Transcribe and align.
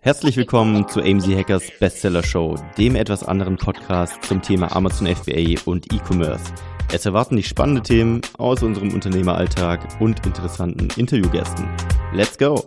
Herzlich 0.00 0.36
willkommen 0.36 0.88
zu 0.88 1.00
AMZ 1.00 1.26
Hackers 1.28 1.70
Bestseller 1.78 2.22
Show, 2.22 2.56
dem 2.78 2.96
etwas 2.96 3.22
anderen 3.22 3.56
Podcast 3.56 4.22
zum 4.24 4.40
Thema 4.40 4.74
Amazon 4.74 5.06
FBA 5.06 5.60
und 5.66 5.92
E-Commerce. 5.92 6.52
Es 6.92 7.04
erwarten 7.04 7.36
dich 7.36 7.48
spannende 7.48 7.82
Themen 7.82 8.22
aus 8.38 8.62
unserem 8.62 8.92
Unternehmeralltag 8.94 10.00
und 10.00 10.24
interessanten 10.24 10.88
Interviewgästen. 10.96 11.68
Let's 12.12 12.38
go! 12.38 12.64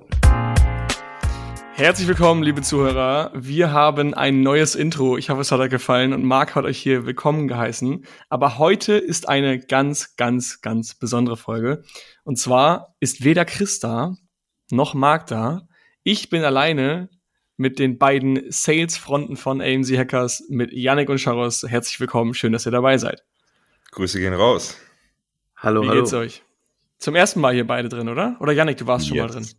Herzlich 1.73 2.08
willkommen, 2.08 2.44
liebe 2.44 2.62
Zuhörer. 2.62 3.32
Wir 3.36 3.72
haben 3.72 4.14
ein 4.14 4.42
neues 4.42 4.76
Intro. 4.76 5.18
Ich 5.18 5.29
hoffe, 5.29 5.42
es 5.42 5.52
hat 5.52 5.60
euch 5.60 5.70
gefallen 5.70 6.14
und 6.14 6.24
Marc 6.24 6.56
hat 6.56 6.66
euch 6.66 6.79
hier 6.79 7.06
willkommen 7.06 7.48
geheißen. 7.48 8.06
Aber 8.29 8.58
heute 8.58 8.94
ist 8.94 9.29
eine 9.29 9.60
ganz, 9.60 10.16
ganz, 10.16 10.62
ganz 10.62 10.96
besondere 10.96 11.38
Folge. 11.38 11.84
Und 12.24 12.38
zwar 12.38 12.96
ist 13.00 13.24
weder 13.24 13.46
Chris 13.46 13.79
da, 13.79 14.16
noch 14.72 14.94
Marc 14.94 15.28
da. 15.28 15.68
Ich 16.09 16.30
bin 16.30 16.45
alleine 16.45 17.09
mit 17.58 17.80
den 17.80 17.98
beiden 17.98 18.50
Sales-Fronten 18.50 19.36
von 19.36 19.59
AMZ 19.59 19.91
Hackers, 19.91 20.45
mit 20.48 20.72
Yannick 20.72 21.09
und 21.09 21.20
Charos. 21.20 21.66
Herzlich 21.68 21.99
willkommen. 21.99 22.34
Schön, 22.34 22.54
dass 22.54 22.66
ihr 22.66 22.72
dabei 22.72 22.98
seid. 22.98 23.26
Grüße 23.91 24.18
gehen 24.18 24.34
raus. 24.34 24.77
Hallo, 25.58 25.82
Wie 25.82 25.90
hallo. 25.90 25.99
geht's 25.99 26.13
euch? 26.13 26.44
Zum 26.98 27.13
ersten 27.16 27.41
Mal 27.41 27.55
hier 27.55 27.68
beide 27.68 27.90
drin, 27.90 28.08
oder? 28.08 28.38
Oder 28.40 28.54
Yannick, 28.54 28.77
du 28.77 28.88
warst 28.88 29.09
schon 29.09 29.18
Jetzt. 29.18 29.34
mal 29.34 29.41
drin. 29.41 29.49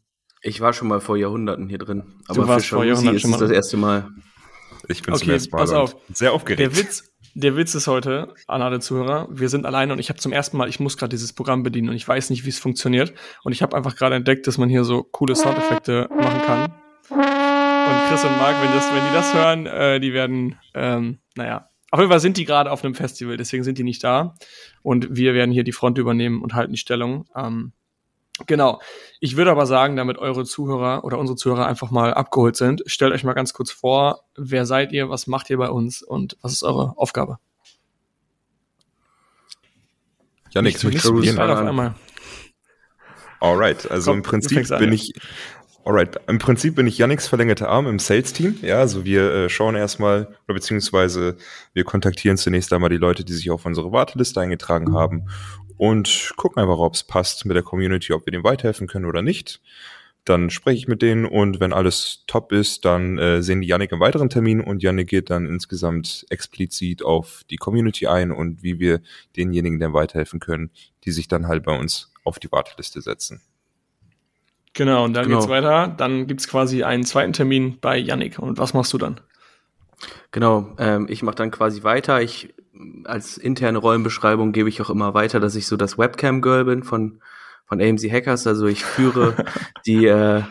Ich 0.40 0.62
war 0.62 0.73
schon 0.73 0.88
mal 0.88 1.02
vor 1.02 1.18
Jahrhunderten 1.18 1.68
hier 1.68 1.76
drin. 1.76 2.14
Aber 2.28 2.40
du 2.40 2.48
warst 2.48 2.65
vor 2.68 2.82
Jahrhunderten 2.82 3.20
schon 3.20 3.30
mal 3.30 3.40
das 3.40 3.51
erste 3.51 3.76
Mal. 3.76 4.09
Ich 4.88 5.02
bin 5.02 5.12
okay, 5.12 5.24
zum 5.24 5.32
ersten 5.34 5.51
Mal 5.51 5.59
pass 5.59 5.73
auf. 5.73 5.96
sehr 6.15 6.32
aufgeregt. 6.32 6.60
Der 6.60 6.78
Witz, 6.78 7.07
der 7.34 7.56
Witz 7.56 7.74
ist 7.74 7.87
heute, 7.87 8.34
an 8.46 8.62
alle 8.62 8.80
Zuhörer, 8.80 9.28
wir 9.30 9.48
sind 9.48 9.66
alleine 9.66 9.92
und 9.92 9.98
ich 9.98 10.09
habe 10.09 10.18
zum 10.18 10.32
ersten 10.32 10.56
Mal, 10.56 10.68
ich 10.68 10.80
muss 10.80 10.96
gerade 10.96 11.10
dieses 11.10 11.32
Programm 11.32 11.62
bedienen 11.62 11.88
und 11.88 11.96
ich 11.96 12.06
weiß 12.06 12.30
nicht, 12.30 12.45
wie 12.45 12.51
es 12.51 12.59
funktioniert. 12.59 13.12
Und 13.42 13.52
ich 13.52 13.62
habe 13.62 13.77
einfach 13.77 13.96
gerade 13.96 14.16
entdeckt, 14.16 14.46
dass 14.46 14.59
man 14.59 14.68
hier 14.68 14.84
so 14.84 15.02
coole 15.02 15.34
Soundeffekte 15.34 16.09
machen 16.10 16.42
kann. 16.42 16.73
Und 17.10 18.09
Chris 18.09 18.24
und 18.24 18.37
Marc, 18.38 18.60
wenn, 18.62 18.73
das, 18.73 18.92
wenn 18.92 19.06
die 19.06 19.14
das 19.14 19.34
hören, 19.34 19.66
äh, 19.66 20.01
die 20.01 20.12
werden, 20.12 20.56
ähm, 20.74 21.18
naja, 21.37 21.68
auf 21.90 22.01
jeden 22.01 22.10
Fall 22.10 22.21
sind 22.21 22.37
die 22.37 22.45
gerade 22.45 22.71
auf 22.71 22.84
einem 22.84 22.95
Festival, 22.95 23.37
deswegen 23.37 23.65
sind 23.65 23.79
die 23.79 23.84
nicht 23.84 24.04
da. 24.04 24.34
Und 24.82 25.16
wir 25.16 25.32
werden 25.32 25.52
hier 25.52 25.65
die 25.65 25.73
Front 25.73 25.96
übernehmen 25.96 26.43
und 26.43 26.54
halten 26.54 26.73
die 26.73 26.79
Stellung. 26.79 27.26
Ähm, 27.34 27.73
Genau. 28.46 28.80
Ich 29.20 29.36
würde 29.36 29.50
aber 29.50 29.66
sagen, 29.66 29.96
damit 29.96 30.18
eure 30.18 30.44
Zuhörer 30.44 31.04
oder 31.04 31.18
unsere 31.18 31.36
Zuhörer 31.36 31.66
einfach 31.66 31.90
mal 31.90 32.14
abgeholt 32.14 32.56
sind, 32.56 32.82
stellt 32.86 33.12
euch 33.12 33.24
mal 33.24 33.32
ganz 33.32 33.52
kurz 33.52 33.70
vor, 33.70 34.24
wer 34.36 34.66
seid 34.66 34.92
ihr, 34.92 35.10
was 35.10 35.26
macht 35.26 35.50
ihr 35.50 35.58
bei 35.58 35.70
uns 35.70 36.02
und 36.02 36.36
was 36.42 36.52
ist 36.52 36.62
eure 36.62 36.94
Aufgabe? 36.96 37.38
Janik, 40.50 40.82
möchtest 40.82 41.04
du 41.06 41.14
beginnen? 41.14 41.38
Auf 41.38 41.59
einmal. 41.59 41.94
Alright, 43.40 43.90
also 43.90 44.10
Komm, 44.10 44.18
im 44.18 44.22
Prinzip 44.22 44.68
bin 44.78 44.92
ich 44.92 45.12
Alright, 45.88 46.20
im 46.26 46.38
Prinzip 46.38 46.74
bin 46.74 46.86
ich 46.86 46.98
Yannicks 46.98 47.26
verlängerte 47.28 47.66
Arm 47.66 47.86
im 47.86 47.98
Sales-Team. 47.98 48.58
Ja, 48.60 48.78
also 48.78 49.06
wir 49.06 49.32
äh, 49.32 49.48
schauen 49.48 49.74
erstmal, 49.74 50.28
beziehungsweise 50.46 51.38
wir 51.72 51.84
kontaktieren 51.84 52.36
zunächst 52.36 52.74
einmal 52.74 52.90
die 52.90 52.98
Leute, 52.98 53.24
die 53.24 53.32
sich 53.32 53.50
auf 53.50 53.64
unsere 53.64 53.90
Warteliste 53.90 54.38
eingetragen 54.38 54.92
haben 54.92 55.30
und 55.78 56.34
gucken 56.36 56.60
einfach, 56.62 56.76
ob 56.76 56.92
es 56.92 57.04
passt 57.04 57.46
mit 57.46 57.56
der 57.56 57.62
Community, 57.62 58.12
ob 58.12 58.26
wir 58.26 58.32
dem 58.32 58.44
weiterhelfen 58.44 58.86
können 58.86 59.06
oder 59.06 59.22
nicht. 59.22 59.62
Dann 60.26 60.50
spreche 60.50 60.76
ich 60.76 60.88
mit 60.88 61.00
denen 61.00 61.24
und 61.24 61.59
wenn 61.59 61.72
alles 61.72 62.24
top 62.26 62.52
ist, 62.52 62.84
dann 62.84 63.16
äh, 63.16 63.42
sehen 63.42 63.62
die 63.62 63.68
Yannick 63.68 63.90
im 63.90 64.00
weiteren 64.00 64.28
Termin 64.28 64.60
und 64.60 64.82
Yannick 64.82 65.09
geht 65.09 65.31
dann 65.31 65.47
insgesamt 65.47 66.26
explizit 66.28 67.03
auf 67.03 67.44
die 67.48 67.56
Community 67.56 68.09
ein 68.09 68.31
und 68.31 68.62
wie 68.62 68.78
wir 68.78 69.00
denjenigen 69.38 69.81
dann 69.81 69.94
weiterhelfen 69.94 70.38
können, 70.38 70.70
die 71.04 71.12
sich 71.12 71.28
dann 71.28 71.48
halt 71.48 71.64
bei 71.64 71.75
uns 71.75 72.12
auf 72.25 72.38
die 72.38 72.53
Warteliste 72.53 73.00
setzen. 73.00 73.41
Genau, 74.78 75.04
und 75.04 75.12
dann 75.15 75.25
genau. 75.25 75.38
geht's 75.38 75.50
weiter. 75.50 75.88
Dann 75.88 76.28
gibt's 76.28 76.47
quasi 76.47 76.84
einen 76.84 77.03
zweiten 77.03 77.32
Termin 77.32 77.78
bei 77.81 77.98
Yannick. 77.98 78.38
Und 78.38 78.59
was 78.59 78.75
machst 78.75 78.93
du 78.93 78.98
dann? 78.98 79.21
Genau, 80.31 80.76
ähm, 80.78 81.06
ich 81.10 81.25
mache 81.25 81.34
dann 81.34 81.50
quasi 81.50 81.82
weiter. 81.82 82.22
Ich 82.22 82.54
als 83.03 83.38
interne 83.38 83.78
Rollenbeschreibung 83.78 84.53
gebe 84.53 84.69
ich 84.69 84.81
auch 84.81 84.89
immer 84.89 85.15
weiter, 85.15 85.41
dass 85.41 85.56
ich 85.56 85.66
so 85.66 85.77
das 85.77 85.99
Webcam-Girl 85.99 86.65
bin 86.65 86.84
von, 86.84 87.19
von 87.66 87.81
AMC 87.81 88.09
Hackers. 88.09 88.47
Also 88.47 88.66
ich 88.66 88.84
führe 88.84 89.34
die, 89.84 90.06
äh, 90.06 90.43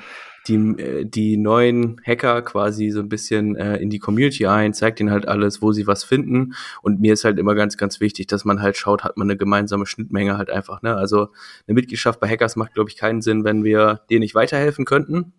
die, 0.48 0.56
äh, 0.56 1.06
die 1.06 1.38
neuen 1.38 2.02
Hacker 2.06 2.42
quasi 2.42 2.90
so 2.90 3.00
ein 3.00 3.10
bisschen 3.10 3.56
äh, 3.56 3.78
in 3.78 3.90
die 3.90 4.00
Community 4.00 4.46
ein, 4.48 4.74
zeigt 4.74 5.00
ihnen 5.00 5.12
halt 5.12 5.28
alles, 5.28 5.62
wo 5.62 5.72
sie 5.72 5.88
was 5.88 6.04
finden. 6.04 6.54
Und 6.82 7.00
mir 7.00 7.14
ist 7.14 7.24
halt 7.24 7.40
immer 7.40 7.56
ganz, 7.56 7.78
ganz 7.78 8.00
wichtig, 8.00 8.28
dass 8.28 8.46
man 8.46 8.62
halt 8.62 8.78
schaut, 8.78 9.04
hat 9.04 9.18
man 9.18 9.30
eine 9.30 9.38
gemeinsame 9.38 9.86
Schnittmenge 9.86 10.38
halt 10.38 10.50
einfach. 10.50 10.82
Ne? 10.82 10.96
Also 10.96 11.30
eine 11.68 11.76
Mitgliedschaft 11.76 12.20
bei 12.20 12.28
Hackers 12.28 12.56
macht, 12.56 12.74
glaube 12.74 12.90
ich, 12.90 12.98
keinen 12.98 13.22
Sinn, 13.22 13.44
wenn 13.44 13.64
wir 13.64 14.02
denen 14.10 14.22
nicht 14.22 14.36
weiterhelfen 14.36 14.86
könnten. 14.86 15.34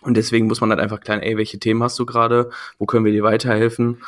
Und 0.00 0.16
deswegen 0.16 0.46
muss 0.46 0.60
man 0.60 0.70
halt 0.70 0.80
einfach 0.80 1.00
klären, 1.00 1.20
ey, 1.20 1.36
welche 1.36 1.58
Themen 1.58 1.82
hast 1.82 1.98
du 1.98 2.06
gerade? 2.06 2.50
Wo 2.78 2.86
können 2.86 3.04
wir 3.04 3.10
dir 3.10 3.24
weiterhelfen? 3.24 3.98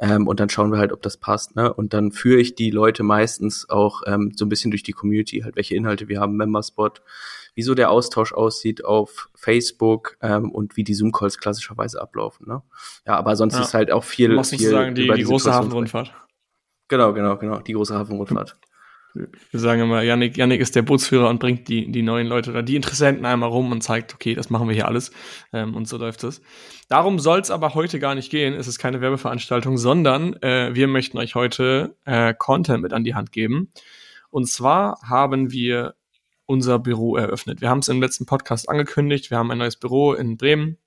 Ähm, 0.00 0.28
und 0.28 0.38
dann 0.38 0.48
schauen 0.48 0.70
wir 0.70 0.78
halt, 0.78 0.92
ob 0.92 1.02
das 1.02 1.16
passt. 1.16 1.56
Ne? 1.56 1.72
Und 1.72 1.92
dann 1.92 2.12
führe 2.12 2.40
ich 2.40 2.54
die 2.54 2.70
Leute 2.70 3.02
meistens 3.02 3.68
auch 3.68 4.02
ähm, 4.06 4.32
so 4.36 4.44
ein 4.44 4.48
bisschen 4.48 4.70
durch 4.70 4.84
die 4.84 4.92
Community, 4.92 5.40
halt 5.40 5.56
welche 5.56 5.74
Inhalte 5.74 6.08
wir 6.08 6.20
haben, 6.20 6.36
Memberspot, 6.36 7.02
wie 7.54 7.62
so 7.62 7.74
der 7.74 7.90
Austausch 7.90 8.32
aussieht 8.32 8.84
auf 8.84 9.28
Facebook 9.34 10.16
ähm, 10.20 10.50
und 10.50 10.76
wie 10.76 10.84
die 10.84 10.94
Zoom-Calls 10.94 11.38
klassischerweise 11.38 12.00
ablaufen. 12.00 12.46
Ne? 12.48 12.62
Ja, 13.06 13.16
aber 13.16 13.36
sonst 13.36 13.54
ja. 13.54 13.62
ist 13.62 13.74
halt 13.74 13.90
auch 13.90 14.04
viel. 14.04 14.28
Du 14.28 14.36
machst 14.36 14.50
viel 14.50 14.60
sozusagen 14.60 14.94
die, 14.94 15.10
die, 15.10 15.22
große 15.24 15.52
Hafenrundfahrt. 15.52 16.12
Genau, 16.88 17.12
genau, 17.12 17.36
genau, 17.36 17.60
die 17.60 17.72
große 17.72 17.94
Hafenrundfahrt. 17.94 18.56
Wir 19.14 19.58
sagen 19.58 19.82
immer, 19.82 20.02
Yannick, 20.02 20.36
Yannick 20.36 20.60
ist 20.60 20.76
der 20.76 20.82
Bootsführer 20.82 21.28
und 21.28 21.40
bringt 21.40 21.68
die, 21.68 21.90
die 21.90 22.02
neuen 22.02 22.28
Leute 22.28 22.50
oder 22.50 22.62
die 22.62 22.76
Interessenten 22.76 23.26
einmal 23.26 23.48
rum 23.48 23.72
und 23.72 23.82
zeigt, 23.82 24.14
okay, 24.14 24.34
das 24.34 24.50
machen 24.50 24.68
wir 24.68 24.74
hier 24.74 24.86
alles. 24.86 25.10
Ähm, 25.52 25.74
und 25.74 25.88
so 25.88 25.96
läuft 25.96 26.22
es. 26.22 26.42
Darum 26.88 27.18
soll 27.18 27.40
es 27.40 27.50
aber 27.50 27.74
heute 27.74 27.98
gar 27.98 28.14
nicht 28.14 28.30
gehen. 28.30 28.54
Es 28.54 28.68
ist 28.68 28.78
keine 28.78 29.00
Werbeveranstaltung, 29.00 29.78
sondern 29.78 30.34
äh, 30.42 30.74
wir 30.74 30.86
möchten 30.86 31.18
euch 31.18 31.34
heute 31.34 31.96
äh, 32.04 32.34
Content 32.34 32.82
mit 32.82 32.92
an 32.92 33.02
die 33.02 33.14
Hand 33.14 33.32
geben. 33.32 33.72
Und 34.30 34.48
zwar 34.48 35.00
haben 35.02 35.50
wir 35.50 35.94
unser 36.50 36.80
Büro 36.80 37.16
eröffnet. 37.16 37.60
Wir 37.60 37.70
haben 37.70 37.78
es 37.78 37.88
im 37.88 38.02
letzten 38.02 38.26
Podcast 38.26 38.68
angekündigt. 38.68 39.30
Wir 39.30 39.38
haben 39.38 39.52
ein 39.52 39.58
neues 39.58 39.76
Büro 39.76 40.14
in 40.14 40.36
Bremen. 40.36 40.78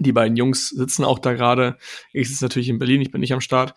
Die 0.00 0.12
beiden 0.12 0.36
Jungs 0.36 0.70
sitzen 0.70 1.04
auch 1.04 1.20
da 1.20 1.34
gerade. 1.34 1.78
Ich 2.12 2.28
sitze 2.28 2.44
natürlich 2.44 2.68
in 2.68 2.80
Berlin, 2.80 3.00
ich 3.00 3.12
bin 3.12 3.20
nicht 3.20 3.32
am 3.32 3.40
Start. 3.40 3.74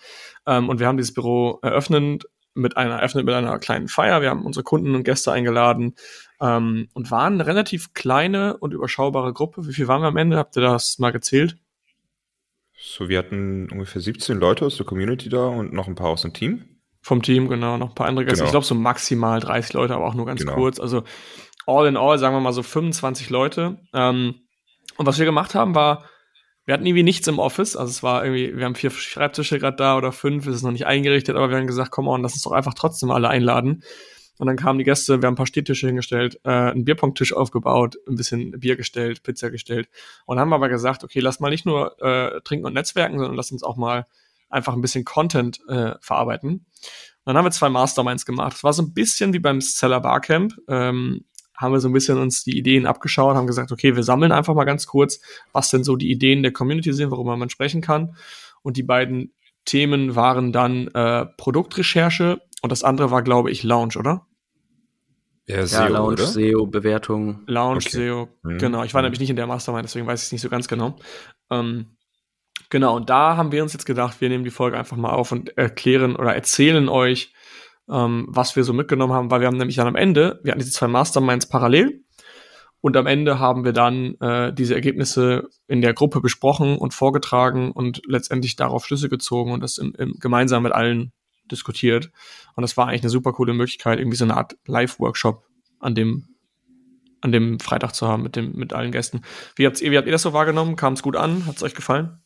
Ähm, 0.47 0.67
und 0.67 0.79
wir 0.79 0.87
haben 0.87 0.97
dieses 0.97 1.13
Büro 1.13 1.59
eröffnet 1.61 2.25
mit 2.55 2.75
einer, 2.75 2.95
eröffnet 2.95 3.25
mit 3.25 3.35
einer 3.35 3.59
kleinen 3.59 3.87
Feier. 3.87 4.21
Wir 4.21 4.31
haben 4.31 4.45
unsere 4.45 4.63
Kunden 4.63 4.95
und 4.95 5.03
Gäste 5.03 5.31
eingeladen 5.31 5.93
ähm, 6.41 6.89
und 6.93 7.11
waren 7.11 7.35
eine 7.35 7.45
relativ 7.45 7.93
kleine 7.93 8.57
und 8.57 8.73
überschaubare 8.73 9.31
Gruppe. 9.31 9.67
Wie 9.67 9.73
viel 9.73 9.87
waren 9.87 10.01
wir 10.01 10.07
am 10.07 10.17
Ende? 10.17 10.37
Habt 10.37 10.57
ihr 10.57 10.61
das 10.61 10.97
mal 10.97 11.11
gezählt? 11.11 11.55
So, 12.75 13.09
wir 13.09 13.19
hatten 13.19 13.69
ungefähr 13.71 14.01
17 14.01 14.39
Leute 14.39 14.65
aus 14.65 14.77
der 14.77 14.87
Community 14.87 15.29
da 15.29 15.45
und 15.45 15.71
noch 15.71 15.87
ein 15.87 15.93
paar 15.93 16.09
aus 16.09 16.23
dem 16.23 16.33
Team. 16.33 16.65
Vom 17.01 17.21
Team, 17.21 17.49
genau, 17.49 17.77
noch 17.77 17.89
ein 17.89 17.95
paar 17.95 18.07
andere 18.07 18.25
Gäste. 18.25 18.39
Genau. 18.39 18.45
Ich 18.45 18.51
glaube, 18.51 18.65
so 18.65 18.75
maximal 18.75 19.39
30 19.39 19.73
Leute, 19.73 19.95
aber 19.95 20.05
auch 20.05 20.13
nur 20.13 20.25
ganz 20.25 20.41
genau. 20.41 20.55
kurz. 20.55 20.79
Also 20.79 21.03
all 21.65 21.87
in 21.87 21.97
all, 21.97 22.19
sagen 22.19 22.35
wir 22.35 22.41
mal 22.41 22.53
so 22.53 22.63
25 22.63 23.29
Leute. 23.29 23.79
Ähm, 23.93 24.35
und 24.97 25.05
was 25.05 25.17
wir 25.17 25.25
gemacht 25.25 25.55
haben, 25.55 25.73
war, 25.73 26.05
wir 26.65 26.75
hatten 26.75 26.85
irgendwie 26.85 27.03
nichts 27.03 27.27
im 27.27 27.39
Office, 27.39 27.75
also 27.75 27.89
es 27.89 28.03
war 28.03 28.23
irgendwie, 28.23 28.55
wir 28.55 28.65
haben 28.65 28.75
vier 28.75 28.91
Schreibtische 28.91 29.57
gerade 29.57 29.77
da 29.77 29.97
oder 29.97 30.11
fünf, 30.11 30.45
es 30.45 30.57
ist 30.57 30.61
noch 30.61 30.71
nicht 30.71 30.85
eingerichtet, 30.85 31.35
aber 31.35 31.49
wir 31.49 31.57
haben 31.57 31.67
gesagt, 31.67 31.91
komm 31.91 32.07
on, 32.07 32.21
lass 32.21 32.33
uns 32.33 32.43
doch 32.43 32.51
einfach 32.51 32.75
trotzdem 32.75 33.09
alle 33.09 33.29
einladen. 33.29 33.83
Und 34.37 34.47
dann 34.47 34.57
kamen 34.57 34.79
die 34.79 34.85
Gäste, 34.85 35.21
wir 35.21 35.27
haben 35.27 35.33
ein 35.33 35.37
paar 35.37 35.47
Stehtische 35.47 35.87
hingestellt, 35.87 36.39
äh, 36.43 36.49
einen 36.49 36.85
Bierpunkttisch 36.85 37.33
aufgebaut, 37.33 37.97
ein 38.07 38.15
bisschen 38.15 38.59
Bier 38.59 38.75
gestellt, 38.75 39.23
Pizza 39.23 39.51
gestellt 39.51 39.89
und 40.25 40.39
haben 40.39 40.53
aber 40.53 40.69
gesagt, 40.69 41.03
okay, 41.03 41.19
lass 41.19 41.39
mal 41.39 41.49
nicht 41.49 41.65
nur 41.65 42.01
äh, 42.01 42.41
trinken 42.41 42.65
und 42.65 42.73
netzwerken, 42.73 43.17
sondern 43.17 43.35
lass 43.35 43.51
uns 43.51 43.63
auch 43.63 43.77
mal 43.77 44.07
einfach 44.51 44.73
ein 44.73 44.81
bisschen 44.81 45.05
Content 45.05 45.59
äh, 45.67 45.93
verarbeiten. 46.01 46.49
Und 46.49 46.65
dann 47.25 47.37
haben 47.37 47.45
wir 47.45 47.51
zwei 47.51 47.69
Masterminds 47.69 48.25
gemacht. 48.25 48.53
Das 48.53 48.63
war 48.63 48.73
so 48.73 48.81
ein 48.81 48.93
bisschen 48.93 49.33
wie 49.33 49.39
beim 49.39 49.61
Seller 49.61 49.99
Barcamp. 49.99 50.53
Ähm, 50.67 51.25
haben 51.55 51.73
wir 51.73 51.79
so 51.79 51.89
ein 51.89 51.93
bisschen 51.93 52.17
uns 52.17 52.43
die 52.43 52.57
Ideen 52.57 52.87
abgeschaut, 52.87 53.35
haben 53.35 53.45
gesagt, 53.45 53.71
okay, 53.71 53.95
wir 53.95 54.03
sammeln 54.03 54.31
einfach 54.31 54.55
mal 54.55 54.63
ganz 54.63 54.87
kurz, 54.87 55.21
was 55.53 55.69
denn 55.69 55.83
so 55.83 55.95
die 55.95 56.09
Ideen 56.09 56.41
der 56.41 56.51
Community 56.51 56.91
sind, 56.91 57.11
worüber 57.11 57.37
man 57.37 57.49
sprechen 57.49 57.81
kann. 57.81 58.15
Und 58.63 58.77
die 58.77 58.83
beiden 58.83 59.33
Themen 59.65 60.15
waren 60.15 60.51
dann 60.51 60.87
äh, 60.87 61.25
Produktrecherche 61.37 62.41
und 62.63 62.71
das 62.71 62.83
andere 62.83 63.11
war, 63.11 63.21
glaube 63.21 63.51
ich, 63.51 63.61
Launch, 63.63 63.95
oder? 63.95 64.25
Ja, 65.47 65.65
SEO, 65.65 65.79
ja 65.79 65.87
Launch, 65.87 66.13
oder? 66.13 66.27
SEO, 66.27 66.65
Bewertung. 66.65 67.41
Launch, 67.45 67.87
okay. 67.87 68.07
SEO, 68.07 68.29
mhm. 68.41 68.57
genau. 68.57 68.83
Ich 68.83 68.93
war 68.93 69.01
mhm. 69.01 69.05
nämlich 69.05 69.19
nicht 69.19 69.29
in 69.29 69.35
der 69.35 69.47
Mastermind, 69.47 69.85
deswegen 69.85 70.07
weiß 70.07 70.21
ich 70.21 70.27
es 70.27 70.31
nicht 70.31 70.41
so 70.41 70.49
ganz 70.49 70.67
genau. 70.67 70.97
Ähm, 71.51 71.97
genau, 72.69 72.95
und 72.95 73.09
da 73.09 73.37
haben 73.37 73.51
wir 73.51 73.63
uns 73.63 73.73
jetzt 73.73 73.85
gedacht, 73.85 74.21
wir 74.21 74.29
nehmen 74.29 74.43
die 74.43 74.51
Folge 74.51 74.77
einfach 74.77 74.97
mal 74.97 75.11
auf 75.11 75.31
und 75.31 75.57
erklären 75.57 76.15
oder 76.15 76.33
erzählen 76.33 76.89
euch, 76.89 77.33
ähm, 77.89 78.25
was 78.29 78.55
wir 78.55 78.63
so 78.63 78.73
mitgenommen 78.73 79.13
haben, 79.13 79.31
weil 79.31 79.41
wir 79.41 79.47
haben 79.47 79.57
nämlich 79.57 79.75
dann 79.75 79.87
am 79.87 79.95
Ende, 79.95 80.39
wir 80.43 80.51
hatten 80.51 80.59
diese 80.59 80.71
zwei 80.71 80.87
Masterminds 80.87 81.47
parallel 81.47 82.03
und 82.81 82.97
am 82.97 83.05
Ende 83.05 83.39
haben 83.39 83.63
wir 83.63 83.73
dann 83.73 84.15
äh, 84.19 84.51
diese 84.51 84.73
Ergebnisse 84.73 85.49
in 85.67 85.81
der 85.81 85.93
Gruppe 85.93 86.19
besprochen 86.19 86.77
und 86.77 86.93
vorgetragen 86.95 87.71
und 87.71 88.01
letztendlich 88.07 88.55
darauf 88.55 88.85
Schlüsse 88.85 89.07
gezogen 89.07 89.51
und 89.51 89.61
das 89.61 89.77
im, 89.77 89.93
im, 89.97 90.13
gemeinsam 90.19 90.63
mit 90.63 90.73
allen 90.73 91.13
diskutiert. 91.51 92.11
Und 92.55 92.63
das 92.63 92.77
war 92.77 92.87
eigentlich 92.87 93.03
eine 93.03 93.09
super 93.09 93.33
coole 93.33 93.53
Möglichkeit, 93.53 93.99
irgendwie 93.99 94.17
so 94.17 94.25
eine 94.25 94.35
Art 94.35 94.57
Live-Workshop 94.65 95.45
an 95.79 95.95
dem 95.95 96.27
an 97.23 97.31
dem 97.31 97.59
Freitag 97.59 97.93
zu 97.93 98.07
haben 98.07 98.23
mit, 98.23 98.35
dem, 98.35 98.53
mit 98.53 98.73
allen 98.73 98.91
Gästen. 98.91 99.21
Wie 99.55 99.65
wie 99.65 99.97
habt 99.97 100.07
ihr 100.07 100.11
das 100.11 100.23
so 100.23 100.33
wahrgenommen? 100.33 100.75
Kam 100.75 100.93
es 100.93 101.03
gut 101.03 101.15
an? 101.15 101.45
Hat 101.45 101.57
es 101.57 101.61
euch 101.61 101.75
gefallen? 101.75 102.23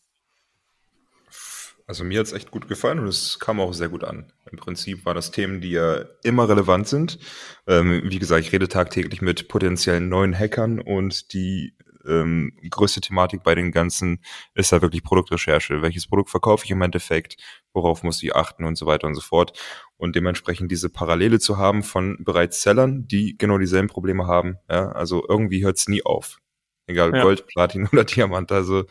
Also 1.87 2.03
mir 2.03 2.19
hat 2.19 2.25
es 2.25 2.33
echt 2.33 2.49
gut 2.49 2.67
gefallen 2.67 2.99
und 2.99 3.07
es 3.07 3.39
kam 3.39 3.59
auch 3.59 3.73
sehr 3.73 3.89
gut 3.89 4.03
an. 4.03 4.31
Im 4.51 4.57
Prinzip 4.57 5.05
waren 5.05 5.15
das 5.15 5.29
Themen, 5.31 5.61
die 5.61 5.71
ja 5.71 6.03
immer 6.23 6.49
relevant 6.49 6.87
sind. 6.87 7.19
Ähm, 7.67 8.01
wie 8.05 8.17
gesagt, 8.17 8.43
ich 8.43 8.51
rede 8.51 8.67
tagtäglich 8.67 9.21
mit 9.21 9.47
potenziellen 9.47 10.09
neuen 10.09 10.37
Hackern 10.37 10.79
und 10.79 11.33
die 11.33 11.75
ähm, 12.07 12.53
größte 12.69 13.01
Thematik 13.01 13.43
bei 13.43 13.55
den 13.55 13.71
ganzen 13.71 14.23
ist 14.53 14.71
da 14.71 14.81
wirklich 14.81 15.03
Produktrecherche. 15.03 15.81
Welches 15.81 16.07
Produkt 16.07 16.29
verkaufe 16.29 16.65
ich 16.65 16.71
im 16.71 16.81
Endeffekt? 16.81 17.37
Worauf 17.73 18.03
muss 18.03 18.21
ich 18.23 18.35
achten 18.35 18.63
und 18.63 18.77
so 18.77 18.85
weiter 18.85 19.07
und 19.07 19.15
so 19.15 19.21
fort. 19.21 19.57
Und 19.97 20.15
dementsprechend 20.15 20.71
diese 20.71 20.89
Parallele 20.89 21.39
zu 21.39 21.57
haben 21.57 21.83
von 21.83 22.17
bereits 22.19 22.61
Sellern, 22.61 23.07
die 23.07 23.37
genau 23.37 23.57
dieselben 23.57 23.89
Probleme 23.89 24.27
haben. 24.27 24.57
Ja, 24.69 24.91
also 24.91 25.25
irgendwie 25.27 25.63
hört 25.63 25.77
es 25.77 25.87
nie 25.87 26.03
auf. 26.03 26.39
Egal, 26.87 27.13
ja. 27.13 27.21
Gold, 27.21 27.47
Platin 27.47 27.87
oder 27.91 28.03
Diamant. 28.03 28.51
Also 28.51 28.85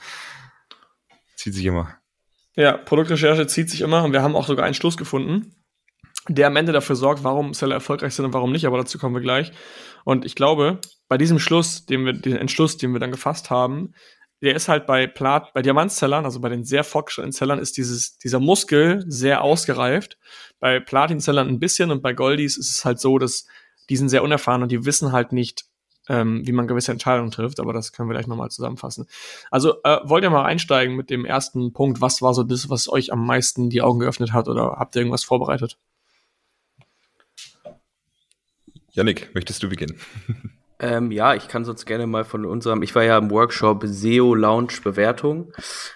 zieht 1.37 1.55
sich 1.55 1.64
immer. 1.64 1.96
Ja, 2.56 2.76
Produktrecherche 2.76 3.46
zieht 3.46 3.70
sich 3.70 3.80
immer 3.80 4.04
und 4.04 4.12
wir 4.12 4.22
haben 4.22 4.36
auch 4.36 4.46
sogar 4.46 4.64
einen 4.64 4.74
Schluss 4.74 4.96
gefunden, 4.96 5.54
der 6.28 6.46
am 6.46 6.56
Ende 6.56 6.72
dafür 6.72 6.96
sorgt, 6.96 7.24
warum 7.24 7.52
Seller 7.52 7.74
erfolgreich 7.74 8.14
sind 8.14 8.24
und 8.24 8.32
warum 8.32 8.52
nicht, 8.52 8.66
aber 8.66 8.78
dazu 8.78 8.98
kommen 8.98 9.14
wir 9.14 9.20
gleich. 9.20 9.52
Und 10.04 10.24
ich 10.24 10.34
glaube, 10.34 10.80
bei 11.08 11.18
diesem 11.18 11.38
Schluss, 11.38 11.84
den 11.86 12.04
wir, 12.04 12.12
den 12.12 12.36
Entschluss, 12.36 12.76
den 12.76 12.92
wir 12.92 13.00
dann 13.00 13.10
gefasst 13.10 13.50
haben, 13.50 13.92
der 14.40 14.54
ist 14.54 14.68
halt 14.68 14.86
bei 14.86 15.06
Plat, 15.06 15.52
bei 15.54 15.62
Diamantzellern, 15.62 16.24
also 16.24 16.40
bei 16.40 16.48
den 16.48 16.64
sehr 16.64 16.84
fortgeschrittenen 16.84 17.32
Zellern, 17.32 17.58
ist 17.58 17.76
dieses, 17.76 18.18
dieser 18.18 18.40
Muskel 18.40 19.04
sehr 19.08 19.42
ausgereift. 19.42 20.18
Bei 20.60 20.80
Platinzellern 20.80 21.48
ein 21.48 21.58
bisschen 21.58 21.90
und 21.90 22.02
bei 22.02 22.12
Goldies 22.12 22.56
ist 22.58 22.76
es 22.76 22.84
halt 22.84 23.00
so, 23.00 23.18
dass 23.18 23.46
die 23.88 23.96
sind 23.96 24.08
sehr 24.08 24.22
unerfahren 24.22 24.62
und 24.62 24.70
die 24.70 24.84
wissen 24.84 25.12
halt 25.12 25.32
nicht, 25.32 25.64
ähm, 26.08 26.46
wie 26.46 26.52
man 26.52 26.66
gewisse 26.66 26.92
Entscheidungen 26.92 27.30
trifft, 27.30 27.60
aber 27.60 27.72
das 27.72 27.92
können 27.92 28.08
wir 28.08 28.14
gleich 28.14 28.26
nochmal 28.26 28.50
zusammenfassen. 28.50 29.06
Also 29.50 29.82
äh, 29.84 29.98
wollt 30.04 30.24
ihr 30.24 30.30
mal 30.30 30.44
einsteigen 30.44 30.96
mit 30.96 31.10
dem 31.10 31.24
ersten 31.24 31.72
Punkt? 31.72 32.00
Was 32.00 32.22
war 32.22 32.34
so 32.34 32.42
das, 32.42 32.70
was 32.70 32.88
euch 32.88 33.12
am 33.12 33.24
meisten 33.26 33.70
die 33.70 33.82
Augen 33.82 34.00
geöffnet 34.00 34.32
hat 34.32 34.48
oder 34.48 34.76
habt 34.78 34.96
ihr 34.96 35.00
irgendwas 35.00 35.24
vorbereitet? 35.24 35.78
Yannick, 38.92 39.34
möchtest 39.34 39.62
du 39.62 39.68
beginnen? 39.68 39.98
Ähm, 40.80 41.12
ja, 41.12 41.34
ich 41.34 41.46
kann 41.46 41.64
sonst 41.64 41.86
gerne 41.86 42.06
mal 42.06 42.24
von 42.24 42.44
unserem, 42.44 42.82
ich 42.82 42.94
war 42.96 43.04
ja 43.04 43.16
im 43.16 43.30
Workshop 43.30 43.84
SEO 43.86 44.34
Launch 44.34 44.82
Bewertung 44.82 45.52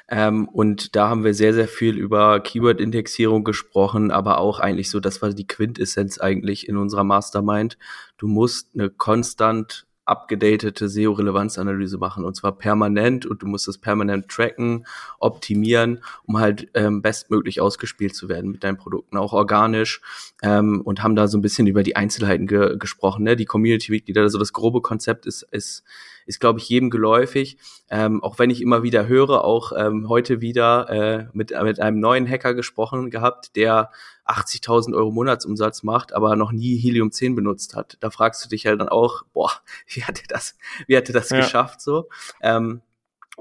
ähm, 0.09 0.49
und 0.49 0.95
da 0.95 1.09
haben 1.09 1.25
wir 1.25 1.35
sehr, 1.35 1.53
sehr 1.53 1.67
viel 1.67 1.99
über 1.99 2.39
Keyword-Indexierung 2.39 3.43
gesprochen, 3.43 4.13
aber 4.13 4.39
auch 4.39 4.61
eigentlich 4.61 4.89
so, 4.89 5.01
das 5.01 5.21
war 5.21 5.31
die 5.31 5.49
Quintessenz 5.49 6.19
eigentlich 6.19 6.69
in 6.69 6.77
unserer 6.77 7.03
Mastermind. 7.03 7.77
Du 8.19 8.29
musst 8.29 8.71
eine 8.75 8.89
konstant 8.89 9.88
abgedatete 10.09 10.89
SEO-Relevanzanalyse 10.89 11.99
machen 11.99 12.25
und 12.25 12.35
zwar 12.35 12.53
permanent 12.53 13.27
und 13.27 13.43
du 13.43 13.47
musst 13.47 13.69
das 13.69 13.79
permanent 13.79 14.29
tracken, 14.29 14.87
optimieren, 15.19 16.01
um 16.25 16.39
halt 16.39 16.69
ähm, 16.75 17.03
bestmöglich 17.03 17.61
ausgespielt 17.61 18.15
zu 18.15 18.29
werden 18.29 18.51
mit 18.51 18.65
deinen 18.65 18.77
Produkten, 18.77 19.17
auch 19.17 19.33
organisch 19.33 20.01
ähm, 20.43 20.81
und 20.81 21.03
haben 21.03 21.17
da 21.17 21.29
so 21.29 21.39
ein 21.39 21.43
bisschen 21.43 21.67
über 21.67 21.83
die 21.83 21.97
Einzelheiten 21.97 22.47
ge 22.47 22.77
gesprochen. 22.79 23.25
Ne? 23.25 23.37
Die 23.37 23.45
Community-Mitglieder, 23.45 24.23
also 24.23 24.39
das 24.39 24.53
grobe 24.53 24.81
Konzept 24.81 25.27
ist, 25.27 25.43
ist 25.43 25.85
ist, 26.29 26.41
glaube 26.41 26.61
ich, 26.61 26.69
jedem 26.69 26.91
geläufig. 26.91 27.59
Ähm, 27.91 28.23
auch 28.23 28.39
wenn 28.39 28.51
ich 28.51 28.61
immer 28.61 28.83
wieder 28.83 29.09
höre, 29.09 29.45
auch 29.45 29.73
ähm, 29.77 30.09
heute 30.09 30.41
wieder 30.41 30.89
äh, 30.91 31.27
mit, 31.33 31.53
mit 31.63 31.81
einem 31.81 32.01
neuen 32.01 32.29
Hacker 32.29 32.55
gesprochen 32.55 33.11
gehabt, 33.11 33.57
der 33.57 33.91
80.000 34.27 34.95
Euro 34.95 35.11
Monatsumsatz 35.11 35.83
macht, 35.83 36.13
aber 36.13 36.37
noch 36.37 36.53
nie 36.53 36.77
Helium 36.77 37.11
10 37.11 37.35
benutzt 37.35 37.75
hat. 37.75 37.97
Da 38.01 38.11
fragst 38.11 38.45
du 38.45 38.49
dich 38.51 38.67
halt 38.67 38.81
dann 38.81 38.91
auch, 38.91 39.23
boah, 39.33 39.51
wie 39.89 40.05
hat 40.05 40.21
er 40.21 40.29
das, 40.29 40.57
wie 40.87 40.97
hat 40.97 41.09
er 41.09 41.15
das 41.15 41.31
ja. 41.31 41.39
geschafft 41.39 41.81
so? 41.81 42.09
Ähm, 42.43 42.83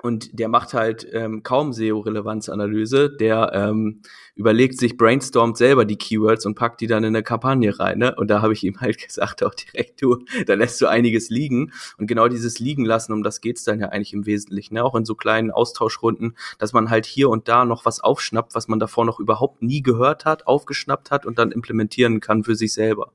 und 0.02 0.40
der 0.40 0.48
macht 0.48 0.74
halt 0.74 1.08
ähm, 1.12 1.42
kaum 1.42 1.74
SEO-Relevanzanalyse. 1.74 3.10
Der 3.10 3.52
ähm, 3.54 4.04
überlegt 4.38 4.80
sich, 4.80 4.98
brainstormt 4.98 5.58
selber 5.58 5.84
die 5.84 5.98
Keywords 5.98 6.46
und 6.46 6.56
packt 6.56 6.80
die 6.82 6.88
dann 6.88 7.04
in 7.04 7.16
eine 7.16 7.24
Kampagne 7.24 7.78
rein. 7.80 7.98
Ne? 7.98 8.16
Und 8.16 8.30
da 8.30 8.42
habe 8.42 8.54
ich 8.54 8.64
ihm 8.64 8.80
halt 8.80 8.98
gesagt, 9.06 9.44
auch 9.44 9.54
direkt, 9.54 10.02
du, 10.02 10.24
da 10.46 10.54
lässt 10.54 10.80
du 10.80 10.88
einiges 10.88 11.30
liegen. 11.30 11.74
Und 11.98 12.08
genau 12.08 12.28
dieses 12.28 12.60
Liegen 12.60 12.86
lassen, 12.86 13.14
um 13.14 13.24
das 13.24 13.42
geht's 13.42 13.64
dann 13.64 13.80
ja 13.80 13.90
eigentlich 13.90 14.14
im 14.14 14.26
Wesentlichen. 14.26 14.76
Ne? 14.76 14.84
Auch 14.84 14.96
in 14.96 15.06
so 15.06 15.16
kleinen 15.16 15.52
Austauschrunden, 15.52 16.38
dass 16.60 16.72
man 16.72 16.90
halt 16.90 17.06
hier 17.06 17.30
und 17.30 17.48
da 17.48 17.66
noch 17.66 17.86
was 17.86 18.00
aufschnappt, 18.00 18.54
was 18.54 18.68
man 18.68 18.80
davor 18.80 19.06
noch 19.06 19.20
überhaupt 19.20 19.62
nie 19.62 19.82
gehört 19.82 20.26
hat, 20.26 20.46
aufgeschnappt 20.46 21.12
hat 21.12 21.26
und 21.26 21.40
dann 21.40 21.52
implementieren 21.52 22.20
kann 22.20 22.44
für 22.44 22.56
sich 22.56 22.74
selber. 22.74 23.12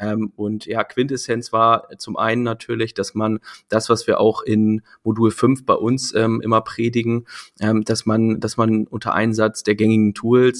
Ähm, 0.00 0.32
und 0.36 0.66
ja, 0.66 0.82
Quintessenz 0.82 1.52
war 1.52 1.88
zum 1.98 2.16
einen 2.16 2.42
natürlich, 2.42 2.94
dass 2.94 3.14
man 3.14 3.38
das, 3.68 3.88
was 3.88 4.06
wir 4.06 4.20
auch 4.20 4.42
in 4.42 4.82
Modul 5.04 5.30
5 5.30 5.64
bei 5.64 5.74
uns 5.74 6.14
ähm, 6.14 6.40
immer 6.40 6.60
predigen, 6.62 7.26
ähm, 7.60 7.84
dass 7.84 8.06
man, 8.06 8.40
dass 8.40 8.56
man 8.56 8.86
unter 8.86 9.14
Einsatz 9.14 9.62
der 9.62 9.76
gängigen 9.76 10.14
Tools, 10.14 10.53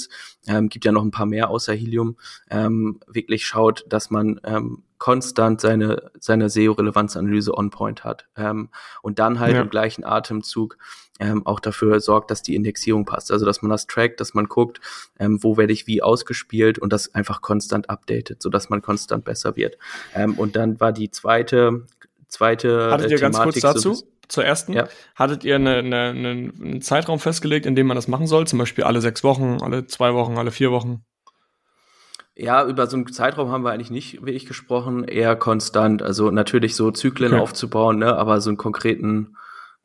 ähm, 0.46 0.68
gibt 0.68 0.84
ja 0.84 0.92
noch 0.92 1.02
ein 1.02 1.10
paar 1.10 1.26
mehr 1.26 1.50
außer 1.50 1.72
Helium, 1.72 2.16
ähm, 2.50 3.00
wirklich 3.06 3.46
schaut, 3.46 3.84
dass 3.88 4.10
man 4.10 4.40
ähm, 4.44 4.82
konstant 4.98 5.60
seine, 5.60 6.10
seine 6.18 6.48
SEO-Relevanzanalyse 6.48 7.56
on 7.56 7.70
point 7.70 8.04
hat. 8.04 8.26
Ähm, 8.36 8.70
und 9.02 9.18
dann 9.18 9.40
halt 9.40 9.54
ja. 9.54 9.62
im 9.62 9.70
gleichen 9.70 10.04
Atemzug 10.04 10.78
ähm, 11.20 11.46
auch 11.46 11.60
dafür 11.60 12.00
sorgt, 12.00 12.30
dass 12.30 12.42
die 12.42 12.54
Indexierung 12.54 13.04
passt. 13.04 13.30
Also 13.30 13.46
dass 13.46 13.62
man 13.62 13.70
das 13.70 13.86
trackt, 13.86 14.20
dass 14.20 14.34
man 14.34 14.46
guckt, 14.46 14.80
ähm, 15.18 15.42
wo 15.42 15.56
werde 15.56 15.72
ich 15.72 15.86
wie 15.86 16.02
ausgespielt 16.02 16.78
und 16.78 16.92
das 16.92 17.14
einfach 17.14 17.40
konstant 17.40 17.90
updatet, 17.90 18.42
sodass 18.42 18.68
man 18.70 18.82
konstant 18.82 19.24
besser 19.24 19.56
wird. 19.56 19.78
Ähm, 20.14 20.34
und 20.34 20.56
dann 20.56 20.80
war 20.80 20.92
die 20.92 21.10
zweite, 21.10 21.86
zweite. 22.28 22.90
Hattet 22.90 23.10
ihr 23.10 23.18
ganz 23.18 23.38
kurz 23.38 23.60
dazu? 23.60 23.94
So, 23.94 24.06
zur 24.28 24.44
ersten. 24.44 24.72
Ja. 24.72 24.88
Hattet 25.14 25.44
ihr 25.44 25.56
eine, 25.56 25.76
eine, 25.76 26.08
einen 26.10 26.80
Zeitraum 26.82 27.18
festgelegt, 27.18 27.66
in 27.66 27.74
dem 27.74 27.86
man 27.86 27.96
das 27.96 28.08
machen 28.08 28.26
soll? 28.26 28.46
Zum 28.46 28.58
Beispiel 28.58 28.84
alle 28.84 29.00
sechs 29.00 29.24
Wochen, 29.24 29.58
alle 29.62 29.86
zwei 29.86 30.14
Wochen, 30.14 30.38
alle 30.38 30.50
vier 30.50 30.70
Wochen? 30.70 31.04
Ja, 32.36 32.66
über 32.66 32.86
so 32.88 32.96
einen 32.96 33.12
Zeitraum 33.12 33.50
haben 33.50 33.64
wir 33.64 33.70
eigentlich 33.70 33.90
nicht 33.90 34.20
wirklich 34.20 34.46
gesprochen, 34.46 35.04
eher 35.04 35.36
konstant. 35.36 36.02
Also 36.02 36.30
natürlich 36.30 36.74
so 36.74 36.90
Zyklen 36.90 37.34
okay. 37.34 37.42
aufzubauen, 37.42 37.98
ne, 37.98 38.16
aber 38.16 38.40
so 38.40 38.50
einen 38.50 38.56
konkreten 38.56 39.36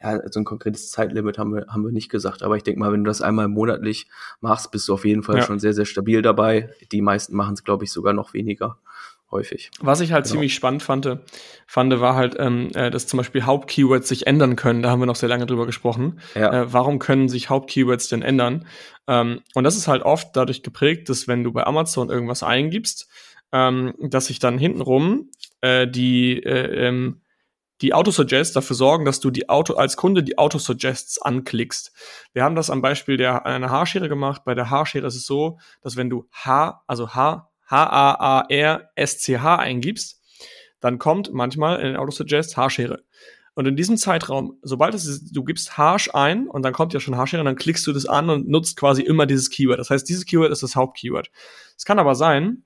ja, 0.01 0.19
so 0.31 0.39
ein 0.39 0.45
konkretes 0.45 0.91
Zeitlimit 0.91 1.37
haben 1.37 1.53
wir, 1.53 1.67
haben 1.67 1.83
wir 1.83 1.91
nicht 1.91 2.09
gesagt. 2.09 2.41
Aber 2.41 2.55
ich 2.55 2.63
denke 2.63 2.79
mal, 2.79 2.91
wenn 2.91 3.03
du 3.03 3.09
das 3.09 3.21
einmal 3.21 3.49
monatlich 3.49 4.07
machst, 4.39 4.71
bist 4.71 4.87
du 4.87 4.93
auf 4.93 5.03
jeden 5.03 5.23
Fall 5.23 5.37
ja. 5.37 5.43
schon 5.43 5.59
sehr, 5.59 5.73
sehr 5.73 5.85
stabil 5.85 6.21
dabei. 6.21 6.69
Die 6.91 7.01
meisten 7.01 7.35
machen 7.35 7.53
es, 7.53 7.63
glaube 7.63 7.83
ich, 7.83 7.91
sogar 7.91 8.13
noch 8.13 8.33
weniger 8.33 8.77
häufig. 9.31 9.71
Was 9.79 10.01
ich 10.01 10.11
halt 10.11 10.25
genau. 10.25 10.33
ziemlich 10.33 10.53
spannend 10.53 10.83
fand, 10.83 11.19
fand, 11.67 11.99
war 11.99 12.15
halt, 12.15 12.35
ähm, 12.39 12.69
äh, 12.73 12.89
dass 12.89 13.07
zum 13.07 13.17
Beispiel 13.17 13.43
Hauptkeywords 13.43 14.07
sich 14.07 14.27
ändern 14.27 14.55
können. 14.55 14.81
Da 14.81 14.89
haben 14.89 14.99
wir 14.99 15.05
noch 15.05 15.15
sehr 15.15 15.29
lange 15.29 15.45
drüber 15.45 15.65
gesprochen. 15.65 16.19
Ja. 16.35 16.61
Äh, 16.61 16.73
warum 16.73 16.99
können 16.99 17.29
sich 17.29 17.49
Hauptkeywords 17.49 18.09
denn 18.09 18.21
ändern? 18.21 18.65
Ähm, 19.07 19.41
und 19.53 19.63
das 19.63 19.77
ist 19.77 19.87
halt 19.87 20.03
oft 20.03 20.35
dadurch 20.35 20.63
geprägt, 20.63 21.09
dass 21.09 21.27
wenn 21.27 21.43
du 21.43 21.51
bei 21.51 21.65
Amazon 21.65 22.09
irgendwas 22.09 22.43
eingibst, 22.43 23.07
ähm, 23.51 23.93
dass 23.99 24.27
sich 24.27 24.39
dann 24.39 24.57
hintenrum 24.57 25.29
äh, 25.61 25.87
die 25.87 26.41
äh, 26.43 26.87
ähm, 26.87 27.21
die 27.81 27.93
Autosuggests 27.93 28.53
dafür 28.53 28.75
sorgen, 28.75 29.05
dass 29.05 29.21
du 29.21 29.31
die 29.31 29.47
Auto 29.47 29.75
als 29.75 29.95
Kunde 29.95 30.21
die 30.21 30.37
Autosuggests 30.37 31.21
anklickst. 31.21 31.93
Wir 32.33 32.43
haben 32.43 32.55
das 32.55 32.69
am 32.69 32.81
Beispiel 32.81 33.15
der 33.15 33.45
einer 33.45 33.69
Haarschere 33.69 34.09
gemacht. 34.09 34.41
Bei 34.43 34.53
der 34.53 34.69
Haarschere 34.69 35.07
ist 35.07 35.15
es 35.15 35.25
so, 35.25 35.59
dass 35.81 35.95
wenn 35.95 36.09
du 36.09 36.27
H, 36.33 36.83
also 36.87 37.13
H, 37.15 37.49
H-A-A-R-S-C-H 37.69 39.55
eingibst, 39.55 40.21
dann 40.79 40.97
kommt 40.97 41.33
manchmal 41.33 41.79
in 41.79 41.87
den 41.87 41.97
Autosuggest 41.97 42.57
Haarschere. 42.57 43.03
Und 43.55 43.65
in 43.65 43.75
diesem 43.75 43.97
Zeitraum, 43.97 44.57
sobald 44.61 44.93
es, 44.93 45.31
du 45.31 45.43
gibst 45.43 45.77
Harsh 45.77 46.09
ein 46.13 46.47
und 46.47 46.63
dann 46.63 46.71
kommt 46.71 46.93
ja 46.93 47.01
schon 47.01 47.17
Haarschere, 47.17 47.43
dann 47.43 47.57
klickst 47.57 47.85
du 47.85 47.91
das 47.91 48.05
an 48.05 48.29
und 48.29 48.47
nutzt 48.47 48.77
quasi 48.77 49.01
immer 49.01 49.25
dieses 49.25 49.49
Keyword. 49.49 49.79
Das 49.79 49.89
heißt, 49.89 50.07
dieses 50.07 50.25
Keyword 50.25 50.51
ist 50.51 50.63
das 50.63 50.77
Hauptkeyword. 50.77 51.29
Es 51.77 51.83
kann 51.83 51.99
aber 51.99 52.15
sein, 52.15 52.63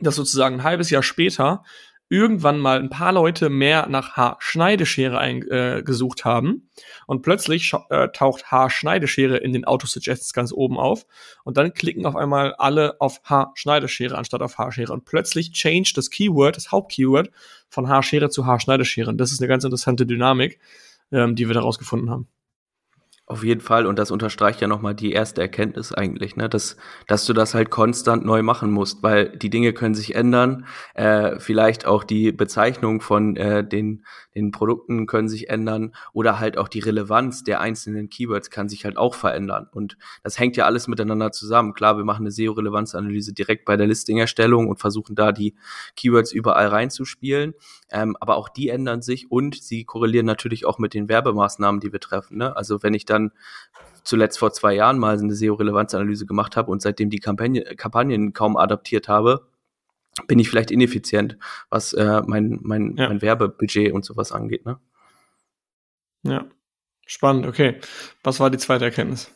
dass 0.00 0.16
sozusagen 0.16 0.56
ein 0.56 0.64
halbes 0.64 0.90
Jahr 0.90 1.04
später 1.04 1.62
irgendwann 2.08 2.58
mal 2.58 2.78
ein 2.78 2.90
paar 2.90 3.12
Leute 3.12 3.48
mehr 3.48 3.86
nach 3.88 4.12
Haarschneideschere 4.12 5.20
äh, 5.26 5.82
gesucht 5.82 6.24
haben 6.24 6.68
und 7.06 7.22
plötzlich 7.22 7.72
äh, 7.90 8.08
taucht 8.08 8.50
Haarschneideschere 8.50 9.38
in 9.38 9.52
den 9.52 9.64
Autosuggests 9.64 10.32
ganz 10.32 10.52
oben 10.52 10.78
auf 10.78 11.06
und 11.44 11.56
dann 11.56 11.72
klicken 11.72 12.06
auf 12.06 12.16
einmal 12.16 12.54
alle 12.54 13.00
auf 13.00 13.20
Haarschneideschere 13.24 14.16
anstatt 14.16 14.42
auf 14.42 14.58
Haarschere 14.58 14.92
und 14.92 15.04
plötzlich 15.04 15.52
change 15.52 15.92
das 15.94 16.10
Keyword, 16.10 16.56
das 16.56 16.72
Hauptkeyword 16.72 17.30
von 17.68 17.88
Haarschere 17.88 18.30
zu 18.30 18.46
Haarschneideschere. 18.46 19.10
Und 19.10 19.18
das 19.18 19.32
ist 19.32 19.40
eine 19.40 19.48
ganz 19.48 19.64
interessante 19.64 20.06
Dynamik, 20.06 20.58
ähm, 21.10 21.34
die 21.34 21.48
wir 21.48 21.54
daraus 21.54 21.78
gefunden 21.78 22.10
haben. 22.10 22.28
Auf 23.26 23.42
jeden 23.42 23.62
Fall, 23.62 23.86
und 23.86 23.98
das 23.98 24.10
unterstreicht 24.10 24.60
ja 24.60 24.68
nochmal 24.68 24.94
die 24.94 25.12
erste 25.12 25.40
Erkenntnis 25.40 25.94
eigentlich, 25.94 26.36
ne? 26.36 26.50
dass, 26.50 26.76
dass 27.06 27.24
du 27.24 27.32
das 27.32 27.54
halt 27.54 27.70
konstant 27.70 28.26
neu 28.26 28.42
machen 28.42 28.70
musst, 28.70 29.02
weil 29.02 29.30
die 29.38 29.48
Dinge 29.48 29.72
können 29.72 29.94
sich 29.94 30.14
ändern, 30.14 30.66
äh, 30.92 31.40
vielleicht 31.40 31.86
auch 31.86 32.04
die 32.04 32.32
Bezeichnung 32.32 33.00
von 33.00 33.34
äh, 33.36 33.66
den, 33.66 34.04
den 34.34 34.50
Produkten 34.50 35.06
können 35.06 35.30
sich 35.30 35.48
ändern 35.48 35.94
oder 36.12 36.38
halt 36.38 36.58
auch 36.58 36.68
die 36.68 36.80
Relevanz 36.80 37.44
der 37.44 37.60
einzelnen 37.60 38.10
Keywords 38.10 38.50
kann 38.50 38.68
sich 38.68 38.84
halt 38.84 38.98
auch 38.98 39.14
verändern. 39.14 39.68
Und 39.72 39.96
das 40.22 40.38
hängt 40.38 40.58
ja 40.58 40.66
alles 40.66 40.86
miteinander 40.86 41.32
zusammen. 41.32 41.72
Klar, 41.72 41.96
wir 41.96 42.04
machen 42.04 42.24
eine 42.24 42.30
SEO-Relevanzanalyse 42.30 43.32
direkt 43.32 43.64
bei 43.64 43.78
der 43.78 43.86
Listing-Erstellung 43.86 44.68
und 44.68 44.80
versuchen 44.80 45.14
da 45.14 45.32
die 45.32 45.54
Keywords 45.96 46.30
überall 46.30 46.66
reinzuspielen, 46.66 47.54
ähm, 47.90 48.18
aber 48.20 48.36
auch 48.36 48.50
die 48.50 48.68
ändern 48.68 49.00
sich 49.00 49.30
und 49.30 49.54
sie 49.54 49.84
korrelieren 49.84 50.26
natürlich 50.26 50.66
auch 50.66 50.78
mit 50.78 50.92
den 50.92 51.08
Werbemaßnahmen, 51.08 51.80
die 51.80 51.90
wir 51.90 52.00
treffen. 52.00 52.36
Ne? 52.36 52.54
Also 52.54 52.82
wenn 52.82 52.92
ich 52.92 53.06
da 53.06 53.13
dann 53.14 53.32
zuletzt 54.04 54.38
vor 54.38 54.52
zwei 54.52 54.74
Jahren 54.74 54.98
mal 54.98 55.18
eine 55.18 55.34
SEO-Relevanzanalyse 55.34 56.26
gemacht 56.26 56.56
habe 56.56 56.70
und 56.70 56.82
seitdem 56.82 57.10
die 57.10 57.20
Kampagne, 57.20 57.64
Kampagnen 57.76 58.32
kaum 58.32 58.56
adaptiert 58.56 59.08
habe, 59.08 59.48
bin 60.28 60.38
ich 60.38 60.48
vielleicht 60.48 60.70
ineffizient, 60.70 61.38
was 61.70 61.92
äh, 61.94 62.22
mein, 62.26 62.60
mein, 62.62 62.96
ja. 62.96 63.08
mein 63.08 63.22
Werbebudget 63.22 63.92
und 63.92 64.04
sowas 64.04 64.30
angeht. 64.30 64.64
Ne? 64.64 64.78
Ja, 66.22 66.46
spannend, 67.06 67.46
okay. 67.46 67.80
Was 68.22 68.40
war 68.40 68.50
die 68.50 68.58
zweite 68.58 68.84
Erkenntnis? 68.84 69.30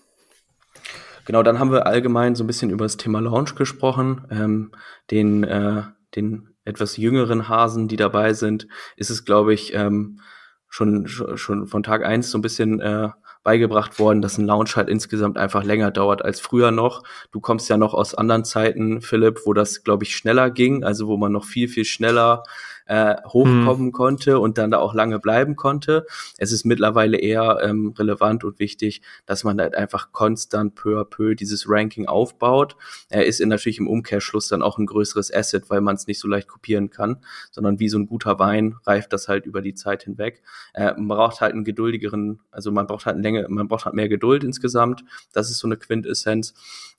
Genau, 1.24 1.42
dann 1.42 1.58
haben 1.58 1.72
wir 1.72 1.86
allgemein 1.86 2.34
so 2.34 2.44
ein 2.44 2.46
bisschen 2.46 2.70
über 2.70 2.84
das 2.84 2.96
Thema 2.96 3.20
Launch 3.20 3.54
gesprochen. 3.54 4.26
Ähm, 4.30 4.72
den, 5.10 5.44
äh, 5.44 5.82
den 6.14 6.54
etwas 6.64 6.96
jüngeren 6.96 7.48
Hasen, 7.48 7.88
die 7.88 7.96
dabei 7.96 8.32
sind, 8.32 8.68
ist 8.96 9.10
es, 9.10 9.24
glaube 9.24 9.52
ich, 9.52 9.74
ähm, 9.74 10.20
schon, 10.68 11.06
schon 11.06 11.66
von 11.66 11.82
Tag 11.82 12.04
eins 12.04 12.30
so 12.30 12.38
ein 12.38 12.42
bisschen 12.42 12.80
äh, 12.80 13.10
beigebracht 13.48 13.98
worden, 13.98 14.20
dass 14.20 14.36
ein 14.36 14.44
Launch 14.44 14.76
halt 14.76 14.90
insgesamt 14.90 15.38
einfach 15.38 15.64
länger 15.64 15.90
dauert 15.90 16.22
als 16.22 16.38
früher 16.38 16.70
noch. 16.70 17.02
Du 17.32 17.40
kommst 17.40 17.70
ja 17.70 17.78
noch 17.78 17.94
aus 17.94 18.14
anderen 18.14 18.44
Zeiten, 18.44 19.00
Philipp, 19.00 19.40
wo 19.46 19.54
das, 19.54 19.84
glaube 19.84 20.04
ich, 20.04 20.14
schneller 20.14 20.50
ging, 20.50 20.84
also 20.84 21.08
wo 21.08 21.16
man 21.16 21.32
noch 21.32 21.46
viel, 21.46 21.66
viel 21.66 21.86
schneller 21.86 22.42
äh, 22.88 23.16
hochkommen 23.24 23.86
mhm. 23.86 23.92
konnte 23.92 24.40
und 24.40 24.58
dann 24.58 24.70
da 24.70 24.78
auch 24.78 24.94
lange 24.94 25.18
bleiben 25.20 25.56
konnte. 25.56 26.06
Es 26.38 26.52
ist 26.52 26.64
mittlerweile 26.64 27.18
eher 27.18 27.60
ähm, 27.62 27.94
relevant 27.96 28.44
und 28.44 28.58
wichtig, 28.58 29.02
dass 29.26 29.44
man 29.44 29.60
halt 29.60 29.74
einfach 29.74 30.10
konstant 30.12 30.74
peu 30.74 30.98
à 30.98 31.04
peu 31.04 31.34
dieses 31.34 31.68
Ranking 31.68 32.06
aufbaut. 32.06 32.76
Er 33.08 33.26
ist 33.26 33.40
in, 33.40 33.50
natürlich 33.50 33.78
im 33.78 33.86
Umkehrschluss 33.86 34.48
dann 34.48 34.62
auch 34.62 34.78
ein 34.78 34.86
größeres 34.86 35.32
Asset, 35.32 35.70
weil 35.70 35.80
man 35.80 35.96
es 35.96 36.06
nicht 36.06 36.18
so 36.18 36.28
leicht 36.28 36.48
kopieren 36.48 36.90
kann, 36.90 37.18
sondern 37.50 37.78
wie 37.78 37.88
so 37.88 37.98
ein 37.98 38.06
guter 38.06 38.38
Wein 38.38 38.76
reift 38.84 39.12
das 39.12 39.28
halt 39.28 39.46
über 39.46 39.62
die 39.62 39.74
Zeit 39.74 40.04
hinweg. 40.04 40.42
Äh, 40.74 40.94
man 40.94 41.08
braucht 41.08 41.40
halt 41.40 41.52
einen 41.52 41.64
geduldigeren, 41.64 42.40
also 42.50 42.72
man 42.72 42.86
braucht 42.86 43.06
halt 43.06 43.14
eine 43.14 43.22
Länge, 43.22 43.46
man 43.48 43.68
braucht 43.68 43.84
halt 43.84 43.94
mehr 43.94 44.08
Geduld 44.08 44.44
insgesamt. 44.44 45.04
Das 45.32 45.50
ist 45.50 45.58
so 45.58 45.68
eine 45.68 45.76
Quintessenz. 45.76 46.54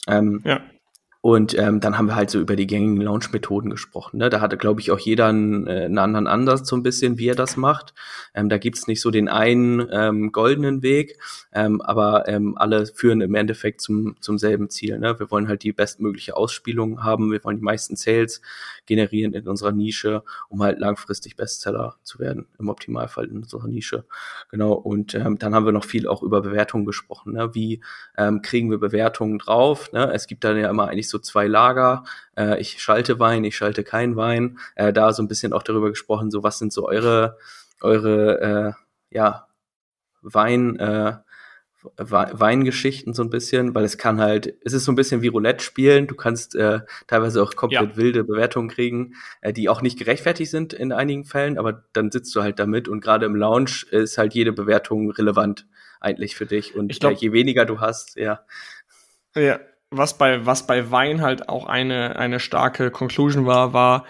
Ähm, 0.07 0.41
ja. 0.45 0.61
Und 1.21 1.57
ähm, 1.57 1.81
dann 1.81 1.97
haben 1.97 2.05
wir 2.05 2.15
halt 2.15 2.29
so 2.29 2.39
über 2.39 2.55
die 2.55 2.65
gängigen 2.65 3.01
Launch-Methoden 3.01 3.69
gesprochen. 3.69 4.19
Ne? 4.19 4.29
Da 4.29 4.39
hatte, 4.39 4.55
glaube 4.55 4.79
ich, 4.79 4.89
auch 4.89 4.99
jeder 4.99 5.27
einen, 5.27 5.67
äh, 5.67 5.83
einen 5.83 5.97
anderen 5.97 6.27
Ansatz 6.27 6.69
so 6.69 6.77
ein 6.77 6.83
bisschen, 6.83 7.17
wie 7.17 7.27
er 7.27 7.35
das 7.35 7.57
macht. 7.57 7.93
Ähm, 8.33 8.47
da 8.47 8.57
gibt's 8.57 8.87
nicht 8.87 9.01
so 9.01 9.11
den 9.11 9.27
einen 9.27 9.85
ähm, 9.91 10.31
goldenen 10.31 10.81
Weg, 10.81 11.19
ähm, 11.51 11.81
aber 11.81 12.29
ähm, 12.29 12.57
alle 12.57 12.85
führen 12.85 13.19
im 13.19 13.35
Endeffekt 13.35 13.81
zum, 13.81 14.15
zum 14.21 14.37
selben 14.37 14.69
Ziel. 14.69 14.97
Ne? 14.97 15.19
Wir 15.19 15.29
wollen 15.29 15.49
halt 15.49 15.63
die 15.63 15.73
bestmögliche 15.73 16.37
Ausspielung 16.37 17.03
haben, 17.03 17.33
wir 17.33 17.43
wollen 17.43 17.57
die 17.57 17.63
meisten 17.63 17.97
Sales 17.97 18.41
generieren 18.85 19.33
in 19.33 19.45
unserer 19.45 19.73
Nische, 19.73 20.23
um 20.47 20.63
halt 20.63 20.79
langfristig 20.79 21.35
Bestseller 21.35 21.97
zu 22.03 22.19
werden, 22.19 22.47
im 22.59 22.69
Optimalfall 22.69 23.25
in 23.25 23.37
unserer 23.39 23.67
Nische. 23.67 24.05
Genau, 24.51 24.71
und 24.71 25.15
ähm, 25.15 25.37
dann 25.37 25.53
haben 25.53 25.65
wir 25.65 25.73
noch 25.73 25.85
viel 25.85 26.07
auch 26.07 26.23
über 26.23 26.41
Bewertungen 26.41 26.85
gesprochen. 26.85 27.33
Ne? 27.33 27.53
Wie 27.53 27.81
ähm, 28.17 28.41
kriegen 28.41 28.71
wir 28.71 28.77
Bewertungen 28.77 29.37
drauf? 29.37 29.91
Ne? 29.91 30.11
Es 30.13 30.25
gibt 30.25 30.45
dann 30.45 30.57
ja 30.57 30.69
immer 30.69 30.87
eigentlich 30.87 31.08
so 31.09 31.19
zwei 31.19 31.47
Lager. 31.47 32.03
Äh, 32.37 32.59
ich 32.59 32.81
schalte 32.81 33.19
Wein, 33.19 33.43
ich 33.43 33.57
schalte 33.57 33.83
kein 33.83 34.15
Wein. 34.15 34.59
Äh, 34.75 34.93
da 34.93 35.13
so 35.13 35.23
ein 35.23 35.27
bisschen 35.27 35.53
auch 35.53 35.63
darüber 35.63 35.89
gesprochen, 35.89 36.31
so 36.31 36.43
was 36.43 36.59
sind 36.59 36.73
so 36.73 36.87
eure, 36.87 37.37
eure 37.81 38.75
äh, 39.11 39.15
ja, 39.15 39.47
Wein, 40.21 40.77
äh, 40.77 41.17
Weingeschichten 41.97 43.13
so 43.13 43.23
ein 43.23 43.29
bisschen, 43.29 43.73
weil 43.73 43.85
es 43.85 43.97
kann 43.97 44.19
halt, 44.19 44.53
es 44.65 44.73
ist 44.73 44.83
so 44.83 44.91
ein 44.91 44.95
bisschen 44.95 45.21
wie 45.21 45.27
Roulette 45.27 45.63
spielen. 45.63 46.07
Du 46.07 46.15
kannst 46.15 46.55
äh, 46.55 46.81
teilweise 47.07 47.41
auch 47.41 47.55
komplett 47.55 47.91
ja. 47.91 47.97
wilde 47.97 48.23
Bewertungen 48.25 48.67
kriegen, 48.67 49.13
äh, 49.41 49.53
die 49.53 49.69
auch 49.69 49.81
nicht 49.81 49.97
gerechtfertigt 49.97 50.51
sind 50.51 50.73
in 50.73 50.91
einigen 50.91 51.23
Fällen, 51.23 51.57
aber 51.57 51.85
dann 51.93 52.11
sitzt 52.11 52.35
du 52.35 52.41
halt 52.41 52.59
damit 52.59 52.89
und 52.89 52.99
gerade 52.99 53.25
im 53.25 53.35
Lounge 53.35 53.85
ist 53.91 54.17
halt 54.17 54.33
jede 54.33 54.51
Bewertung 54.51 55.09
relevant 55.11 55.67
eigentlich 56.01 56.35
für 56.35 56.45
dich 56.45 56.75
und 56.75 56.97
glaub, 56.99 57.13
je 57.13 57.31
weniger 57.31 57.65
du 57.65 57.79
hast, 57.79 58.17
ja. 58.17 58.45
Ja, 59.35 59.59
was 59.91 60.17
bei, 60.17 60.45
was 60.45 60.67
bei 60.67 60.91
Wein 60.91 61.21
halt 61.21 61.49
auch 61.49 61.65
eine, 61.65 62.15
eine 62.17 62.39
starke 62.39 62.91
Conclusion 62.91 63.45
war, 63.45 63.73
war, 63.73 64.05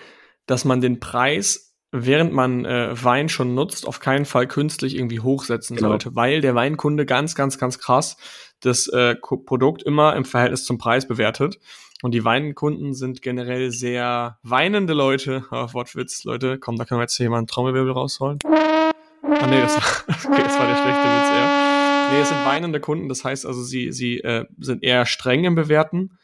dass 0.46 0.66
man 0.66 0.82
den 0.82 1.00
Preis, 1.00 1.76
während 1.92 2.34
man 2.34 2.66
äh, 2.66 3.04
Wein 3.04 3.30
schon 3.30 3.56
nutzt, 3.56 3.88
auf 3.88 4.00
keinen 4.00 4.26
Fall 4.26 4.48
künstlich 4.48 4.96
irgendwie 4.96 5.20
hochsetzen 5.20 5.76
genau. 5.76 5.90
sollte, 5.90 6.16
weil 6.16 6.42
der 6.42 6.56
Weinkunde 6.56 7.06
ganz, 7.06 7.36
ganz, 7.36 7.58
ganz 7.58 7.80
krass 7.80 8.18
das 8.62 8.88
äh, 8.88 9.16
Produkt 9.16 9.84
immer 9.84 10.16
im 10.16 10.26
Verhältnis 10.26 10.66
zum 10.66 10.78
Preis 10.78 11.08
bewertet. 11.08 11.60
Und 12.02 12.14
die 12.14 12.24
Weinkunden 12.24 12.94
sind 12.94 13.22
generell 13.22 13.72
sehr 13.72 14.38
weinende 14.44 14.94
Leute. 14.94 15.46
Oh, 15.52 15.68
Wortwitz, 15.74 16.24
Leute. 16.24 16.58
Komm, 16.58 16.78
da 16.78 16.86
können 16.86 17.00
wir 17.00 17.04
jetzt 17.04 17.18
hier 17.18 17.30
mal 17.30 17.38
einen 17.38 17.48
Trommelwirbel 17.48 17.92
rausholen. 17.92 18.40
Ah, 18.46 19.48
nee, 19.48 19.62
das 19.62 19.76
war, 19.76 20.16
okay, 20.32 20.44
das 20.44 20.60
war 20.60 20.68
der 20.68 20.76
schlechte 20.76 21.04
Witz 21.04 21.30
eher. 21.30 21.69
Nee, 22.12 22.22
es 22.22 22.30
sind 22.30 22.46
weinende 22.46 22.80
Kunden, 22.80 23.10
das 23.10 23.24
heißt 23.24 23.46
also, 23.46 23.62
sie, 23.62 23.92
sie 23.92 24.20
äh, 24.20 24.46
sind 24.58 24.84
eher 24.84 25.06
streng 25.06 25.44
im 25.44 25.56
Bewerten 25.56 26.18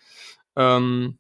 ähm, 0.55 1.17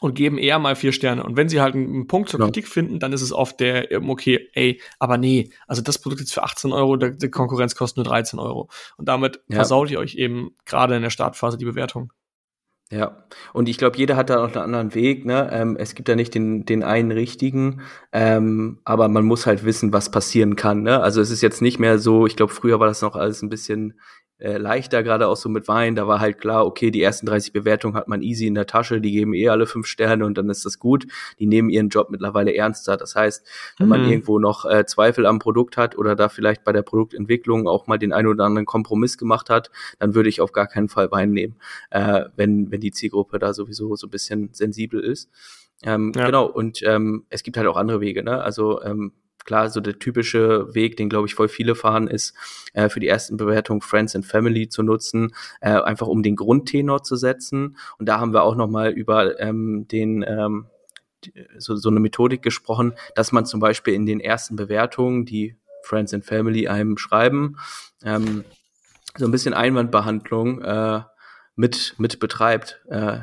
und 0.00 0.14
geben 0.14 0.38
eher 0.38 0.58
mal 0.58 0.76
vier 0.76 0.92
Sterne. 0.92 1.22
Und 1.22 1.36
wenn 1.36 1.48
sie 1.48 1.60
halt 1.60 1.74
einen, 1.74 2.06
Punkt 2.06 2.30
zur 2.30 2.38
genau. 2.38 2.48
Kritik 2.48 2.68
finden, 2.68 2.98
dann 2.98 3.12
ist 3.12 3.22
es 3.22 3.32
oft 3.32 3.60
der, 3.60 3.90
ähm, 3.92 4.08
okay, 4.08 4.48
ey, 4.54 4.80
aber 4.98 5.18
nee, 5.18 5.50
also 5.66 5.82
das 5.82 5.98
Produkt 5.98 6.22
ist 6.22 6.32
für 6.32 6.42
18 6.42 6.72
Euro, 6.72 6.96
der, 6.96 7.10
die 7.10 7.30
Konkurrenz 7.30 7.74
kostet 7.74 7.98
nur 7.98 8.04
13 8.04 8.38
Euro. 8.38 8.70
Und 8.96 9.08
damit 9.08 9.40
ja. 9.48 9.56
versaut 9.56 9.90
ihr 9.90 9.98
euch 9.98 10.14
eben 10.14 10.56
gerade 10.64 10.96
in 10.96 11.02
der 11.02 11.10
Startphase 11.10 11.58
die 11.58 11.66
Bewertung. 11.66 12.12
Ja, 12.92 13.24
und 13.52 13.68
ich 13.68 13.78
glaube, 13.78 13.96
jeder 13.98 14.16
hat 14.16 14.30
da 14.30 14.42
auch 14.42 14.48
einen 14.48 14.56
anderen 14.56 14.94
Weg. 14.94 15.24
Ne? 15.24 15.48
Ähm, 15.52 15.76
es 15.76 15.94
gibt 15.94 16.08
da 16.08 16.16
nicht 16.16 16.34
den, 16.34 16.64
den 16.66 16.82
einen 16.82 17.12
richtigen, 17.12 17.82
ähm, 18.12 18.80
aber 18.84 19.08
man 19.08 19.24
muss 19.24 19.46
halt 19.46 19.64
wissen, 19.64 19.92
was 19.92 20.10
passieren 20.10 20.56
kann. 20.56 20.82
Ne? 20.82 21.00
Also 21.00 21.20
es 21.20 21.30
ist 21.30 21.40
jetzt 21.40 21.62
nicht 21.62 21.78
mehr 21.78 22.00
so, 22.00 22.26
ich 22.26 22.34
glaube, 22.34 22.52
früher 22.52 22.80
war 22.80 22.88
das 22.88 23.00
noch 23.02 23.14
alles 23.14 23.42
ein 23.42 23.48
bisschen 23.48 23.94
äh, 24.40 24.56
leichter, 24.56 25.02
gerade 25.02 25.28
auch 25.28 25.36
so 25.36 25.48
mit 25.48 25.68
Wein. 25.68 25.94
Da 25.94 26.06
war 26.06 26.20
halt 26.20 26.38
klar, 26.38 26.66
okay, 26.66 26.90
die 26.90 27.02
ersten 27.02 27.26
30 27.26 27.52
Bewertungen 27.52 27.94
hat 27.94 28.08
man 28.08 28.22
easy 28.22 28.46
in 28.46 28.54
der 28.54 28.66
Tasche, 28.66 29.00
die 29.00 29.12
geben 29.12 29.34
eh 29.34 29.48
alle 29.48 29.66
fünf 29.66 29.86
Sterne 29.86 30.24
und 30.24 30.36
dann 30.36 30.48
ist 30.50 30.64
das 30.64 30.78
gut. 30.78 31.06
Die 31.38 31.46
nehmen 31.46 31.70
ihren 31.70 31.88
Job 31.88 32.10
mittlerweile 32.10 32.54
ernster. 32.54 32.96
Das 32.96 33.14
heißt, 33.14 33.46
wenn 33.78 33.86
mhm. 33.86 33.90
man 33.90 34.08
irgendwo 34.08 34.38
noch 34.38 34.64
äh, 34.64 34.86
Zweifel 34.86 35.26
am 35.26 35.38
Produkt 35.38 35.76
hat 35.76 35.96
oder 35.96 36.16
da 36.16 36.28
vielleicht 36.28 36.64
bei 36.64 36.72
der 36.72 36.82
Produktentwicklung 36.82 37.68
auch 37.68 37.86
mal 37.86 37.98
den 37.98 38.12
einen 38.12 38.28
oder 38.28 38.44
anderen 38.44 38.66
Kompromiss 38.66 39.18
gemacht 39.18 39.50
hat, 39.50 39.70
dann 39.98 40.14
würde 40.14 40.28
ich 40.28 40.40
auf 40.40 40.52
gar 40.52 40.66
keinen 40.66 40.88
Fall 40.88 41.10
Wein 41.10 41.32
nehmen, 41.32 41.56
äh, 41.90 42.24
wenn, 42.36 42.70
wenn 42.70 42.80
die 42.80 42.92
Zielgruppe 42.92 43.38
da 43.38 43.52
sowieso 43.52 43.94
so 43.96 44.06
ein 44.06 44.10
bisschen 44.10 44.50
sensibel 44.52 45.00
ist. 45.00 45.30
Ähm, 45.82 46.12
ja. 46.14 46.26
Genau, 46.26 46.46
und 46.46 46.82
ähm, 46.82 47.24
es 47.30 47.42
gibt 47.42 47.56
halt 47.56 47.66
auch 47.66 47.76
andere 47.76 48.00
Wege, 48.00 48.22
ne? 48.22 48.42
Also 48.42 48.82
ähm, 48.82 49.12
klar, 49.50 49.68
so 49.68 49.80
der 49.80 49.98
typische 49.98 50.72
Weg, 50.76 50.96
den 50.96 51.08
glaube 51.08 51.26
ich 51.26 51.34
voll 51.34 51.48
viele 51.48 51.74
fahren, 51.74 52.06
ist 52.06 52.36
äh, 52.72 52.88
für 52.88 53.00
die 53.00 53.08
ersten 53.08 53.36
Bewertungen 53.36 53.80
Friends 53.80 54.14
and 54.14 54.24
Family 54.24 54.68
zu 54.68 54.84
nutzen, 54.84 55.34
äh, 55.60 55.70
einfach 55.70 56.06
um 56.06 56.22
den 56.22 56.36
Grundtenor 56.36 57.02
zu 57.02 57.16
setzen. 57.16 57.76
Und 57.98 58.08
da 58.08 58.20
haben 58.20 58.32
wir 58.32 58.44
auch 58.44 58.54
noch 58.54 58.68
mal 58.68 58.92
über 58.92 59.40
ähm, 59.40 59.88
den 59.88 60.22
ähm, 60.22 60.66
so, 61.58 61.74
so 61.74 61.88
eine 61.88 61.98
Methodik 61.98 62.42
gesprochen, 62.42 62.92
dass 63.16 63.32
man 63.32 63.44
zum 63.44 63.58
Beispiel 63.58 63.92
in 63.92 64.06
den 64.06 64.20
ersten 64.20 64.54
Bewertungen, 64.54 65.24
die 65.24 65.56
Friends 65.82 66.14
and 66.14 66.24
Family 66.24 66.68
einem 66.68 66.96
schreiben, 66.96 67.56
ähm, 68.04 68.44
so 69.16 69.24
ein 69.24 69.32
bisschen 69.32 69.52
Einwandbehandlung 69.52 70.62
äh, 70.62 71.00
mit 71.56 71.96
mit 71.98 72.20
betreibt, 72.20 72.80
äh, 72.88 73.18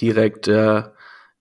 direkt 0.00 0.46
äh, 0.46 0.84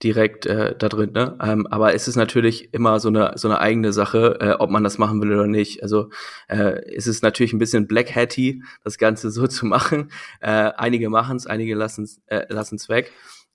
direkt 0.03 0.45
äh, 0.45 0.75
da 0.77 0.89
drin. 0.89 1.11
Ne? 1.13 1.37
Ähm, 1.41 1.67
aber 1.67 1.93
es 1.93 2.07
ist 2.07 2.15
natürlich 2.15 2.73
immer 2.73 2.99
so 2.99 3.09
eine 3.09 3.33
so 3.35 3.47
eine 3.47 3.59
eigene 3.59 3.93
Sache, 3.93 4.37
äh, 4.39 4.51
ob 4.59 4.69
man 4.69 4.83
das 4.83 4.97
machen 4.97 5.21
will 5.21 5.31
oder 5.31 5.47
nicht. 5.47 5.83
Also 5.83 6.09
äh, 6.47 6.81
es 6.93 7.07
ist 7.07 7.23
natürlich 7.23 7.53
ein 7.53 7.59
bisschen 7.59 7.87
black 7.87 8.15
hatty, 8.15 8.63
das 8.83 8.97
Ganze 8.97 9.31
so 9.31 9.47
zu 9.47 9.65
machen. 9.65 10.11
Äh, 10.39 10.71
einige 10.77 11.09
machen 11.09 11.37
es, 11.37 11.47
einige 11.47 11.75
lassen 11.75 12.03
es 12.03 12.21
äh, 12.27 12.45
lassen's 12.49 12.89
weg. 12.89 13.11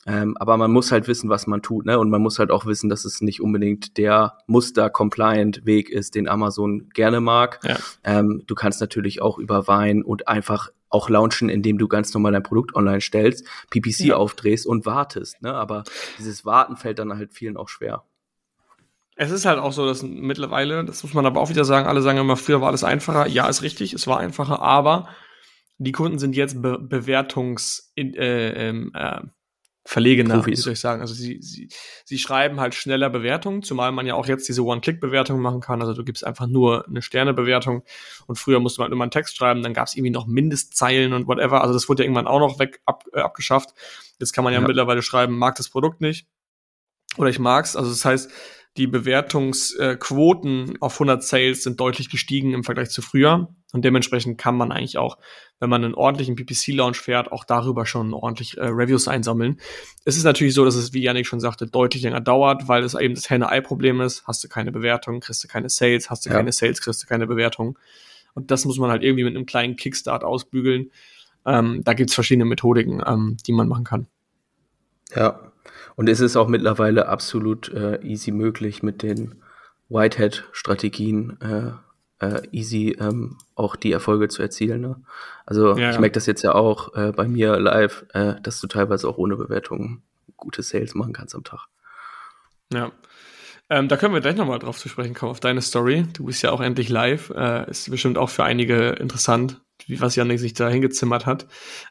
Ähm, 0.09 0.37
aber 0.39 0.57
man 0.57 0.71
muss 0.71 0.93
halt 0.93 1.09
wissen, 1.09 1.29
was 1.29 1.49
man 1.49 1.63
tut, 1.63 1.85
ne? 1.85 1.99
Und 1.99 2.11
man 2.11 2.23
muss 2.23 2.39
halt 2.39 2.53
auch 2.53 2.65
wissen, 2.65 2.89
dass 2.89 3.05
es 3.05 3.21
nicht 3.21 3.43
unbedingt 3.43 3.97
der 3.99 4.39
Muster-Compliant-Weg 4.47 5.91
ist, 5.91 6.15
den 6.15 6.29
Amazon 6.29 6.91
gerne 6.91 7.21
mag. 7.21 7.59
Ja. 7.65 7.77
Ähm, 8.05 8.45
du 8.47 8.55
kannst 8.55 8.81
natürlich 8.81 9.21
auch 9.21 9.37
über 9.39 9.67
Wein 9.67 10.05
und 10.05 10.29
einfach 10.29 10.71
auch 10.97 11.09
launchen, 11.11 11.49
indem 11.49 11.79
du 11.79 11.89
ganz 11.89 12.13
normal 12.15 12.33
dein 12.33 12.43
Produkt 12.43 12.75
online 12.75 13.01
stellst, 13.01 13.47
PPC 13.71 14.01
ja. 14.01 14.17
aufdrehst 14.17 14.67
und 14.67 14.87
wartest. 14.87 15.43
Ne? 15.43 15.53
Aber 15.53 15.85
dieses 16.19 16.45
Warten 16.45 16.77
fällt 16.77 16.99
dann 16.99 17.13
halt 17.13 17.35
vielen 17.35 17.57
auch 17.57 17.69
schwer. 17.69 18.03
Es 19.15 19.31
ist 19.31 19.47
halt 19.47 19.59
auch 19.59 19.73
so, 19.73 19.87
dass 19.87 20.03
mittlerweile, 20.03 20.85
das 20.85 21.03
muss 21.03 21.15
man 21.15 21.25
aber 21.25 21.41
auch 21.41 21.49
wieder 21.49 21.65
sagen, 21.65 21.87
alle 21.87 22.03
sagen 22.03 22.19
immer, 22.19 22.37
früher 22.37 22.61
war 22.61 22.69
alles 22.69 22.85
einfacher. 22.85 23.27
Ja, 23.27 23.49
ist 23.49 23.63
richtig, 23.63 23.93
es 23.93 24.07
war 24.07 24.19
einfacher, 24.19 24.61
aber 24.61 25.09
die 25.79 25.93
Kunden 25.93 26.19
sind 26.19 26.35
jetzt 26.35 26.63
Be 26.63 26.79
Bewertungs 26.79 27.93
äh, 27.97 28.03
ähm, 28.03 28.93
äh, 28.95 29.21
Verlegener, 29.87 30.45
wie 30.47 30.57
soll 30.57 30.73
ich 30.73 30.81
sagen. 30.81 31.01
Also 31.01 31.15
sie, 31.15 31.39
sie, 31.41 31.69
sie 32.05 32.19
schreiben 32.19 32.61
halt 32.61 32.75
schneller 32.75 33.09
Bewertungen, 33.09 33.63
zumal 33.63 33.93
man 33.93 34.05
ja 34.05 34.15
auch 34.15 34.27
jetzt 34.27 34.49
diese 34.49 34.65
One-Click-Bewertung 34.65 35.41
machen 35.41 35.61
kann. 35.61 35.81
Also 35.81 35.95
du 35.95 36.05
gibst 36.05 36.27
einfach 36.27 36.49
nur 36.49 36.87
eine 36.89 37.03
Sternebewertung 37.03 37.85
und 38.27 38.37
früher 38.37 38.59
musste 38.59 38.81
man 38.81 38.91
immer 38.91 39.05
einen 39.05 39.13
Text 39.13 39.37
schreiben, 39.37 39.63
dann 39.63 39.75
gab 39.75 39.87
es 39.87 39.95
irgendwie 39.95 40.11
noch 40.11 40.27
Mindestzeilen 40.27 41.13
und 41.13 41.29
whatever. 41.29 41.61
Also 41.63 41.73
das 41.73 41.89
wurde 41.89 42.03
ja 42.03 42.07
irgendwann 42.07 42.27
auch 42.27 42.41
noch 42.41 42.59
weg 42.59 42.81
ab, 42.85 43.05
äh, 43.13 43.21
abgeschafft. 43.21 43.71
Jetzt 44.19 44.33
kann 44.33 44.43
man 44.43 44.53
ja, 44.53 44.61
ja 44.61 44.67
mittlerweile 44.67 45.03
schreiben, 45.03 45.39
mag 45.39 45.55
das 45.55 45.69
Produkt 45.69 46.01
nicht 46.01 46.27
oder 47.17 47.31
ich 47.31 47.39
mag's. 47.39 47.77
Also 47.77 47.91
das 47.91 48.05
heißt, 48.05 48.31
die 48.77 48.87
Bewertungsquoten 48.87 50.77
auf 50.81 50.95
100 50.95 51.23
Sales 51.23 51.63
sind 51.63 51.81
deutlich 51.81 52.11
gestiegen 52.11 52.53
im 52.53 52.65
Vergleich 52.65 52.91
zu 52.91 53.01
früher. 53.03 53.49
Und 53.73 53.85
dementsprechend 53.85 54.39
kann 54.39 54.57
man 54.57 54.71
eigentlich 54.71 54.99
auch, 54.99 55.17
wenn 55.59 55.71
man 55.71 55.85
einen 55.85 55.95
ordentlichen 55.95 56.37
PPC-Launch 56.37 56.99
fährt, 57.01 57.33
auch 57.33 57.45
darüber 57.45 57.87
schon 57.87 58.13
ordentlich 58.13 58.59
äh, 58.59 58.67
Reviews 58.67 59.09
einsammeln. 59.09 59.59
Es 60.05 60.17
ist 60.17 60.25
natürlich 60.25 60.55
so, 60.55 60.65
dass 60.65 60.75
es, 60.75 60.93
wie 60.93 61.03
Yannick 61.03 61.27
schon 61.27 61.41
sagte, 61.41 61.67
deutlich 61.67 62.03
länger 62.03 62.21
dauert, 62.21 62.69
weil 62.69 62.83
es 62.85 62.95
eben 62.95 63.15
das 63.15 63.31
Henne-Ei-Problem 63.31 64.01
ist. 64.01 64.27
Hast 64.27 64.45
du 64.45 64.49
keine 64.49 64.73
Bewertung, 64.73 65.21
kriegst 65.21 65.43
du 65.43 65.49
keine 65.49 65.71
Sales, 65.71 66.11
hast 66.11 66.27
du 66.27 66.31
ja. 66.31 66.37
keine 66.37 66.53
Sales, 66.53 66.81
kriegst 66.81 67.03
du 67.03 67.07
keine 67.07 67.27
Bewertung. 67.27 67.79
Und 68.35 68.51
das 68.51 68.67
muss 68.67 68.79
man 68.79 68.91
halt 68.91 69.03
irgendwie 69.03 69.25
mit 69.25 69.35
einem 69.35 69.47
kleinen 69.47 69.77
Kickstart 69.77 70.25
ausbügeln. 70.25 70.91
Ähm, 71.47 71.83
da 71.85 71.95
gibt's 71.95 72.15
verschiedene 72.15 72.45
Methodiken, 72.45 73.03
ähm, 73.07 73.37
die 73.47 73.53
man 73.53 73.69
machen 73.69 73.85
kann. 73.85 74.07
Ja, 75.15 75.53
und 75.95 76.09
es 76.09 76.21
ist 76.21 76.37
auch 76.37 76.49
mittlerweile 76.49 77.09
absolut 77.09 77.73
äh, 77.73 78.01
easy 78.03 78.33
möglich 78.33 78.83
mit 78.83 79.03
den 79.03 79.37
Whitehead-Strategien 79.89 81.41
äh, 81.41 81.86
äh, 82.21 82.43
easy 82.51 82.97
ähm, 82.99 83.39
auch 83.55 83.77
die 83.77 83.93
Erfolge 83.93 84.29
zu 84.29 84.43
erzielen. 84.43 84.81
Ne? 84.81 84.97
Also 85.45 85.77
ja, 85.77 85.91
ich 85.91 85.99
merke 85.99 86.15
das 86.15 86.27
jetzt 86.27 86.43
ja 86.43 86.55
auch 86.55 86.95
äh, 86.95 87.13
bei 87.13 87.29
mir 87.29 87.59
live, 87.59 88.07
äh, 88.13 88.35
dass 88.43 88.61
du 88.61 88.67
teilweise 88.67 89.09
auch 89.09 89.19
ohne 89.19 89.37
Bewertung 89.37 90.03
gute 90.37 90.63
Sales 90.63 90.95
machen 90.95 91.13
kannst 91.13 91.35
am 91.35 91.45
Tag. 91.45 91.67
Ja. 92.73 92.93
Ähm, 93.69 93.89
da 93.89 93.97
können 93.97 94.15
wir 94.15 94.21
gleich 94.21 94.37
nochmal 94.37 94.61
drauf 94.61 94.79
zu 94.79 94.89
sprechen 94.89 95.15
kommen, 95.15 95.31
auf 95.31 95.41
deine 95.41 95.61
Story. 95.61 96.07
Du 96.13 96.25
bist 96.27 96.43
ja 96.43 96.53
auch 96.53 96.61
endlich 96.61 96.89
live. 96.89 97.31
Äh, 97.31 97.69
ist 97.69 97.91
bestimmt 97.91 98.17
auch 98.17 98.31
für 98.31 98.45
einige 98.45 98.91
interessant, 98.91 99.61
wie 99.87 100.01
was 100.01 100.15
Janik 100.15 100.39
sich 100.39 100.55
da 100.55 100.69
hingezimmert 100.69 101.27
hat. 101.27 101.47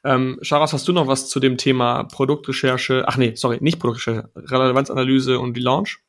Ähm, 0.06 0.40
Charas, 0.42 0.72
hast 0.72 0.88
du 0.88 0.94
noch 0.94 1.08
was 1.08 1.28
zu 1.28 1.42
dem 1.42 1.58
Thema 1.58 2.06
Produktrecherche? 2.06 3.04
Ach 3.08 3.18
nee, 3.18 3.36
sorry, 3.36 3.58
nicht 3.60 3.80
Produktrecherche, 3.80 4.30
Relevanzanalyse 4.36 5.38
und 5.40 5.56
die 5.56 5.62
Launch? 5.62 6.00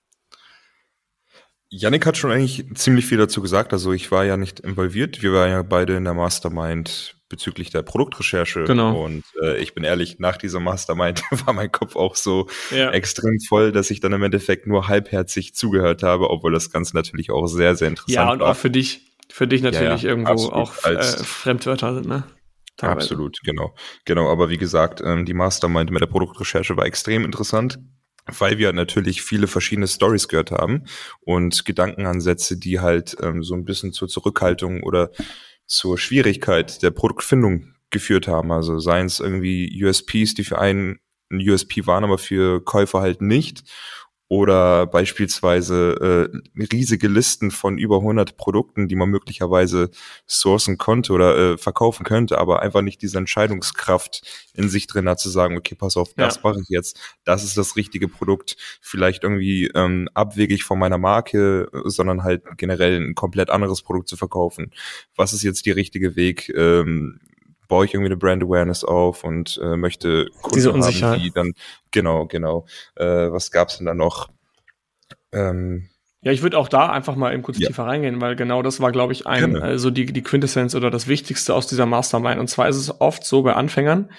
Yannick 1.69 2.07
hat 2.07 2.17
schon 2.17 2.31
eigentlich 2.31 2.65
ziemlich 2.75 3.07
viel 3.07 3.19
dazu 3.19 3.43
gesagt. 3.43 3.73
Also 3.73 3.93
ich 3.93 4.11
war 4.11 4.25
ja 4.25 4.37
nicht 4.37 4.61
involviert. 4.61 5.23
Wir 5.23 5.33
waren 5.33 5.51
ja 5.51 5.63
beide 5.63 5.97
in 5.97 6.05
der 6.05 6.15
Mastermind 6.15 7.17
bezüglich 7.29 7.71
der 7.71 7.83
Produktrecherche. 7.83 8.65
Genau. 8.65 9.05
Und 9.05 9.25
äh, 9.43 9.59
ich 9.59 9.75
bin 9.75 9.83
ehrlich, 9.83 10.19
nach 10.21 10.37
dieser 10.37 10.61
Mastermind 10.61 11.23
war 11.45 11.53
mein 11.53 11.73
Kopf 11.73 11.97
auch 11.97 12.15
so 12.15 12.49
ja. 12.71 12.91
extrem 12.91 13.39
voll, 13.49 13.73
dass 13.73 13.91
ich 13.91 14.01
dann 14.01 14.13
im 14.13 14.23
Endeffekt 14.23 14.67
nur 14.67 14.87
halbherzig 14.87 15.55
zugehört 15.55 16.03
habe, 16.03 16.31
obwohl 16.31 16.53
das 16.53 16.71
Ganze 16.71 16.95
natürlich 16.95 17.31
auch 17.31 17.47
sehr, 17.49 17.75
sehr 17.75 17.89
interessant 17.89 18.17
war. 18.17 18.27
Ja, 18.27 18.33
und 18.33 18.41
war. 18.41 18.53
auch 18.53 18.57
für 18.57 18.71
dich, 18.71 19.13
für 19.29 19.49
dich 19.49 19.63
natürlich 19.63 20.03
ja, 20.03 20.09
ja, 20.09 20.17
irgendwo 20.17 20.31
absolut. 20.31 20.55
auch 20.55 20.85
äh, 20.85 21.03
Fremdwörter 21.03 21.95
sind, 21.95 22.07
ne? 22.07 22.25
Teilweise. 22.77 22.99
Absolut, 22.99 23.39
genau. 23.43 23.75
Genau, 24.05 24.31
aber 24.31 24.51
wie 24.51 24.59
gesagt, 24.59 25.01
ähm, 25.03 25.25
die 25.25 25.33
Mastermind 25.33 25.91
mit 25.91 26.03
der 26.03 26.07
Produktrecherche 26.07 26.77
war 26.77 26.85
extrem 26.85 27.25
interessant 27.25 27.79
weil 28.27 28.59
wir 28.59 28.73
natürlich 28.73 29.23
viele 29.23 29.47
verschiedene 29.47 29.89
Stories 29.89 30.29
gehört 30.29 30.51
haben 30.51 30.85
und 31.21 31.65
Gedankenansätze, 31.65 32.57
die 32.59 32.81
halt 32.81 33.17
ähm, 33.23 33.43
so 33.43 33.55
ein 33.55 33.65
bisschen 33.65 33.93
zur 33.93 34.09
Zurückhaltung 34.09 34.83
oder 34.83 35.11
zur 35.67 35.99
Schwierigkeit 35.99 36.83
der 36.83 36.91
Produktfindung 36.91 37.75
geführt 37.91 38.29
haben. 38.29 38.53
Also 38.53 38.79
seien 38.79 39.07
es 39.07 39.21
irgendwie 39.21 39.85
USPs, 39.85 40.35
die 40.35 40.45
für 40.45 40.59
einen 40.59 41.01
ein 41.31 41.41
USP 41.41 41.87
waren, 41.87 42.05
aber 42.05 42.19
für 42.19 42.63
Käufer 42.63 43.01
halt 43.01 43.21
nicht 43.21 43.65
oder 44.29 44.87
beispielsweise 44.87 46.31
äh, 46.57 46.65
riesige 46.73 47.07
Listen 47.07 47.53
von 47.53 47.79
über 47.79 47.99
100 47.99 48.37
Produkten, 48.37 48.89
die 48.89 48.97
man 48.97 49.09
möglicherweise 49.09 49.91
sourcen 50.27 50.79
konnte 50.79 51.13
oder 51.13 51.37
äh, 51.37 51.59
verkaufen 51.59 52.05
könnte, 52.05 52.39
aber 52.39 52.61
einfach 52.63 52.83
nicht 52.83 53.01
diese 53.03 53.19
Entscheidungskraft 53.19 54.51
in 54.55 54.69
sich 54.69 54.89
drin 54.89 55.09
hat 55.09 55.21
zu 55.21 55.31
sagen, 55.31 55.57
okay, 55.57 55.77
pass 55.77 55.97
auf, 55.97 56.13
das 56.15 56.37
ja. 56.37 56.41
mache 56.43 56.61
ich 56.61 56.69
jetzt, 56.69 56.99
das 57.25 57.45
ist 57.45 57.57
das 57.57 57.77
richtige 57.77 58.09
Produkt, 58.09 58.57
vielleicht 58.81 59.23
irgendwie 59.23 59.71
ähm, 59.75 60.09
abwegig 60.15 60.65
von 60.65 60.79
meiner 60.79 60.99
Marke, 60.99 61.69
sondern 61.85 62.25
halt 62.25 62.43
generell 62.57 63.01
ein 63.01 63.15
komplett 63.15 63.51
anderes 63.51 63.83
Produkt 63.83 64.09
zu 64.09 64.17
verkaufen. 64.17 64.73
Was 65.15 65.33
ist 65.33 65.43
jetzt 65.43 65.67
der 65.67 65.77
richtige 65.77 66.17
Weg? 66.17 66.49
Ähm, 66.57 67.21
baue 67.69 67.85
ich 67.85 67.95
irgendwie 67.95 68.09
eine 68.09 68.17
Brand 68.17 68.43
Awareness 68.43 68.85
auf 68.85 69.25
und 69.25 69.59
äh, 69.63 69.77
möchte 69.77 70.27
Kunden 70.43 70.55
Diese 70.55 70.73
haben, 70.73 71.21
die 71.21 71.31
dann, 71.31 71.53
genau, 71.91 72.27
genau. 72.27 72.67
Äh, 72.95 73.05
was 73.05 73.51
gab's 73.51 73.79
denn 73.79 73.87
da 73.87 73.95
noch? 73.95 74.29
Ähm, 75.33 75.89
ja, 76.23 76.33
ich 76.33 76.43
würde 76.43 76.59
auch 76.59 76.69
da 76.69 76.91
einfach 76.91 77.15
mal 77.15 77.33
eben 77.33 77.43
kurz 77.43 77.59
ja. 77.59 77.69
tiefer 77.69 77.85
reingehen, 77.85 78.21
weil 78.21 78.35
genau 78.35 78.63
das 78.63 78.81
war, 78.81 78.91
glaube 78.91 79.13
ich, 79.13 79.27
ein, 79.29 79.63
also 79.63 79.91
die, 79.91 80.07
die 80.07 80.23
Quintessenz 80.23 80.75
oder 80.75 80.91
das 80.91 81.07
Wichtigste 81.07 81.55
aus 81.55 81.69
dieser 81.69 81.87
Mastermind. 81.87 82.41
Und 82.41 82.49
zwar 82.49 82.69
ist 82.69 82.77
es 82.77 83.01
oft 83.01 83.25
so 83.25 83.43
bei 83.43 83.53
Anfängern, 83.53 84.11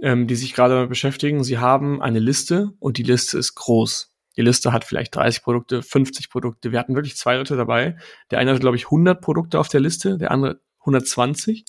ähm, 0.00 0.26
die 0.26 0.36
sich 0.36 0.54
gerade 0.54 0.74
damit 0.74 0.88
beschäftigen, 0.88 1.44
sie 1.44 1.58
haben 1.58 2.00
eine 2.00 2.18
Liste 2.18 2.70
und 2.78 2.96
die 2.96 3.02
Liste 3.02 3.36
ist 3.36 3.54
groß. 3.56 4.14
Die 4.36 4.42
Liste 4.42 4.72
hat 4.72 4.84
vielleicht 4.84 5.14
30 5.14 5.42
Produkte, 5.42 5.82
50 5.82 6.30
Produkte. 6.30 6.72
Wir 6.72 6.78
hatten 6.78 6.94
wirklich 6.94 7.16
zwei 7.16 7.36
Leute 7.36 7.56
dabei. 7.56 7.96
Der 8.30 8.38
eine 8.38 8.50
hatte, 8.50 8.60
glaube 8.60 8.76
ich, 8.76 8.86
100 8.86 9.20
Produkte 9.20 9.58
auf 9.60 9.68
der 9.68 9.80
Liste, 9.80 10.18
der 10.18 10.30
andere 10.30 10.60
120. 10.80 11.64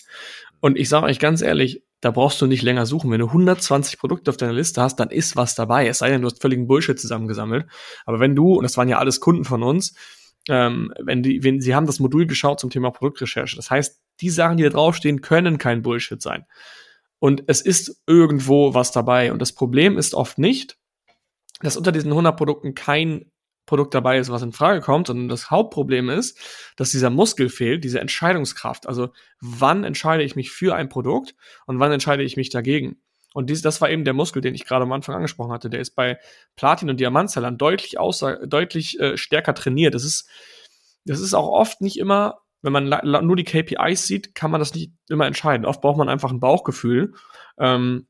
Und 0.66 0.80
ich 0.80 0.90
sage 0.90 1.06
euch 1.06 1.20
ganz 1.20 1.44
ehrlich, 1.44 1.84
da 2.02 2.10
brauchst 2.10 2.42
du 2.42 2.48
nicht 2.48 2.64
länger 2.64 2.88
suchen. 2.88 3.12
Wenn 3.12 3.20
du 3.20 3.28
120 3.28 4.00
Produkte 4.00 4.32
auf 4.32 4.38
deiner 4.38 4.54
Liste 4.54 4.82
hast, 4.82 4.96
dann 4.96 5.12
ist 5.12 5.36
was 5.36 5.54
dabei. 5.54 5.88
Es 5.88 6.00
sei 6.00 6.10
denn, 6.10 6.24
du 6.24 6.26
hast 6.26 6.42
völligen 6.42 6.66
Bullshit 6.66 7.00
zusammengesammelt. 7.00 7.68
Aber 8.08 8.20
wenn 8.20 8.36
du, 8.36 8.56
und 8.56 8.64
das 8.64 8.76
waren 8.76 8.90
ja 8.90 8.98
alles 8.98 9.20
Kunden 9.20 9.44
von 9.44 9.62
uns, 9.62 9.96
ähm, 10.50 10.92
wenn 10.98 11.22
die, 11.22 11.44
wenn 11.44 11.62
sie 11.62 11.76
haben 11.76 11.86
das 11.86 12.00
Modul 12.00 12.26
geschaut 12.26 12.60
zum 12.60 12.72
Thema 12.72 12.90
Produktrecherche. 12.90 13.56
Das 13.56 13.70
heißt, 13.70 14.02
die 14.22 14.32
Sachen, 14.32 14.58
die 14.58 14.64
da 14.64 14.70
draufstehen, 14.70 15.22
können 15.22 15.60
kein 15.60 15.84
Bullshit 15.84 16.20
sein. 16.20 16.48
Und 17.20 17.44
es 17.46 17.62
ist 17.62 18.02
irgendwo 18.08 18.74
was 18.74 18.92
dabei. 18.92 19.32
Und 19.32 19.44
das 19.44 19.54
Problem 19.54 20.00
ist 20.00 20.16
oft 20.16 20.40
nicht, 20.40 20.80
dass 21.60 21.78
unter 21.78 21.92
diesen 21.92 22.10
100 22.10 22.36
Produkten 22.36 22.74
kein 22.74 23.32
Produkt 23.66 23.94
dabei 23.94 24.18
ist, 24.18 24.30
was 24.30 24.42
in 24.42 24.52
Frage 24.52 24.82
kommt, 24.82 25.08
sondern 25.08 25.28
das 25.28 25.50
Hauptproblem 25.50 26.10
ist, 26.10 26.40
dass 26.76 26.92
dieser 26.92 27.10
Muskel 27.10 27.50
fehlt, 27.50 27.84
diese 27.84 28.00
Entscheidungskraft. 28.00 28.88
Also 28.88 29.10
wann 29.40 29.84
entscheide 29.84 30.24
ich 30.24 30.36
mich 30.36 30.52
für 30.52 30.76
ein 30.76 30.90
Produkt 30.90 31.36
und 31.66 31.80
wann 31.80 31.92
entscheide 31.92 32.24
ich 32.24 32.38
mich 32.38 32.50
dagegen? 32.50 32.98
Und 33.34 33.50
dies, 33.50 33.62
das 33.62 33.82
war 33.82 33.90
eben 33.90 34.06
der 34.06 34.14
Muskel, 34.14 34.42
den 34.42 34.56
ich 34.56 34.66
gerade 34.66 34.84
am 34.84 34.92
Anfang 34.94 35.16
angesprochen 35.16 35.52
hatte. 35.52 35.70
Der 35.70 35.82
ist 35.82 35.96
bei 35.96 36.20
Platin- 36.56 36.90
und 36.90 37.00
Diamantzellern 37.00 37.58
deutlich, 37.58 38.00
außer, 38.00 38.48
deutlich 38.48 38.98
äh, 39.00 39.18
stärker 39.18 39.54
trainiert. 39.54 39.94
Das 39.94 40.06
ist, 40.06 40.30
das 41.04 41.20
ist 41.20 41.34
auch 41.34 41.50
oft 41.50 41.82
nicht 41.82 42.00
immer, 42.00 42.40
wenn 42.62 42.72
man 42.72 42.90
nur 43.28 43.36
die 43.36 43.44
KPIs 43.44 44.08
sieht, 44.08 44.36
kann 44.36 44.52
man 44.52 44.60
das 44.60 44.74
nicht 44.74 44.92
immer 45.10 45.28
entscheiden. 45.28 45.66
Oft 45.66 45.82
braucht 45.82 45.98
man 45.98 46.10
einfach 46.10 46.32
ein 46.32 46.40
Bauchgefühl 46.40 47.14
ähm, 47.60 48.08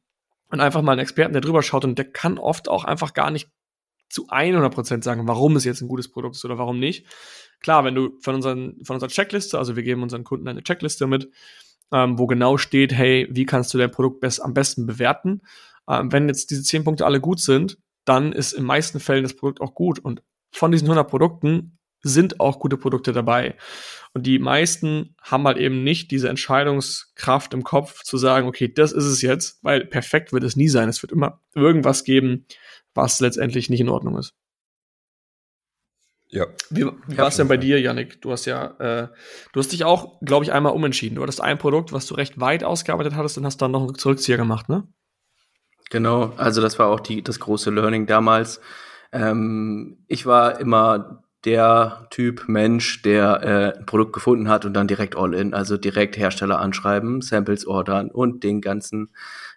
und 0.50 0.62
einfach 0.62 0.82
mal 0.82 0.94
einen 0.94 1.02
Experten, 1.02 1.34
der 1.34 1.42
drüber 1.42 1.64
schaut 1.64 1.86
und 1.86 1.98
der 1.98 2.10
kann 2.10 2.38
oft 2.38 2.70
auch 2.70 2.86
einfach 2.86 3.14
gar 3.14 3.32
nicht 3.32 3.50
zu 4.10 4.28
100% 4.28 5.04
sagen, 5.04 5.28
warum 5.28 5.56
es 5.56 5.66
jetzt 5.66 5.82
ein 5.82 5.88
gutes 5.88 6.10
Produkt 6.10 6.36
ist 6.36 6.46
oder 6.46 6.58
warum 6.58 6.80
nicht. 6.80 7.06
Klar, 7.60 7.84
wenn 7.84 7.96
du 7.96 8.18
von, 8.22 8.36
unseren, 8.36 8.84
von 8.84 8.96
unserer 8.96 9.10
Checkliste, 9.10 9.58
also 9.58 9.76
wir 9.76 9.84
geben 9.84 10.04
unseren 10.04 10.24
Kunden 10.24 10.48
eine 10.48 10.64
Checkliste 10.64 11.08
mit, 11.08 11.30
ähm, 11.92 12.18
wo 12.20 12.28
genau 12.28 12.58
steht, 12.58 12.94
hey, 12.94 13.28
wie 13.32 13.46
kannst 13.46 13.74
du 13.74 13.78
dein 13.78 13.92
Produkt 13.92 14.20
best, 14.22 14.42
am 14.44 14.54
besten 14.54 14.86
bewerten? 14.86 15.42
Ähm, 15.90 16.12
wenn 16.12 16.28
jetzt 16.28 16.52
diese 16.52 16.64
10 16.64 16.84
Punkte 16.84 17.06
alle 17.06 17.20
gut 17.20 17.40
sind, 17.40 17.78
dann 18.06 18.34
ist 18.34 18.54
in 18.54 18.64
meisten 18.64 19.00
Fällen 19.00 19.24
das 19.24 19.36
Produkt 19.36 19.62
auch 19.62 19.74
gut. 19.74 20.00
Und 20.00 20.22
von 20.52 20.72
diesen 20.72 20.86
100 20.86 21.08
Produkten 21.08 21.78
sind 22.02 22.40
auch 22.40 22.60
gute 22.60 22.78
Produkte 22.78 23.14
dabei. 23.14 23.56
Und 24.14 24.28
die 24.28 24.38
meisten 24.38 25.16
haben 25.22 25.46
halt 25.46 25.58
eben 25.58 25.84
nicht 25.84 26.12
diese 26.12 26.30
Entscheidungskraft 26.30 27.54
im 27.54 27.64
Kopf 27.64 28.04
zu 28.04 28.18
sagen, 28.18 28.48
okay, 28.48 28.72
das 28.72 28.92
ist 28.92 29.06
es 29.06 29.22
jetzt, 29.22 29.60
weil 29.64 29.86
perfekt 29.86 30.32
wird 30.32 30.44
es 30.44 30.56
nie 30.56 30.68
sein. 30.68 30.88
Es 30.88 31.02
wird 31.02 31.12
immer 31.12 31.42
irgendwas 31.56 32.04
geben, 32.04 32.46
was 32.96 33.20
letztendlich 33.20 33.70
nicht 33.70 33.82
in 33.82 33.90
Ordnung 33.90 34.18
ist. 34.18 34.34
Ja. 36.30 36.48
Wie, 36.70 36.86
wie 37.08 37.18
war 37.18 37.28
es 37.28 37.38
denn 37.38 37.48
bei 37.48 37.58
dir, 37.58 37.80
Yannick? 37.80 38.22
Du 38.22 38.32
hast 38.32 38.46
ja, 38.46 38.76
äh, 38.80 39.08
du 39.54 39.60
hast 39.60 39.72
dich 39.72 39.86
auch, 39.86 40.20
glaube 40.22 40.44
ich, 40.44 40.52
einmal 40.52 40.74
umentschieden. 40.74 41.16
Du 41.16 41.22
hattest 41.22 41.42
ein 41.42 41.58
Produkt, 41.58 41.94
was 41.94 42.08
du 42.08 42.16
recht 42.16 42.40
weit 42.40 42.64
ausgearbeitet 42.64 43.16
hattest 43.16 43.38
und 43.38 43.46
hast 43.46 43.62
dann 43.62 43.72
noch 43.72 43.84
einen 43.84 43.96
Zurückzieher 43.96 44.38
gemacht, 44.38 44.68
ne? 44.68 44.88
Genau, 45.92 46.34
also 46.38 46.62
das 46.62 46.80
war 46.80 46.88
auch 46.88 47.00
die, 47.00 47.22
das 47.22 47.40
große 47.40 47.70
Learning 47.70 48.08
damals. 48.08 48.60
Ähm, 49.12 50.04
ich 50.08 50.26
war 50.26 50.60
immer 50.60 51.24
der 51.46 52.08
Typ 52.10 52.46
Mensch, 52.48 53.04
der 53.04 53.44
äh, 53.44 53.80
ein 53.80 53.86
Produkt 53.86 54.14
gefunden 54.14 54.50
hat 54.50 54.66
und 54.66 54.74
dann 54.74 54.88
direkt 54.88 55.16
All-in, 55.16 55.54
also 55.54 55.78
direkt 55.78 56.18
Hersteller 56.18 56.60
anschreiben, 56.60 57.22
Samples 57.22 57.68
ordern 57.68 58.10
und 58.10 58.44
den 58.44 58.62
ganzen 58.62 59.10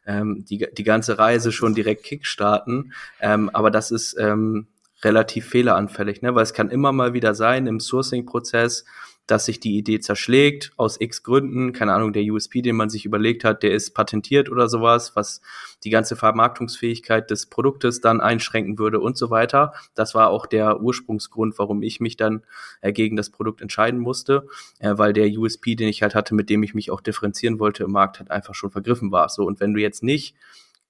ähm, 0.09 0.44
die, 0.49 0.66
die 0.73 0.85
ganze 0.85 1.18
Reise 1.18 1.53
schon 1.53 1.75
direkt 1.75 2.03
kickstarten. 2.03 2.92
Ähm, 3.21 3.51
aber 3.53 3.71
das 3.71 3.92
ist 3.92 4.16
ähm, 4.18 4.66
relativ 5.05 5.47
fehleranfällig, 5.47 6.23
ne? 6.23 6.35
weil 6.35 6.42
es 6.42 6.55
kann 6.55 6.71
immer 6.71 6.90
mal 6.90 7.12
wieder 7.12 7.35
sein 7.35 7.66
im 7.68 7.79
Sourcing-Prozess, 7.79 8.85
dass 9.29 9.45
sich 9.45 9.61
die 9.61 9.77
Idee 9.77 10.01
zerschlägt 10.01 10.73
aus 10.77 11.01
x 11.01 11.23
Gründen, 11.23 11.73
keine 11.73 11.93
Ahnung, 11.93 12.12
der 12.12 12.25
USP, 12.25 12.62
den 12.62 12.77
man 12.77 12.88
sich 12.88 13.05
überlegt 13.05 13.45
hat, 13.45 13.62
der 13.62 13.73
ist 13.73 13.95
patentiert 13.95 14.51
oder 14.51 14.69
sowas, 14.69 15.14
was 15.14 15.43
die 15.85 15.91
ganze 15.91 16.17
Vermarktungsfähigkeit 16.17 17.31
des 17.31 17.47
Produktes 17.47 18.01
dann 18.01 18.23
einschränken 18.23 18.79
würde 18.79 19.01
und 19.01 19.19
so 19.19 19.29
weiter. 19.29 19.75
Das 19.95 20.14
war 20.14 20.31
auch 20.31 20.47
der 20.47 20.81
Ursprungsgrund, 20.81 21.59
warum 21.59 21.83
ich 21.83 22.01
mich 22.01 22.17
dann 22.17 22.43
äh, 22.81 22.93
gegen 22.93 23.17
das 23.17 23.29
Produkt 23.29 23.61
entscheiden 23.61 24.01
musste, 24.01 24.47
äh, 24.79 24.95
weil 24.97 25.12
der 25.12 25.29
USP, 25.29 25.75
den 25.75 25.88
ich 25.88 26.03
halt 26.03 26.14
hatte, 26.14 26.35
mit 26.35 26.49
dem 26.49 26.62
ich 26.62 26.73
mich 26.73 26.91
auch 26.91 27.03
differenzieren 27.03 27.59
wollte 27.59 27.85
im 27.85 27.93
Markt, 27.93 28.21
halt 28.21 28.31
einfach 28.31 28.55
schon 28.55 28.71
vergriffen 28.71 29.12
war. 29.12 29.29
So, 29.29 29.45
und 29.45 29.61
wenn 29.61 29.75
du 29.75 29.81
jetzt 29.81 30.03
nicht 30.03 30.37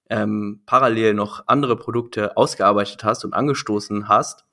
ähm, 0.09 0.61
parallel 0.65 1.13
noch 1.13 1.43
andere 1.47 1.75
Produkte 1.75 2.37
ausgearbeitet 2.37 3.03
hast 3.03 3.25
und 3.25 3.33
angestoßen 3.33 4.07
hast, 4.07 4.45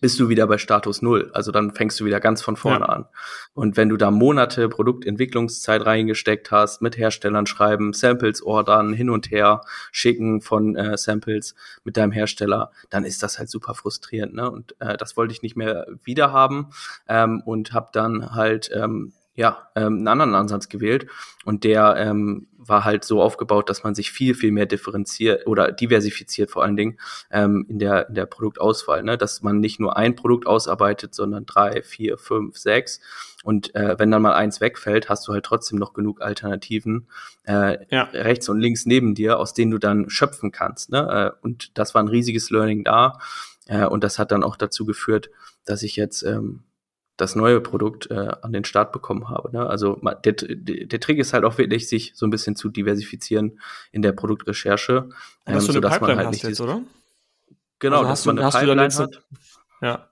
bist 0.00 0.18
du 0.20 0.28
wieder 0.28 0.46
bei 0.46 0.58
Status 0.58 1.02
Null. 1.02 1.30
Also 1.32 1.52
dann 1.52 1.74
fängst 1.74 2.00
du 2.00 2.04
wieder 2.04 2.20
ganz 2.20 2.42
von 2.42 2.56
vorne 2.56 2.86
ja. 2.86 2.86
an. 2.86 3.06
Und 3.54 3.76
wenn 3.76 3.88
du 3.88 3.96
da 3.96 4.10
Monate 4.10 4.68
Produktentwicklungszeit 4.68 5.84
reingesteckt 5.84 6.50
hast, 6.50 6.82
mit 6.82 6.96
Herstellern 6.96 7.46
schreiben, 7.46 7.92
Samples 7.92 8.42
ordern, 8.42 8.92
hin 8.92 9.10
und 9.10 9.30
her 9.30 9.62
schicken 9.92 10.40
von 10.40 10.76
äh, 10.76 10.96
Samples 10.96 11.54
mit 11.84 11.96
deinem 11.96 12.12
Hersteller, 12.12 12.70
dann 12.90 13.04
ist 13.04 13.22
das 13.22 13.38
halt 13.38 13.50
super 13.50 13.74
frustrierend. 13.74 14.34
Ne? 14.34 14.50
Und 14.50 14.74
äh, 14.80 14.96
das 14.96 15.16
wollte 15.16 15.32
ich 15.32 15.42
nicht 15.42 15.56
mehr 15.56 15.86
wieder 16.02 16.32
haben 16.32 16.70
ähm, 17.08 17.42
und 17.44 17.72
habe 17.72 17.90
dann 17.92 18.34
halt 18.34 18.70
ähm, 18.74 19.12
ja, 19.36 19.68
ähm, 19.74 19.98
einen 19.98 20.08
anderen 20.08 20.34
Ansatz 20.34 20.68
gewählt. 20.68 21.06
Und 21.44 21.64
der 21.64 21.96
ähm, 21.96 22.46
war 22.56 22.84
halt 22.84 23.04
so 23.04 23.20
aufgebaut, 23.20 23.68
dass 23.68 23.82
man 23.82 23.94
sich 23.94 24.12
viel, 24.12 24.34
viel 24.34 24.52
mehr 24.52 24.66
differenziert 24.66 25.46
oder 25.46 25.72
diversifiziert 25.72 26.50
vor 26.50 26.62
allen 26.62 26.76
Dingen 26.76 26.98
ähm, 27.30 27.66
in, 27.68 27.78
der, 27.78 28.08
in 28.08 28.14
der 28.14 28.26
Produktauswahl. 28.26 29.02
Ne? 29.02 29.18
Dass 29.18 29.42
man 29.42 29.58
nicht 29.58 29.80
nur 29.80 29.96
ein 29.96 30.14
Produkt 30.14 30.46
ausarbeitet, 30.46 31.14
sondern 31.14 31.46
drei, 31.46 31.82
vier, 31.82 32.16
fünf, 32.16 32.56
sechs. 32.56 33.00
Und 33.42 33.74
äh, 33.74 33.98
wenn 33.98 34.10
dann 34.10 34.22
mal 34.22 34.34
eins 34.34 34.60
wegfällt, 34.60 35.08
hast 35.08 35.26
du 35.26 35.32
halt 35.32 35.44
trotzdem 35.44 35.78
noch 35.78 35.92
genug 35.92 36.22
Alternativen 36.22 37.08
äh, 37.46 37.84
ja. 37.90 38.04
rechts 38.12 38.48
und 38.48 38.60
links 38.60 38.86
neben 38.86 39.14
dir, 39.14 39.38
aus 39.38 39.52
denen 39.52 39.72
du 39.72 39.78
dann 39.78 40.08
schöpfen 40.08 40.52
kannst. 40.52 40.90
Ne? 40.90 41.34
Äh, 41.34 41.44
und 41.44 41.76
das 41.76 41.94
war 41.94 42.02
ein 42.02 42.08
riesiges 42.08 42.50
Learning 42.50 42.84
da. 42.84 43.18
Äh, 43.66 43.84
und 43.86 44.04
das 44.04 44.18
hat 44.18 44.30
dann 44.30 44.44
auch 44.44 44.56
dazu 44.56 44.86
geführt, 44.86 45.28
dass 45.64 45.82
ich 45.82 45.96
jetzt 45.96 46.22
ähm, 46.22 46.62
das 47.16 47.36
neue 47.36 47.60
Produkt 47.60 48.10
äh, 48.10 48.32
an 48.42 48.52
den 48.52 48.64
Start 48.64 48.92
bekommen 48.92 49.28
habe. 49.28 49.52
Ne? 49.52 49.66
Also 49.66 50.00
der, 50.24 50.32
der 50.32 51.00
Trick 51.00 51.18
ist 51.18 51.32
halt 51.32 51.44
auch 51.44 51.58
wirklich, 51.58 51.88
sich 51.88 52.12
so 52.14 52.26
ein 52.26 52.30
bisschen 52.30 52.56
zu 52.56 52.68
diversifizieren 52.68 53.60
in 53.92 54.02
der 54.02 54.12
Produktrecherche. 54.12 55.08
Ähm, 55.46 55.54
dass 55.54 55.66
du 55.66 55.72
eine 55.72 55.80
Pipeline 55.80 56.16
halt 56.16 56.28
hast 56.28 56.42
jetzt, 56.42 56.60
oder? 56.60 56.82
Genau, 57.78 57.98
also 57.98 58.08
dass 58.08 58.26
man 58.26 58.38
eine 58.38 58.50
Pipeline 58.50 58.82
hat. 58.82 59.22
Ja. 59.80 60.10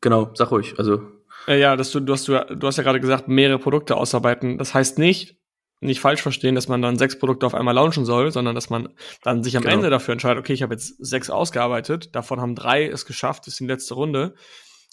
Genau, 0.00 0.30
sag 0.34 0.50
ruhig. 0.52 0.78
Also 0.78 1.02
äh, 1.48 1.58
ja, 1.58 1.76
dass 1.76 1.90
du, 1.90 2.00
du 2.00 2.12
hast, 2.12 2.28
du, 2.28 2.38
du 2.38 2.66
hast 2.66 2.76
ja 2.76 2.82
gerade 2.82 3.00
gesagt, 3.00 3.26
mehrere 3.26 3.58
Produkte 3.58 3.96
ausarbeiten. 3.96 4.58
Das 4.58 4.74
heißt 4.74 4.98
nicht, 4.98 5.38
nicht 5.80 6.00
falsch 6.00 6.22
verstehen, 6.22 6.54
dass 6.54 6.68
man 6.68 6.82
dann 6.82 6.98
sechs 6.98 7.18
Produkte 7.18 7.46
auf 7.46 7.54
einmal 7.54 7.74
launchen 7.74 8.04
soll, 8.04 8.30
sondern 8.30 8.54
dass 8.54 8.70
man 8.70 8.88
dann 9.22 9.42
sich 9.42 9.56
am 9.56 9.62
genau. 9.62 9.74
Ende 9.74 9.90
dafür 9.90 10.12
entscheidet, 10.12 10.38
okay, 10.38 10.52
ich 10.52 10.62
habe 10.62 10.74
jetzt 10.74 10.94
sechs 10.98 11.30
ausgearbeitet, 11.30 12.14
davon 12.14 12.40
haben 12.40 12.54
drei 12.54 12.86
es 12.86 13.06
geschafft, 13.06 13.46
das 13.46 13.54
ist 13.54 13.60
die 13.60 13.66
letzte 13.66 13.94
Runde. 13.94 14.34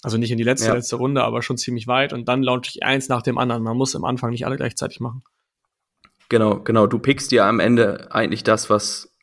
Also 0.02 0.18
nicht 0.18 0.30
in 0.30 0.38
die 0.38 0.44
letzte, 0.44 0.68
ja. 0.68 0.74
letzte 0.74 0.96
Runde, 0.96 1.24
aber 1.24 1.42
schon 1.42 1.56
ziemlich 1.56 1.86
weit. 1.86 2.12
Und 2.12 2.28
dann 2.28 2.42
launche 2.42 2.70
ich 2.74 2.82
eins 2.82 3.08
nach 3.08 3.22
dem 3.22 3.38
anderen. 3.38 3.62
Man 3.62 3.76
muss 3.76 3.96
am 3.96 4.04
Anfang 4.04 4.30
nicht 4.30 4.46
alle 4.46 4.56
gleichzeitig 4.56 5.00
machen. 5.00 5.22
Genau, 6.28 6.60
genau. 6.60 6.86
Du 6.86 6.98
pickst 6.98 7.30
dir 7.30 7.44
am 7.44 7.60
Ende 7.60 8.12
eigentlich 8.12 8.44
das, 8.44 8.68
was 8.68 9.16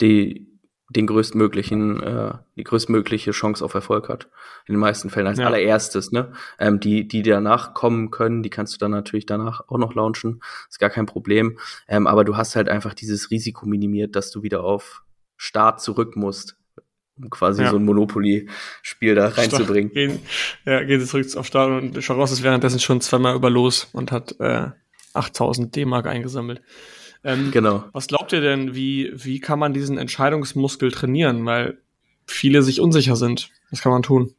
die, 0.00 0.48
den 0.90 1.06
größtmöglichen, 1.06 2.02
äh, 2.02 2.32
die 2.56 2.64
größtmögliche 2.64 3.30
Chance 3.30 3.64
auf 3.64 3.74
Erfolg 3.74 4.08
hat. 4.08 4.28
In 4.66 4.74
den 4.74 4.80
meisten 4.80 5.10
Fällen 5.10 5.26
als 5.26 5.38
ja. 5.38 5.46
allererstes, 5.46 6.12
ne? 6.12 6.32
Ähm, 6.58 6.80
die, 6.80 7.08
die 7.08 7.22
danach 7.22 7.72
kommen 7.72 8.10
können, 8.10 8.42
die 8.42 8.50
kannst 8.50 8.74
du 8.74 8.78
dann 8.78 8.90
natürlich 8.90 9.26
danach 9.26 9.68
auch 9.68 9.78
noch 9.78 9.94
launchen. 9.94 10.42
Ist 10.68 10.80
gar 10.80 10.90
kein 10.90 11.06
Problem. 11.06 11.58
Ähm, 11.88 12.06
aber 12.06 12.24
du 12.24 12.36
hast 12.36 12.56
halt 12.56 12.68
einfach 12.68 12.94
dieses 12.94 13.30
Risiko 13.30 13.66
minimiert, 13.66 14.16
dass 14.16 14.30
du 14.30 14.42
wieder 14.42 14.64
auf 14.64 15.02
Start 15.36 15.80
zurück 15.80 16.16
musst 16.16 16.56
um 17.16 17.30
quasi 17.30 17.62
ja. 17.62 17.70
so 17.70 17.76
ein 17.76 17.84
Monopoly-Spiel 17.84 19.14
da 19.14 19.28
reinzubringen. 19.28 19.92
Gehen, 19.92 20.18
ja, 20.64 20.82
gehen 20.82 21.00
sie 21.00 21.06
zurück 21.06 21.26
auf 21.36 21.46
Start 21.46 21.82
und 21.82 22.02
Charos 22.02 22.32
ist 22.32 22.42
währenddessen 22.42 22.80
schon 22.80 23.00
zweimal 23.00 23.36
über 23.36 23.50
los 23.50 23.88
und 23.92 24.12
hat 24.12 24.34
äh, 24.40 24.68
8000 25.14 25.74
D-Mark 25.74 26.06
eingesammelt. 26.06 26.62
Ähm, 27.22 27.50
genau. 27.52 27.84
Was 27.92 28.08
glaubt 28.08 28.32
ihr 28.32 28.40
denn, 28.40 28.74
wie, 28.74 29.12
wie 29.14 29.40
kann 29.40 29.58
man 29.58 29.72
diesen 29.72 29.96
Entscheidungsmuskel 29.96 30.90
trainieren? 30.90 31.46
Weil 31.46 31.78
viele 32.26 32.62
sich 32.62 32.80
unsicher 32.80 33.16
sind. 33.16 33.50
Was 33.70 33.80
kann 33.80 33.92
man 33.92 34.02
tun? 34.02 34.34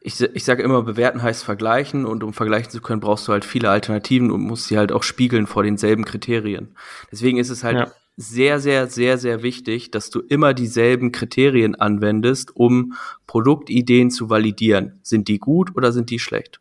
Ich, 0.00 0.20
ich 0.20 0.44
sage 0.44 0.62
immer, 0.62 0.82
bewerten 0.82 1.20
heißt 1.20 1.42
vergleichen 1.42 2.06
und 2.06 2.22
um 2.22 2.32
vergleichen 2.32 2.70
zu 2.70 2.80
können, 2.80 3.00
brauchst 3.00 3.26
du 3.26 3.32
halt 3.32 3.44
viele 3.44 3.70
Alternativen 3.70 4.30
und 4.30 4.42
musst 4.42 4.68
sie 4.68 4.78
halt 4.78 4.92
auch 4.92 5.02
spiegeln 5.02 5.48
vor 5.48 5.64
denselben 5.64 6.04
Kriterien. 6.04 6.76
Deswegen 7.10 7.38
ist 7.38 7.50
es 7.50 7.64
halt 7.64 7.76
ja 7.76 7.92
sehr, 8.16 8.60
sehr, 8.60 8.88
sehr, 8.88 9.18
sehr 9.18 9.42
wichtig, 9.42 9.90
dass 9.90 10.10
du 10.10 10.20
immer 10.20 10.54
dieselben 10.54 11.12
Kriterien 11.12 11.74
anwendest, 11.74 12.56
um 12.56 12.94
Produktideen 13.26 14.10
zu 14.10 14.30
validieren. 14.30 14.98
Sind 15.02 15.28
die 15.28 15.38
gut 15.38 15.76
oder 15.76 15.92
sind 15.92 16.10
die 16.10 16.18
schlecht? 16.18 16.60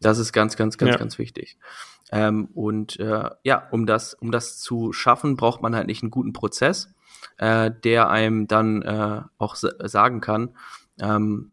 Das 0.00 0.18
ist 0.18 0.32
ganz, 0.32 0.56
ganz, 0.56 0.76
ganz, 0.76 0.92
ja. 0.92 0.98
ganz 0.98 1.18
wichtig. 1.18 1.56
Ähm, 2.10 2.46
und 2.54 2.98
äh, 2.98 3.30
ja, 3.44 3.68
um 3.70 3.86
das, 3.86 4.14
um 4.14 4.32
das 4.32 4.58
zu 4.58 4.92
schaffen, 4.92 5.36
braucht 5.36 5.62
man 5.62 5.74
halt 5.76 5.86
nicht 5.86 6.02
einen 6.02 6.10
guten 6.10 6.32
Prozess, 6.32 6.92
äh, 7.38 7.70
der 7.84 8.10
einem 8.10 8.46
dann 8.48 8.82
äh, 8.82 9.22
auch 9.38 9.54
sagen 9.56 10.20
kann, 10.20 10.56
ähm, 11.00 11.52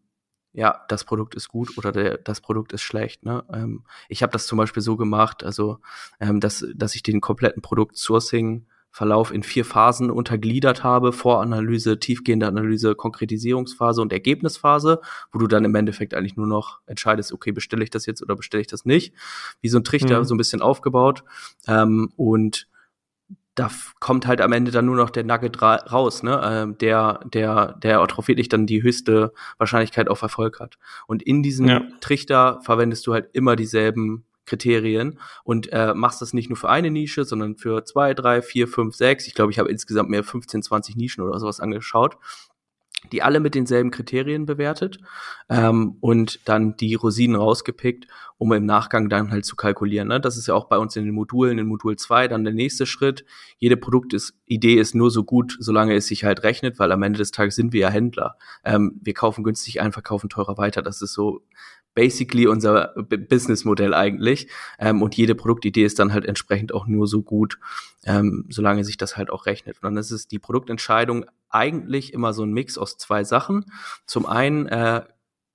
ja, 0.52 0.84
das 0.88 1.04
Produkt 1.04 1.34
ist 1.34 1.48
gut 1.48 1.78
oder 1.78 1.92
der, 1.92 2.18
das 2.18 2.42
Produkt 2.42 2.72
ist 2.72 2.82
schlecht. 2.82 3.24
Ne? 3.24 3.42
Ähm, 3.52 3.84
ich 4.08 4.22
habe 4.22 4.32
das 4.32 4.46
zum 4.46 4.58
Beispiel 4.58 4.82
so 4.82 4.96
gemacht, 4.96 5.44
also 5.44 5.78
ähm, 6.20 6.40
dass, 6.40 6.66
dass 6.74 6.94
ich 6.94 7.02
den 7.02 7.22
kompletten 7.22 7.62
Produkt-Sourcing 7.62 8.66
Verlauf 8.92 9.32
in 9.32 9.42
vier 9.42 9.64
Phasen 9.64 10.10
untergliedert 10.10 10.84
habe. 10.84 11.12
Voranalyse, 11.12 11.98
tiefgehende 11.98 12.46
Analyse, 12.46 12.94
Konkretisierungsphase 12.94 14.02
und 14.02 14.12
Ergebnisphase, 14.12 15.00
wo 15.32 15.38
du 15.38 15.46
dann 15.46 15.64
im 15.64 15.74
Endeffekt 15.74 16.12
eigentlich 16.14 16.36
nur 16.36 16.46
noch 16.46 16.80
entscheidest, 16.86 17.32
okay, 17.32 17.52
bestelle 17.52 17.82
ich 17.82 17.90
das 17.90 18.04
jetzt 18.04 18.22
oder 18.22 18.36
bestelle 18.36 18.60
ich 18.60 18.66
das 18.66 18.84
nicht. 18.84 19.14
Wie 19.62 19.68
so 19.68 19.78
ein 19.78 19.84
Trichter 19.84 20.20
mhm. 20.20 20.24
so 20.24 20.34
ein 20.34 20.38
bisschen 20.38 20.60
aufgebaut. 20.60 21.24
Ähm, 21.66 22.12
und 22.16 22.68
da 23.54 23.70
kommt 24.00 24.26
halt 24.26 24.40
am 24.40 24.52
Ende 24.52 24.70
dann 24.70 24.86
nur 24.86 24.96
noch 24.96 25.10
der 25.10 25.24
Nugget 25.24 25.60
ra 25.60 25.76
raus, 25.76 26.22
ne? 26.22 26.40
Ähm, 26.44 26.78
der, 26.78 27.20
der, 27.32 27.74
der 27.82 28.00
auch 28.00 28.28
wirklich 28.28 28.48
dann 28.48 28.66
die 28.66 28.82
höchste 28.82 29.32
Wahrscheinlichkeit 29.58 30.08
auf 30.08 30.22
Erfolg 30.22 30.60
hat. 30.60 30.78
Und 31.06 31.22
in 31.22 31.42
diesem 31.42 31.66
ja. 31.66 31.82
Trichter 32.00 32.60
verwendest 32.62 33.06
du 33.06 33.12
halt 33.12 33.28
immer 33.32 33.56
dieselben 33.56 34.24
Kriterien 34.52 35.18
und 35.44 35.72
äh, 35.72 35.94
machst 35.94 36.20
das 36.20 36.34
nicht 36.34 36.50
nur 36.50 36.58
für 36.58 36.68
eine 36.68 36.90
Nische, 36.90 37.24
sondern 37.24 37.56
für 37.56 37.84
zwei, 37.84 38.12
drei, 38.12 38.42
vier, 38.42 38.68
fünf, 38.68 38.94
sechs. 38.94 39.26
Ich 39.26 39.34
glaube, 39.34 39.50
ich 39.50 39.58
habe 39.58 39.70
insgesamt 39.70 40.10
mehr 40.10 40.22
15, 40.22 40.62
20 40.62 40.96
Nischen 40.96 41.24
oder 41.24 41.38
sowas 41.38 41.58
angeschaut, 41.58 42.18
die 43.10 43.22
alle 43.22 43.40
mit 43.40 43.54
denselben 43.54 43.90
Kriterien 43.90 44.44
bewertet 44.44 44.98
ähm, 45.48 45.96
und 46.00 46.46
dann 46.46 46.76
die 46.76 46.94
Rosinen 46.94 47.34
rausgepickt, 47.34 48.06
um 48.36 48.52
im 48.52 48.66
Nachgang 48.66 49.08
dann 49.08 49.30
halt 49.30 49.46
zu 49.46 49.56
kalkulieren. 49.56 50.08
Ne? 50.08 50.20
Das 50.20 50.36
ist 50.36 50.48
ja 50.48 50.54
auch 50.54 50.68
bei 50.68 50.76
uns 50.76 50.94
in 50.96 51.06
den 51.06 51.14
Modulen, 51.14 51.58
in 51.58 51.66
Modul 51.66 51.96
2 51.96 52.28
dann 52.28 52.44
der 52.44 52.52
nächste 52.52 52.84
Schritt. 52.84 53.24
Jede 53.56 53.78
Produktidee 53.78 54.74
ist 54.74 54.94
nur 54.94 55.10
so 55.10 55.24
gut, 55.24 55.56
solange 55.58 55.94
es 55.94 56.06
sich 56.06 56.24
halt 56.24 56.42
rechnet, 56.42 56.78
weil 56.78 56.92
am 56.92 57.02
Ende 57.02 57.18
des 57.18 57.30
Tages 57.30 57.56
sind 57.56 57.72
wir 57.72 57.80
ja 57.80 57.88
Händler. 57.88 58.36
Ähm, 58.64 59.00
wir 59.02 59.14
kaufen 59.14 59.44
günstig 59.44 59.80
ein, 59.80 59.92
verkaufen 59.92 60.28
teurer 60.28 60.58
weiter. 60.58 60.82
Das 60.82 61.00
ist 61.00 61.14
so 61.14 61.42
basically 61.94 62.46
unser 62.46 62.94
Businessmodell 62.96 63.94
eigentlich. 63.94 64.48
Ähm, 64.78 65.02
und 65.02 65.16
jede 65.16 65.34
Produktidee 65.34 65.84
ist 65.84 65.98
dann 65.98 66.12
halt 66.12 66.24
entsprechend 66.24 66.72
auch 66.72 66.86
nur 66.86 67.06
so 67.06 67.22
gut, 67.22 67.58
ähm, 68.04 68.46
solange 68.48 68.84
sich 68.84 68.96
das 68.96 69.16
halt 69.16 69.30
auch 69.30 69.46
rechnet. 69.46 69.76
Und 69.76 69.84
dann 69.84 69.96
ist 69.96 70.10
es 70.10 70.28
die 70.28 70.38
Produktentscheidung 70.38 71.26
eigentlich 71.48 72.12
immer 72.12 72.32
so 72.32 72.44
ein 72.44 72.52
Mix 72.52 72.78
aus 72.78 72.96
zwei 72.96 73.24
Sachen. 73.24 73.66
Zum 74.06 74.26
einen, 74.26 74.66
äh, 74.66 75.02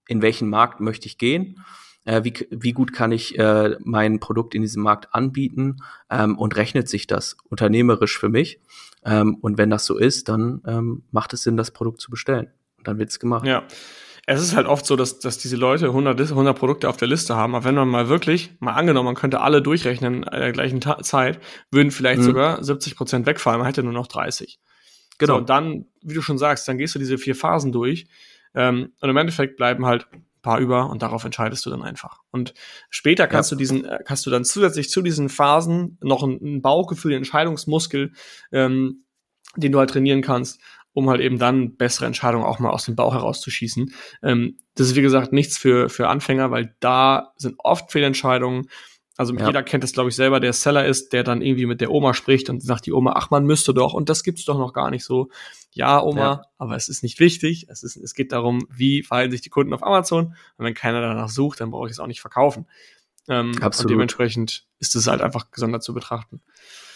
in 0.08 0.22
welchen 0.22 0.50
Markt 0.50 0.80
möchte 0.80 1.08
ich 1.08 1.18
gehen? 1.18 1.64
Äh, 2.06 2.24
wie, 2.24 2.34
wie 2.52 2.74
gut 2.74 2.94
kann 2.94 3.12
ich 3.12 3.38
äh, 3.38 3.76
mein 3.84 4.20
Produkt 4.20 4.56
in 4.56 4.62
diesem 4.62 4.84
Markt 4.84 5.14
anbieten? 5.14 5.78
Ähm, 6.10 6.38
und 6.38 6.56
rechnet 6.56 6.88
sich 6.88 7.08
das 7.08 7.36
unternehmerisch 7.50 8.18
für 8.18 8.30
mich? 8.30 8.62
Ähm, 9.04 9.36
und 9.36 9.58
wenn 9.58 9.70
das 9.70 9.86
so 9.86 9.98
ist, 9.98 10.30
dann 10.30 10.62
ähm, 10.66 11.04
macht 11.12 11.34
es 11.34 11.44
Sinn, 11.44 11.58
das 11.58 11.72
Produkt 11.72 12.00
zu 12.00 12.12
bestellen. 12.12 12.52
Und 12.78 12.88
dann 12.88 13.00
wird's 13.00 13.20
gemacht. 13.20 13.46
Ja 13.46 13.68
es 14.30 14.42
ist 14.42 14.56
halt 14.56 14.68
oft 14.68 14.86
so, 14.86 14.98
dass, 14.98 15.20
dass 15.20 15.38
diese 15.38 15.56
Leute 15.56 15.88
100, 15.88 16.20
100 16.20 16.58
Produkte 16.58 16.90
auf 16.90 16.98
der 16.98 17.08
Liste 17.08 17.38
haben. 17.38 17.56
Aber 17.56 17.64
wenn 17.64 17.76
man 17.76 17.88
mal 17.88 18.10
wirklich, 18.10 18.52
mal 18.60 18.74
angenommen, 18.74 19.06
man 19.06 19.16
könnte 19.16 19.40
alle 19.40 19.62
durchrechnen 19.62 20.24
in 20.24 20.40
der 20.40 20.52
gleichen 20.52 20.82
Ta 20.82 21.02
Zeit, 21.02 21.40
würden 21.72 21.92
vielleicht 21.92 22.20
mhm. 22.20 22.26
sogar 22.26 22.62
70 22.62 22.98
Prozent 22.98 23.26
wegfallen. 23.26 23.60
Man 23.60 23.68
hätte 23.68 23.84
nur 23.84 23.94
noch 23.94 24.08
30. 24.08 24.60
Genau. 25.18 25.34
So, 25.34 25.40
und 25.40 25.50
dann, 25.50 25.86
wie 26.02 26.14
du 26.14 26.22
schon 26.22 26.38
sagst, 26.38 26.68
dann 26.68 26.78
gehst 26.78 26.94
du 26.94 27.00
diese 27.00 27.18
vier 27.18 27.36
Phasen 27.36 27.72
durch. 27.72 28.08
Ähm, 28.54 28.92
und 29.00 29.10
im 29.10 29.16
Endeffekt 29.16 29.56
bleiben 29.56 29.86
halt 29.86 30.08
ein 30.12 30.26
paar 30.42 30.60
über 30.60 30.90
und 30.90 31.02
darauf 31.02 31.24
entscheidest 31.24 31.66
du 31.66 31.70
dann 31.70 31.82
einfach. 31.82 32.20
Und 32.30 32.54
später 32.90 33.28
kannst 33.28 33.52
ja. 33.52 33.56
du 33.56 33.60
diesen, 33.60 33.86
äh, 33.86 34.00
kannst 34.04 34.26
du 34.26 34.30
dann 34.30 34.44
zusätzlich 34.44 34.90
zu 34.90 35.02
diesen 35.02 35.30
Phasen 35.30 35.98
noch 36.02 36.24
ein, 36.24 36.38
ein 36.42 36.62
Bauchgefühl, 36.62 37.12
einen 37.12 37.20
Entscheidungsmuskel, 37.20 38.12
ähm, 38.52 39.06
den 39.56 39.72
du 39.72 39.80
halt 39.80 39.90
trainieren 39.90 40.22
kannst 40.22 40.60
um 40.98 41.12
halt 41.12 41.22
eben 41.22 41.38
dann 41.38 41.76
bessere 41.76 42.08
Entscheidungen 42.08 42.44
auch 42.44 42.58
mal 42.58 42.72
aus 42.72 42.86
dem 42.86 42.96
Bauch 42.96 43.14
herauszuschießen. 43.14 43.94
Ähm, 44.24 44.58
das 44.74 44.88
ist 44.88 44.96
wie 44.96 45.04
gesagt 45.04 45.32
nichts 45.32 45.56
für, 45.56 45.90
für 45.90 46.08
Anfänger, 46.08 46.50
weil 46.50 46.76
da 46.80 47.34
sind 47.38 47.54
oft 47.60 47.92
Fehlentscheidungen. 47.92 48.68
Also 49.16 49.36
ja. 49.36 49.46
jeder 49.46 49.62
kennt 49.62 49.84
es, 49.84 49.94
glaube 49.94 50.10
ich, 50.10 50.16
selber, 50.16 50.40
der 50.40 50.54
Seller 50.54 50.88
ist, 50.88 51.14
der 51.14 51.24
dann 51.24 51.44
irgendwie 51.44 51.68
mit 51.68 51.82
der 51.82 51.92
Oma 51.92 52.16
spricht 52.16 52.50
und 52.50 52.64
sagt 52.64 52.88
die 52.88 52.94
Oma, 52.94 53.14
ach, 53.16 53.30
man 53.30 53.46
müsste 53.46 53.76
doch, 53.76 53.94
und 53.94 54.10
das 54.10 54.24
gibt's 54.24 54.44
doch 54.46 54.58
noch 54.58 54.74
gar 54.74 54.90
nicht 54.90 55.04
so. 55.04 55.30
Ja, 55.72 56.02
Oma, 56.02 56.20
ja. 56.20 56.42
aber 56.58 56.76
es 56.76 56.90
ist 56.90 57.04
nicht 57.04 57.20
wichtig. 57.20 57.68
Es, 57.70 57.84
ist, 57.84 57.96
es 57.96 58.16
geht 58.16 58.32
darum, 58.32 58.66
wie 58.72 59.04
verhalten 59.04 59.34
sich 59.34 59.42
die 59.42 59.50
Kunden 59.50 59.74
auf 59.76 59.84
Amazon. 59.84 60.36
Und 60.58 60.66
wenn 60.66 60.74
keiner 60.74 61.02
danach 61.02 61.30
sucht, 61.30 61.62
dann 61.62 61.70
brauche 61.70 61.86
ich 61.86 61.92
es 61.92 62.00
auch 62.00 62.08
nicht 62.08 62.22
verkaufen. 62.22 62.66
Ähm, 63.28 63.52
Absolut. 63.62 63.92
Und 63.92 63.98
dementsprechend 63.98 64.66
ist 64.80 64.96
es 64.96 65.06
halt 65.06 65.22
einfach 65.22 65.52
gesondert 65.52 65.84
zu 65.84 65.94
betrachten. 65.94 66.42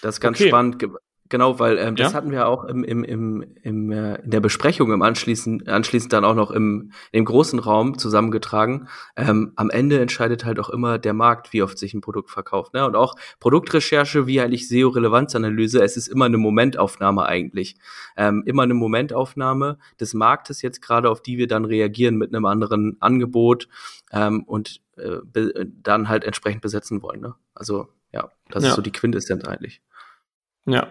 Das 0.02 0.16
ist 0.16 0.22
ganz 0.22 0.40
okay. 0.40 0.48
spannend. 0.48 0.84
Genau, 1.32 1.60
weil 1.60 1.78
ähm, 1.78 1.96
das 1.96 2.12
ja? 2.12 2.18
hatten 2.18 2.30
wir 2.30 2.46
auch 2.46 2.66
im, 2.66 2.84
im, 2.84 3.06
im, 3.06 3.46
im, 3.64 3.90
äh, 3.90 4.16
in 4.16 4.32
der 4.32 4.42
Besprechung 4.42 4.92
im 4.92 5.02
anschließend, 5.02 5.70
anschließend 5.70 6.12
dann 6.12 6.26
auch 6.26 6.36
noch 6.36 6.52
im, 6.52 6.92
im 7.14 7.24
großen 7.24 7.58
Raum 7.58 7.98
zusammengetragen. 7.98 8.90
Ähm, 9.16 9.54
am 9.56 9.70
Ende 9.70 10.02
entscheidet 10.02 10.44
halt 10.44 10.60
auch 10.60 10.70
immer 10.70 11.00
der 11.00 11.14
Markt, 11.14 11.54
wie 11.54 11.64
oft 11.64 11.78
sich 11.78 11.94
ein 11.94 12.02
Produkt 12.02 12.32
verkauft. 12.32 12.74
Ne? 12.74 12.86
Und 12.86 12.98
auch 12.98 13.16
Produktrecherche, 13.40 14.28
wie 14.28 14.42
eigentlich 14.42 14.68
SEO-Relevanzanalyse, 14.68 15.82
es 15.82 15.96
ist 15.96 16.10
immer 16.10 16.26
eine 16.26 16.38
Momentaufnahme 16.38 17.26
eigentlich. 17.26 17.78
Ähm, 18.18 18.44
immer 18.46 18.64
eine 18.64 18.74
Momentaufnahme 18.74 19.78
des 20.02 20.14
Marktes 20.14 20.62
jetzt 20.62 20.82
gerade, 20.82 21.10
auf 21.10 21.22
die 21.22 21.38
wir 21.38 21.48
dann 21.48 21.64
reagieren 21.64 22.18
mit 22.18 22.36
einem 22.36 22.44
anderen 22.44 22.98
Angebot 23.00 23.70
ähm, 24.12 24.44
und 24.44 24.82
äh, 24.98 25.20
dann 25.82 26.10
halt 26.10 26.26
entsprechend 26.26 26.62
besetzen 26.62 27.02
wollen. 27.02 27.22
Ne? 27.22 27.36
Also 27.56 27.88
ja, 28.12 28.30
das 28.50 28.64
ja. 28.64 28.72
ist 28.72 28.76
so 28.76 28.82
die 28.82 28.92
Quintessenz 28.92 29.46
eigentlich. 29.46 29.82
Ja. 30.66 30.88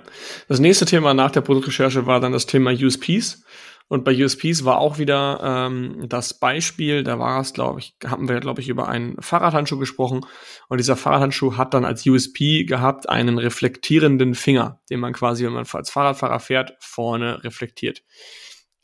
Das 0.49 0.59
nächste 0.59 0.85
Thema 0.85 1.15
nach 1.15 1.31
der 1.31 1.43
Produktrecherche 1.43 2.07
war 2.07 2.21
dann 2.21 2.33
das 2.33 2.47
Thema 2.47 2.73
USPs. 2.73 3.45
Und 3.91 4.05
bei 4.05 4.25
USPs 4.25 4.65
war 4.65 4.79
auch 4.79 4.99
wieder 4.99 5.41
ähm, 5.43 6.05
das 6.09 6.39
Beispiel, 6.39 7.03
da 7.03 7.19
war 7.19 7.41
es, 7.41 7.53
glaube 7.53 7.81
ich, 7.81 7.97
haben 8.07 8.29
wir, 8.29 8.39
glaube 8.39 8.61
ich, 8.61 8.69
über 8.69 8.87
einen 8.89 9.21
Fahrradhandschuh 9.21 9.79
gesprochen. 9.79 10.21
Und 10.69 10.79
dieser 10.79 10.95
Fahrradhandschuh 10.95 11.57
hat 11.57 11.75
dann 11.75 11.85
als 11.85 12.07
USP 12.07 12.63
gehabt 12.65 13.09
einen 13.09 13.39
reflektierenden 13.39 14.37
Finger, 14.37 14.81
den 14.91 15.01
man 15.01 15.13
quasi, 15.13 15.45
wenn 15.45 15.55
man 15.55 15.67
als 15.73 15.91
Fahrradfahrer 15.91 16.39
fährt, 16.39 16.77
vorne 16.79 17.43
reflektiert. 17.43 18.05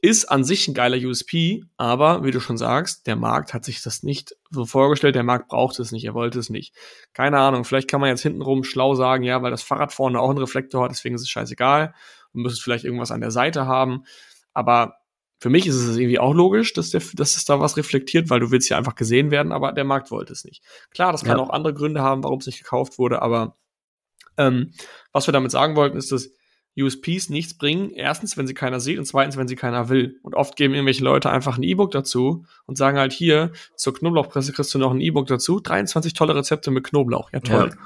Ist 0.06 0.26
an 0.26 0.44
sich 0.44 0.68
ein 0.68 0.74
geiler 0.74 0.96
USP, 0.98 1.64
aber 1.76 2.22
wie 2.22 2.30
du 2.30 2.38
schon 2.38 2.56
sagst, 2.56 3.08
der 3.08 3.16
Markt 3.16 3.52
hat 3.52 3.64
sich 3.64 3.82
das 3.82 4.04
nicht 4.04 4.36
so 4.50 4.64
vorgestellt, 4.64 5.16
der 5.16 5.24
Markt 5.24 5.48
braucht 5.48 5.80
es 5.80 5.90
nicht, 5.90 6.04
er 6.04 6.14
wollte 6.14 6.38
es 6.38 6.48
nicht. 6.48 6.76
Keine 7.12 7.40
Ahnung, 7.40 7.64
vielleicht 7.64 7.90
kann 7.90 8.00
man 8.00 8.10
jetzt 8.10 8.22
hintenrum 8.22 8.62
schlau 8.62 8.94
sagen, 8.94 9.24
ja, 9.24 9.42
weil 9.42 9.50
das 9.50 9.64
Fahrrad 9.64 9.92
vorne 9.92 10.20
auch 10.20 10.30
einen 10.30 10.38
Reflektor 10.38 10.84
hat, 10.84 10.92
deswegen 10.92 11.16
ist 11.16 11.22
es 11.22 11.28
scheißegal. 11.28 11.92
Du 12.32 12.38
müsstest 12.38 12.62
vielleicht 12.62 12.84
irgendwas 12.84 13.10
an 13.10 13.20
der 13.20 13.32
Seite 13.32 13.66
haben. 13.66 14.04
Aber 14.52 14.94
für 15.40 15.50
mich 15.50 15.66
ist 15.66 15.74
es 15.74 15.96
irgendwie 15.96 16.20
auch 16.20 16.34
logisch, 16.34 16.72
dass, 16.72 16.90
der, 16.90 17.02
dass 17.14 17.36
es 17.36 17.44
da 17.44 17.58
was 17.58 17.76
reflektiert, 17.76 18.30
weil 18.30 18.38
du 18.38 18.52
willst 18.52 18.68
ja 18.68 18.78
einfach 18.78 18.94
gesehen 18.94 19.32
werden, 19.32 19.50
aber 19.50 19.72
der 19.72 19.82
Markt 19.82 20.12
wollte 20.12 20.32
es 20.32 20.44
nicht. 20.44 20.62
Klar, 20.90 21.10
das 21.10 21.24
kann 21.24 21.38
ja. 21.38 21.42
auch 21.42 21.50
andere 21.50 21.74
Gründe 21.74 22.02
haben, 22.02 22.22
warum 22.22 22.38
es 22.38 22.46
nicht 22.46 22.62
gekauft 22.62 23.00
wurde, 23.00 23.22
aber 23.22 23.56
ähm, 24.36 24.72
was 25.10 25.26
wir 25.26 25.32
damit 25.32 25.50
sagen 25.50 25.74
wollten, 25.74 25.96
ist, 25.96 26.12
dass 26.12 26.30
USPs 26.78 27.30
nichts 27.30 27.54
bringen. 27.54 27.90
Erstens, 27.90 28.36
wenn 28.36 28.46
sie 28.46 28.54
keiner 28.54 28.80
sieht 28.80 28.98
und 28.98 29.06
zweitens, 29.06 29.36
wenn 29.36 29.48
sie 29.48 29.56
keiner 29.56 29.88
will. 29.88 30.18
Und 30.22 30.34
oft 30.34 30.56
geben 30.56 30.74
irgendwelche 30.74 31.04
Leute 31.04 31.30
einfach 31.30 31.56
ein 31.56 31.62
E-Book 31.62 31.90
dazu 31.90 32.44
und 32.66 32.76
sagen 32.76 32.98
halt 32.98 33.12
hier, 33.12 33.52
zur 33.76 33.94
Knoblauchpresse 33.94 34.52
kriegst 34.52 34.74
du 34.74 34.78
noch 34.78 34.92
ein 34.92 35.00
E-Book 35.00 35.26
dazu. 35.26 35.60
23 35.60 36.12
tolle 36.12 36.34
Rezepte 36.34 36.70
mit 36.70 36.84
Knoblauch. 36.84 37.32
Ja, 37.32 37.40
toll. 37.40 37.70
Ja, 37.70 37.76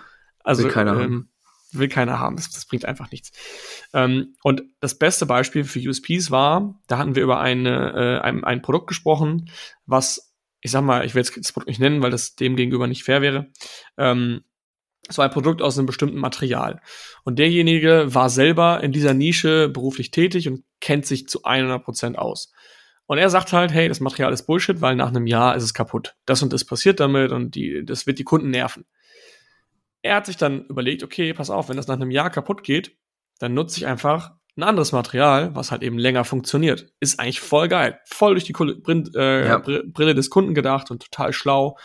also, 0.42 0.64
will 0.64 0.70
keiner 0.70 0.92
ähm, 0.92 0.98
haben. 0.98 1.31
Will 1.72 1.88
keiner 1.88 2.18
haben. 2.18 2.37
Das, 2.37 2.50
das 2.50 2.66
bringt 2.66 2.85
einfach 2.85 3.12
nichts. 3.12 3.31
Ähm, 3.92 4.35
und 4.42 4.62
das 4.81 4.98
beste 4.98 5.24
Beispiel 5.24 5.64
für 5.64 5.79
USPs 5.79 6.31
war, 6.33 6.74
da 6.88 6.98
hatten 6.98 7.14
wir 7.14 7.22
über 7.22 7.38
eine, 7.38 7.92
äh, 7.94 8.20
ein, 8.24 8.42
ein 8.42 8.61
Produkt 8.61 8.88
gesprochen, 8.88 9.50
was, 9.87 10.35
ich 10.61 10.72
sag 10.72 10.83
mal, 10.83 11.05
ich 11.05 11.14
will 11.14 11.22
jetzt 11.22 11.37
das 11.37 11.53
Produkt 11.53 11.68
nicht 11.68 11.81
nennen, 11.81 12.03
weil 12.03 12.11
das 12.11 12.35
dem 12.35 12.57
gegenüber 12.57 12.88
nicht 12.88 13.05
fair 13.05 13.22
wäre. 13.22 13.46
Ähm, 13.96 14.42
es 15.08 15.18
war 15.18 15.24
ein 15.24 15.32
Produkt 15.32 15.62
aus 15.62 15.78
einem 15.78 15.86
bestimmten 15.86 16.18
Material. 16.18 16.80
Und 17.24 17.38
derjenige 17.38 18.14
war 18.14 18.28
selber 18.28 18.82
in 18.82 18.92
dieser 18.92 19.14
Nische 19.14 19.68
beruflich 19.68 20.10
tätig 20.10 20.48
und 20.48 20.64
kennt 20.80 21.06
sich 21.06 21.26
zu 21.26 21.44
100 21.44 21.82
Prozent 21.82 22.18
aus. 22.18 22.52
Und 23.06 23.18
er 23.18 23.28
sagt 23.28 23.52
halt, 23.52 23.72
hey, 23.72 23.88
das 23.88 23.98
Material 23.98 24.32
ist 24.32 24.46
Bullshit, 24.46 24.80
weil 24.80 24.94
nach 24.94 25.08
einem 25.08 25.26
Jahr 25.26 25.56
ist 25.56 25.64
es 25.64 25.74
kaputt. 25.74 26.14
Das 26.26 26.42
und 26.42 26.52
das 26.52 26.64
passiert 26.64 27.00
damit 27.00 27.32
und 27.32 27.56
die, 27.56 27.84
das 27.84 28.06
wird 28.06 28.20
die 28.20 28.24
Kunden 28.24 28.50
nerven. 28.50 28.84
Er 30.02 30.14
hat 30.14 30.26
sich 30.26 30.36
dann 30.36 30.66
überlegt, 30.66 31.02
okay, 31.02 31.34
pass 31.34 31.50
auf, 31.50 31.68
wenn 31.68 31.76
das 31.76 31.88
nach 31.88 31.96
einem 31.96 32.12
Jahr 32.12 32.30
kaputt 32.30 32.62
geht, 32.62 32.96
dann 33.40 33.52
nutze 33.52 33.78
ich 33.78 33.86
einfach 33.86 34.30
ein 34.56 34.62
anderes 34.62 34.92
Material, 34.92 35.54
was 35.54 35.70
halt 35.70 35.82
eben 35.82 35.98
länger 35.98 36.24
funktioniert. 36.24 36.92
Ist 37.00 37.18
eigentlich 37.18 37.40
voll 37.40 37.68
geil. 37.68 37.98
Voll 38.04 38.34
durch 38.34 38.44
die 38.44 38.52
Brille, 38.52 39.10
äh, 39.16 39.48
ja. 39.48 39.58
Brille 39.58 40.14
des 40.14 40.30
Kunden 40.30 40.54
gedacht 40.54 40.90
und 40.90 41.02
total 41.02 41.32
schlau. 41.32 41.76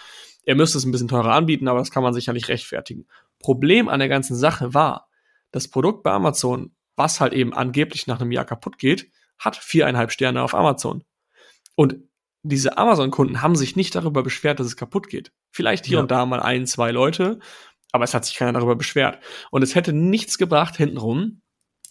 Er 0.46 0.56
müsste 0.56 0.78
es 0.78 0.86
ein 0.86 0.92
bisschen 0.92 1.08
teurer 1.08 1.34
anbieten, 1.34 1.68
aber 1.68 1.80
das 1.80 1.92
kann 1.92 2.04
man 2.04 2.14
sicherlich 2.14 2.48
rechtfertigen. 2.48 3.08
Problem 3.40 3.90
an 3.90 4.00
der 4.00 4.10
ganzen 4.10 4.36
Sache 4.36 4.74
war, 4.74 5.10
das 5.52 5.68
Produkt 5.68 6.04
bei 6.04 6.12
Amazon, 6.12 6.76
was 6.96 7.20
halt 7.20 7.34
eben 7.34 7.54
angeblich 7.54 8.08
nach 8.08 8.22
einem 8.22 8.32
Jahr 8.32 8.46
kaputt 8.46 8.78
geht, 8.78 9.10
hat 9.38 9.56
viereinhalb 9.56 10.12
Sterne 10.12 10.44
auf 10.44 10.54
Amazon. 10.54 11.04
Und 11.76 11.98
diese 12.44 12.78
Amazon-Kunden 12.78 13.42
haben 13.42 13.56
sich 13.56 13.76
nicht 13.76 13.96
darüber 13.96 14.24
beschwert, 14.24 14.60
dass 14.60 14.68
es 14.68 14.78
kaputt 14.78 15.10
geht. 15.10 15.32
Vielleicht 15.52 15.86
hier 15.86 15.96
ja. 15.96 16.02
und 16.02 16.12
da 16.12 16.26
mal 16.26 16.42
ein, 16.42 16.68
zwei 16.68 16.92
Leute, 16.92 17.40
aber 17.92 18.04
es 18.04 18.14
hat 18.14 18.26
sich 18.26 18.36
keiner 18.36 18.54
darüber 18.54 18.76
beschwert. 18.76 19.20
Und 19.52 19.64
es 19.64 19.74
hätte 19.74 19.94
nichts 19.94 20.38
gebracht 20.38 20.78
hintenrum, 20.78 21.42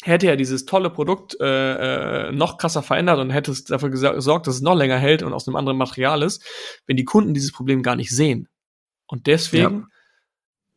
hätte 0.04 0.26
er 0.26 0.36
dieses 0.36 0.66
tolle 0.66 0.90
Produkt 0.90 1.34
äh, 1.40 2.26
äh, 2.28 2.32
noch 2.32 2.58
krasser 2.58 2.82
verändert 2.82 3.18
und 3.18 3.30
hätte 3.30 3.50
es 3.50 3.64
dafür 3.64 3.88
gesorgt, 3.88 4.46
dass 4.46 4.56
es 4.56 4.60
noch 4.60 4.74
länger 4.74 4.98
hält 4.98 5.22
und 5.22 5.32
aus 5.32 5.48
einem 5.48 5.56
anderen 5.56 5.78
Material 5.78 6.22
ist, 6.22 6.44
wenn 6.86 6.98
die 6.98 7.04
Kunden 7.04 7.32
dieses 7.32 7.52
Problem 7.52 7.82
gar 7.82 7.96
nicht 7.96 8.10
sehen. 8.10 8.48
Und 9.06 9.26
deswegen 9.26 9.74
ja. 9.74 9.86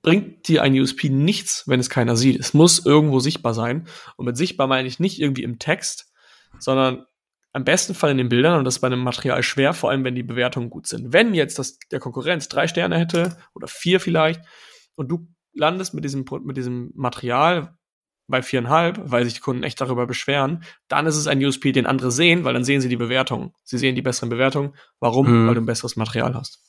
bringt 0.01 0.47
dir 0.47 0.63
ein 0.63 0.79
USP 0.79 1.09
nichts, 1.09 1.63
wenn 1.67 1.81
es 1.81 1.89
keiner 1.89 2.15
sieht. 2.15 2.39
Es 2.39 2.53
muss 2.53 2.85
irgendwo 2.85 3.19
sichtbar 3.19 3.53
sein. 3.53 3.87
Und 4.15 4.25
mit 4.25 4.37
sichtbar 4.37 4.67
meine 4.67 4.87
ich 4.87 4.99
nicht 4.99 5.19
irgendwie 5.19 5.43
im 5.43 5.59
Text, 5.59 6.09
sondern 6.57 7.05
am 7.51 7.65
besten 7.65 7.95
Fall 7.95 8.11
in 8.11 8.17
den 8.17 8.29
Bildern 8.29 8.57
und 8.57 8.63
das 8.63 8.75
ist 8.75 8.81
bei 8.81 8.87
einem 8.87 9.03
Material 9.03 9.43
schwer, 9.43 9.73
vor 9.73 9.89
allem 9.89 10.05
wenn 10.05 10.15
die 10.15 10.23
Bewertungen 10.23 10.69
gut 10.69 10.87
sind. 10.87 11.11
Wenn 11.11 11.33
jetzt 11.33 11.59
das, 11.59 11.79
der 11.91 11.99
Konkurrenz 11.99 12.47
drei 12.47 12.67
Sterne 12.67 12.97
hätte 12.97 13.37
oder 13.53 13.67
vier 13.67 13.99
vielleicht 13.99 14.41
und 14.95 15.09
du 15.09 15.27
landest 15.53 15.93
mit 15.93 16.05
diesem, 16.05 16.23
mit 16.43 16.55
diesem 16.55 16.91
Material, 16.95 17.77
bei 18.27 18.41
viereinhalb, 18.41 18.99
weil 19.05 19.23
sich 19.25 19.35
die 19.35 19.39
Kunden 19.39 19.63
echt 19.63 19.79
darüber 19.79 20.05
beschweren, 20.05 20.63
dann 20.87 21.05
ist 21.05 21.15
es 21.15 21.27
ein 21.27 21.43
USP, 21.43 21.71
den 21.71 21.85
andere 21.85 22.11
sehen, 22.11 22.43
weil 22.43 22.53
dann 22.53 22.63
sehen 22.63 22.81
sie 22.81 22.89
die 22.89 22.97
Bewertung. 22.97 23.53
Sie 23.63 23.77
sehen 23.77 23.95
die 23.95 24.01
besseren 24.01 24.29
Bewertungen. 24.29 24.73
Warum? 24.99 25.27
Mhm. 25.27 25.47
Weil 25.47 25.55
du 25.55 25.61
ein 25.61 25.65
besseres 25.65 25.95
Material 25.95 26.35
hast. 26.35 26.59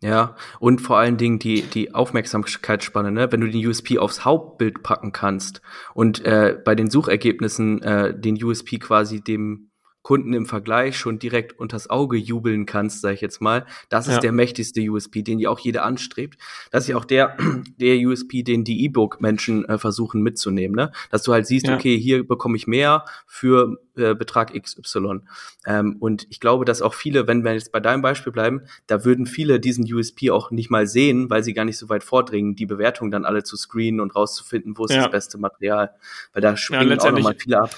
Ja, 0.00 0.36
und 0.60 0.80
vor 0.80 0.98
allen 0.98 1.16
Dingen 1.16 1.40
die, 1.40 1.62
die 1.62 1.92
Aufmerksamkeitsspanne, 1.92 3.10
ne? 3.10 3.32
wenn 3.32 3.40
du 3.40 3.48
den 3.48 3.66
USP 3.66 3.98
aufs 3.98 4.24
Hauptbild 4.24 4.84
packen 4.84 5.10
kannst 5.10 5.60
und 5.92 6.24
äh, 6.24 6.56
bei 6.64 6.76
den 6.76 6.88
Suchergebnissen 6.88 7.82
äh, 7.82 8.16
den 8.16 8.42
USP 8.42 8.78
quasi 8.78 9.20
dem 9.20 9.67
Kunden 10.08 10.32
im 10.32 10.46
Vergleich 10.46 10.96
schon 10.96 11.18
direkt 11.18 11.58
unters 11.58 11.90
Auge 11.90 12.16
jubeln 12.16 12.64
kannst, 12.64 13.02
sage 13.02 13.16
ich 13.16 13.20
jetzt 13.20 13.42
mal. 13.42 13.66
Das 13.90 14.08
ist 14.08 14.14
ja. 14.14 14.20
der 14.20 14.32
mächtigste 14.32 14.80
USP, 14.80 15.20
den 15.20 15.38
ja 15.38 15.50
auch 15.50 15.58
jeder 15.58 15.84
anstrebt. 15.84 16.38
Das 16.70 16.84
ist 16.84 16.88
ja 16.88 16.96
auch 16.96 17.04
der, 17.04 17.36
der 17.78 17.98
USP, 17.98 18.42
den 18.42 18.64
die 18.64 18.86
E-Book-Menschen 18.86 19.66
äh, 19.66 19.76
versuchen 19.76 20.22
mitzunehmen, 20.22 20.74
ne? 20.74 20.92
Dass 21.10 21.24
du 21.24 21.34
halt 21.34 21.46
siehst, 21.46 21.66
ja. 21.66 21.74
okay, 21.74 21.98
hier 21.98 22.26
bekomme 22.26 22.56
ich 22.56 22.66
mehr 22.66 23.04
für 23.26 23.82
äh, 23.96 24.14
Betrag 24.14 24.54
XY. 24.58 25.20
Ähm, 25.66 25.96
und 26.00 26.26
ich 26.30 26.40
glaube, 26.40 26.64
dass 26.64 26.80
auch 26.80 26.94
viele, 26.94 27.26
wenn 27.26 27.44
wir 27.44 27.52
jetzt 27.52 27.70
bei 27.70 27.80
deinem 27.80 28.00
Beispiel 28.00 28.32
bleiben, 28.32 28.62
da 28.86 29.04
würden 29.04 29.26
viele 29.26 29.60
diesen 29.60 29.84
USP 29.92 30.30
auch 30.30 30.50
nicht 30.50 30.70
mal 30.70 30.86
sehen, 30.86 31.28
weil 31.28 31.44
sie 31.44 31.52
gar 31.52 31.66
nicht 31.66 31.76
so 31.76 31.90
weit 31.90 32.02
vordringen, 32.02 32.56
die 32.56 32.64
Bewertung 32.64 33.10
dann 33.10 33.26
alle 33.26 33.42
zu 33.42 33.58
screenen 33.58 34.00
und 34.00 34.16
rauszufinden, 34.16 34.78
wo 34.78 34.86
ist 34.86 34.94
ja. 34.94 35.02
das 35.02 35.10
beste 35.10 35.36
Material. 35.36 35.90
Weil 36.32 36.40
da 36.40 36.56
springen 36.56 36.98
auch 36.98 37.12
nochmal 37.12 37.36
viele 37.38 37.60
ab 37.60 37.76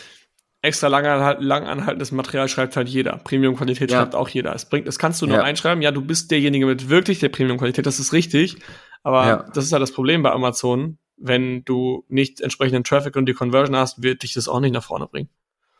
extra 0.63 0.89
lang, 0.89 1.07
anhalt, 1.07 1.41
lang 1.41 1.65
anhaltendes 1.65 2.13
Material 2.13 2.49
schreibt 2.49 2.77
halt 2.77 2.89
jeder. 2.89 3.17
Premium-Qualität 3.17 3.91
ja. 3.91 3.99
schreibt 3.99 4.15
auch 4.15 4.29
jeder. 4.29 4.55
Es 4.55 4.69
bringt, 4.69 4.87
das 4.87 4.99
kannst 4.99 5.23
du 5.23 5.27
nur 5.27 5.37
ja. 5.37 5.43
einschreiben. 5.43 5.83
Ja, 5.83 5.91
du 5.91 6.03
bist 6.03 6.31
derjenige 6.31 6.67
mit 6.67 6.89
wirklich 6.89 7.19
der 7.19 7.31
Premium-Qualität, 7.31 7.87
das 7.87 7.99
ist 7.99 8.13
richtig. 8.13 8.57
Aber 9.03 9.27
ja. 9.27 9.51
das 9.55 9.65
ist 9.65 9.73
halt 9.73 9.83
das 9.83 9.93
Problem 9.93 10.23
bei 10.23 10.31
Amazon. 10.31 10.99
Wenn 11.17 11.65
du 11.65 12.05
nicht 12.09 12.41
entsprechenden 12.41 12.85
Traffic 12.85 13.17
und 13.17 13.27
die 13.27 13.35
Conversion 13.35 13.77
hast, 13.77 14.03
wird 14.03 14.23
dich 14.23 14.35
das 14.35 14.49
auch 14.49 14.61
nicht 14.61 14.73
nach 14.73 14.85
vorne 14.85 15.07
bringen. 15.07 15.29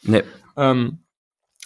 Nee. 0.03 0.23
Ähm, 0.57 1.01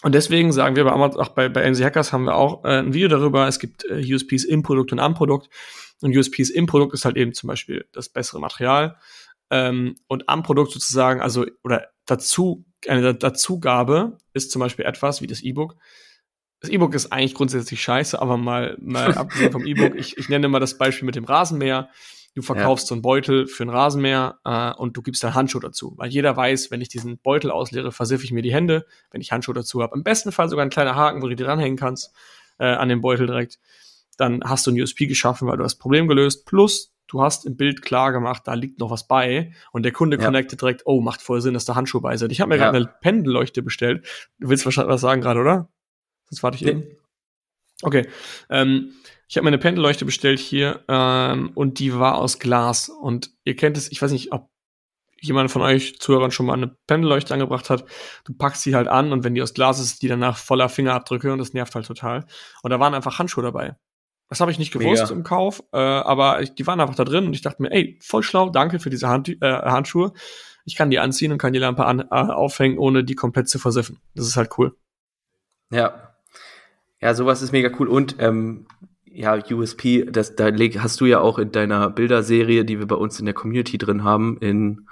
und 0.02 0.14
deswegen 0.14 0.52
sagen 0.52 0.76
wir 0.76 0.84
bei 0.84 0.92
Amazon, 0.92 1.20
auch 1.20 1.30
bei, 1.30 1.48
bei 1.48 1.68
MC 1.70 1.82
Hackers 1.82 2.12
haben 2.12 2.24
wir 2.24 2.34
auch 2.34 2.64
äh, 2.64 2.78
ein 2.78 2.94
Video 2.94 3.08
darüber. 3.08 3.46
Es 3.46 3.58
gibt 3.58 3.84
äh, 3.84 4.02
USPs 4.12 4.44
im 4.44 4.62
Produkt 4.62 4.92
und 4.92 4.98
am 4.98 5.14
Produkt. 5.14 5.48
Und 6.02 6.16
USPs 6.16 6.50
im 6.50 6.66
Produkt 6.66 6.94
ist 6.94 7.04
halt 7.04 7.16
eben 7.16 7.32
zum 7.32 7.48
Beispiel 7.48 7.86
das 7.92 8.08
bessere 8.08 8.40
Material. 8.40 8.96
Ähm, 9.50 9.96
und 10.08 10.28
am 10.28 10.42
Produkt 10.42 10.72
sozusagen, 10.72 11.20
also, 11.20 11.46
oder 11.62 11.88
dazu 12.06 12.64
eine 12.88 13.14
Dazugabe 13.14 14.18
ist 14.32 14.50
zum 14.50 14.60
Beispiel 14.60 14.84
etwas 14.84 15.22
wie 15.22 15.26
das 15.26 15.42
E-Book. 15.42 15.76
Das 16.60 16.70
E-Book 16.70 16.94
ist 16.94 17.12
eigentlich 17.12 17.34
grundsätzlich 17.34 17.82
scheiße, 17.82 18.20
aber 18.20 18.36
mal, 18.36 18.76
mal 18.80 19.14
abgesehen 19.16 19.52
vom 19.52 19.66
E-Book, 19.66 19.94
ich, 19.96 20.16
ich 20.16 20.28
nenne 20.28 20.48
mal 20.48 20.60
das 20.60 20.78
Beispiel 20.78 21.06
mit 21.06 21.14
dem 21.14 21.24
Rasenmäher. 21.24 21.90
Du 22.34 22.42
verkaufst 22.42 22.86
ja. 22.86 22.88
so 22.88 22.94
einen 22.94 23.02
Beutel 23.02 23.46
für 23.46 23.62
einen 23.62 23.70
Rasenmäher 23.70 24.38
äh, 24.44 24.72
und 24.72 24.96
du 24.96 25.02
gibst 25.02 25.22
dann 25.22 25.34
Handschuhe 25.34 25.60
dazu. 25.60 25.94
Weil 25.96 26.10
jeder 26.10 26.36
weiß, 26.36 26.70
wenn 26.70 26.80
ich 26.80 26.88
diesen 26.88 27.18
Beutel 27.18 27.50
ausleere, 27.50 27.92
versiffe 27.92 28.24
ich 28.24 28.32
mir 28.32 28.42
die 28.42 28.52
Hände, 28.52 28.86
wenn 29.10 29.20
ich 29.20 29.30
Handschuhe 29.30 29.54
dazu 29.54 29.82
habe. 29.82 29.94
Im 29.94 30.02
besten 30.02 30.32
Fall 30.32 30.48
sogar 30.48 30.64
ein 30.64 30.70
kleiner 30.70 30.96
Haken, 30.96 31.22
wo 31.22 31.28
du 31.28 31.36
die 31.36 31.44
dranhängen 31.44 31.76
kannst, 31.76 32.12
äh, 32.58 32.64
an 32.64 32.88
den 32.88 33.02
Beutel 33.02 33.26
direkt. 33.26 33.60
Dann 34.16 34.42
hast 34.44 34.66
du 34.66 34.72
ein 34.72 34.80
USP 34.80 35.06
geschaffen, 35.06 35.46
weil 35.46 35.58
du 35.58 35.62
das 35.62 35.76
Problem 35.76 36.08
gelöst. 36.08 36.46
Plus, 36.46 36.93
du 37.06 37.22
hast 37.22 37.46
im 37.46 37.56
Bild 37.56 37.82
klar 37.82 38.12
gemacht, 38.12 38.42
da 38.46 38.54
liegt 38.54 38.78
noch 38.78 38.90
was 38.90 39.06
bei. 39.06 39.52
Und 39.72 39.84
der 39.84 39.92
Kunde 39.92 40.16
ja. 40.18 40.24
connectet 40.24 40.60
direkt, 40.60 40.82
oh, 40.84 41.00
macht 41.00 41.22
voll 41.22 41.40
Sinn, 41.40 41.54
dass 41.54 41.64
da 41.64 41.74
Handschuhe 41.74 42.00
bei 42.00 42.16
sind. 42.16 42.32
Ich 42.32 42.40
habe 42.40 42.48
mir 42.48 42.56
ja. 42.56 42.64
gerade 42.64 42.78
eine 42.78 42.94
Pendelleuchte 43.00 43.62
bestellt. 43.62 44.06
Du 44.38 44.48
willst 44.48 44.64
wahrscheinlich 44.64 44.92
was 44.92 45.00
sagen 45.00 45.20
gerade, 45.20 45.40
oder? 45.40 45.68
Sonst 46.30 46.42
warte 46.42 46.56
ich 46.56 46.62
nee. 46.62 46.70
eben. 46.70 46.84
Okay. 47.82 48.08
Ähm, 48.50 48.92
ich 49.28 49.36
habe 49.36 49.44
mir 49.44 49.48
eine 49.48 49.58
Pendelleuchte 49.58 50.04
bestellt 50.04 50.38
hier 50.38 50.84
ähm, 50.88 51.50
und 51.54 51.78
die 51.78 51.94
war 51.94 52.16
aus 52.16 52.38
Glas. 52.38 52.88
Und 52.88 53.30
ihr 53.44 53.56
kennt 53.56 53.76
es, 53.76 53.90
ich 53.90 54.00
weiß 54.00 54.12
nicht, 54.12 54.32
ob 54.32 54.50
jemand 55.20 55.50
von 55.50 55.62
euch 55.62 55.98
Zuhörern 56.00 56.30
schon 56.30 56.46
mal 56.46 56.54
eine 56.54 56.76
Pendelleuchte 56.86 57.32
angebracht 57.32 57.70
hat. 57.70 57.84
Du 58.24 58.34
packst 58.34 58.62
sie 58.62 58.74
halt 58.74 58.88
an 58.88 59.12
und 59.12 59.24
wenn 59.24 59.34
die 59.34 59.42
aus 59.42 59.54
Glas 59.54 59.80
ist, 59.80 60.02
die 60.02 60.08
danach 60.08 60.36
voller 60.36 60.68
Fingerabdrücke 60.68 61.32
und 61.32 61.38
das 61.38 61.54
nervt 61.54 61.74
halt 61.74 61.86
total. 61.86 62.26
Und 62.62 62.70
da 62.70 62.80
waren 62.80 62.94
einfach 62.94 63.18
Handschuhe 63.18 63.42
dabei. 63.42 63.76
Das 64.28 64.40
habe 64.40 64.50
ich 64.50 64.58
nicht 64.58 64.72
gewusst 64.72 65.02
Mega. 65.02 65.14
im 65.14 65.22
Kauf, 65.22 65.62
äh, 65.72 65.78
aber 65.78 66.42
ich, 66.42 66.54
die 66.54 66.66
waren 66.66 66.80
einfach 66.80 66.94
da 66.94 67.04
drin 67.04 67.26
und 67.26 67.34
ich 67.34 67.42
dachte 67.42 67.62
mir, 67.62 67.70
ey, 67.70 67.98
voll 68.02 68.22
schlau, 68.22 68.48
danke 68.48 68.78
für 68.78 68.90
diese 68.90 69.08
Hand, 69.08 69.28
äh, 69.28 69.36
Handschuhe. 69.40 70.12
Ich 70.64 70.76
kann 70.76 70.90
die 70.90 70.98
anziehen 70.98 71.30
und 71.30 71.38
kann 71.38 71.52
die 71.52 71.58
Lampe 71.58 71.84
an, 71.84 72.00
äh, 72.00 72.04
aufhängen, 72.10 72.78
ohne 72.78 73.04
die 73.04 73.14
komplett 73.14 73.48
zu 73.48 73.58
versiffen. 73.58 73.98
Das 74.14 74.26
ist 74.26 74.36
halt 74.36 74.50
cool. 74.58 74.74
Ja. 75.70 76.14
Ja, 77.00 77.14
sowas 77.14 77.42
ist 77.42 77.52
mega 77.52 77.70
cool. 77.78 77.88
Und 77.88 78.16
ähm, 78.18 78.66
ja, 79.04 79.38
USP, 79.50 80.06
das, 80.10 80.34
da 80.36 80.50
hast 80.50 81.00
du 81.00 81.04
ja 81.04 81.20
auch 81.20 81.38
in 81.38 81.52
deiner 81.52 81.90
Bilderserie, 81.90 82.64
die 82.64 82.78
wir 82.78 82.86
bei 82.86 82.96
uns 82.96 83.20
in 83.20 83.26
der 83.26 83.34
Community 83.34 83.76
drin 83.76 84.04
haben, 84.04 84.38
in, 84.38 84.88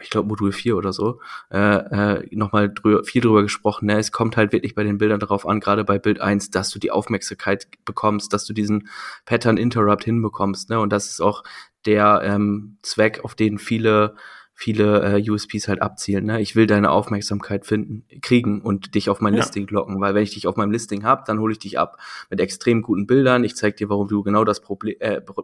ich 0.00 0.10
glaube, 0.10 0.28
Modul 0.28 0.52
4 0.52 0.76
oder 0.76 0.92
so, 0.92 1.20
äh, 1.50 1.58
äh, 1.58 2.28
nochmal 2.32 2.72
drü 2.72 3.04
viel 3.04 3.22
drüber 3.22 3.42
gesprochen. 3.42 3.86
Ne? 3.86 3.98
Es 3.98 4.12
kommt 4.12 4.36
halt 4.36 4.52
wirklich 4.52 4.74
bei 4.74 4.82
den 4.82 4.98
Bildern 4.98 5.20
darauf 5.20 5.46
an, 5.46 5.60
gerade 5.60 5.84
bei 5.84 5.98
Bild 5.98 6.20
1, 6.20 6.50
dass 6.50 6.70
du 6.70 6.78
die 6.78 6.90
Aufmerksamkeit 6.90 7.68
bekommst, 7.84 8.32
dass 8.32 8.44
du 8.44 8.52
diesen 8.52 8.88
Pattern 9.24 9.56
Interrupt 9.56 10.04
hinbekommst. 10.04 10.70
Ne? 10.70 10.80
Und 10.80 10.92
das 10.92 11.10
ist 11.10 11.20
auch 11.20 11.44
der 11.86 12.22
ähm, 12.24 12.78
Zweck, 12.82 13.20
auf 13.24 13.34
den 13.34 13.58
viele 13.58 14.16
viele 14.56 15.18
äh, 15.18 15.30
USPs 15.30 15.66
halt 15.66 15.82
abzielen. 15.82 16.26
Ne? 16.26 16.40
Ich 16.40 16.54
will 16.54 16.66
deine 16.66 16.90
Aufmerksamkeit 16.90 17.66
finden, 17.66 18.06
kriegen 18.22 18.62
und 18.62 18.94
dich 18.94 19.10
auf 19.10 19.20
mein 19.20 19.34
ja. 19.34 19.40
Listing 19.40 19.66
locken, 19.66 20.00
weil 20.00 20.14
wenn 20.14 20.22
ich 20.22 20.32
dich 20.32 20.46
auf 20.46 20.56
meinem 20.56 20.70
Listing 20.70 21.04
hab, 21.04 21.24
dann 21.24 21.40
hole 21.40 21.52
ich 21.52 21.58
dich 21.58 21.78
ab 21.78 21.98
mit 22.30 22.40
extrem 22.40 22.80
guten 22.80 23.06
Bildern. 23.06 23.42
Ich 23.42 23.56
zeige 23.56 23.76
dir, 23.76 23.88
warum 23.88 24.06
du 24.06 24.22
genau 24.22 24.44
das 24.44 24.60
Proble 24.60 24.98
äh, 25.00 25.20
Pro 25.20 25.42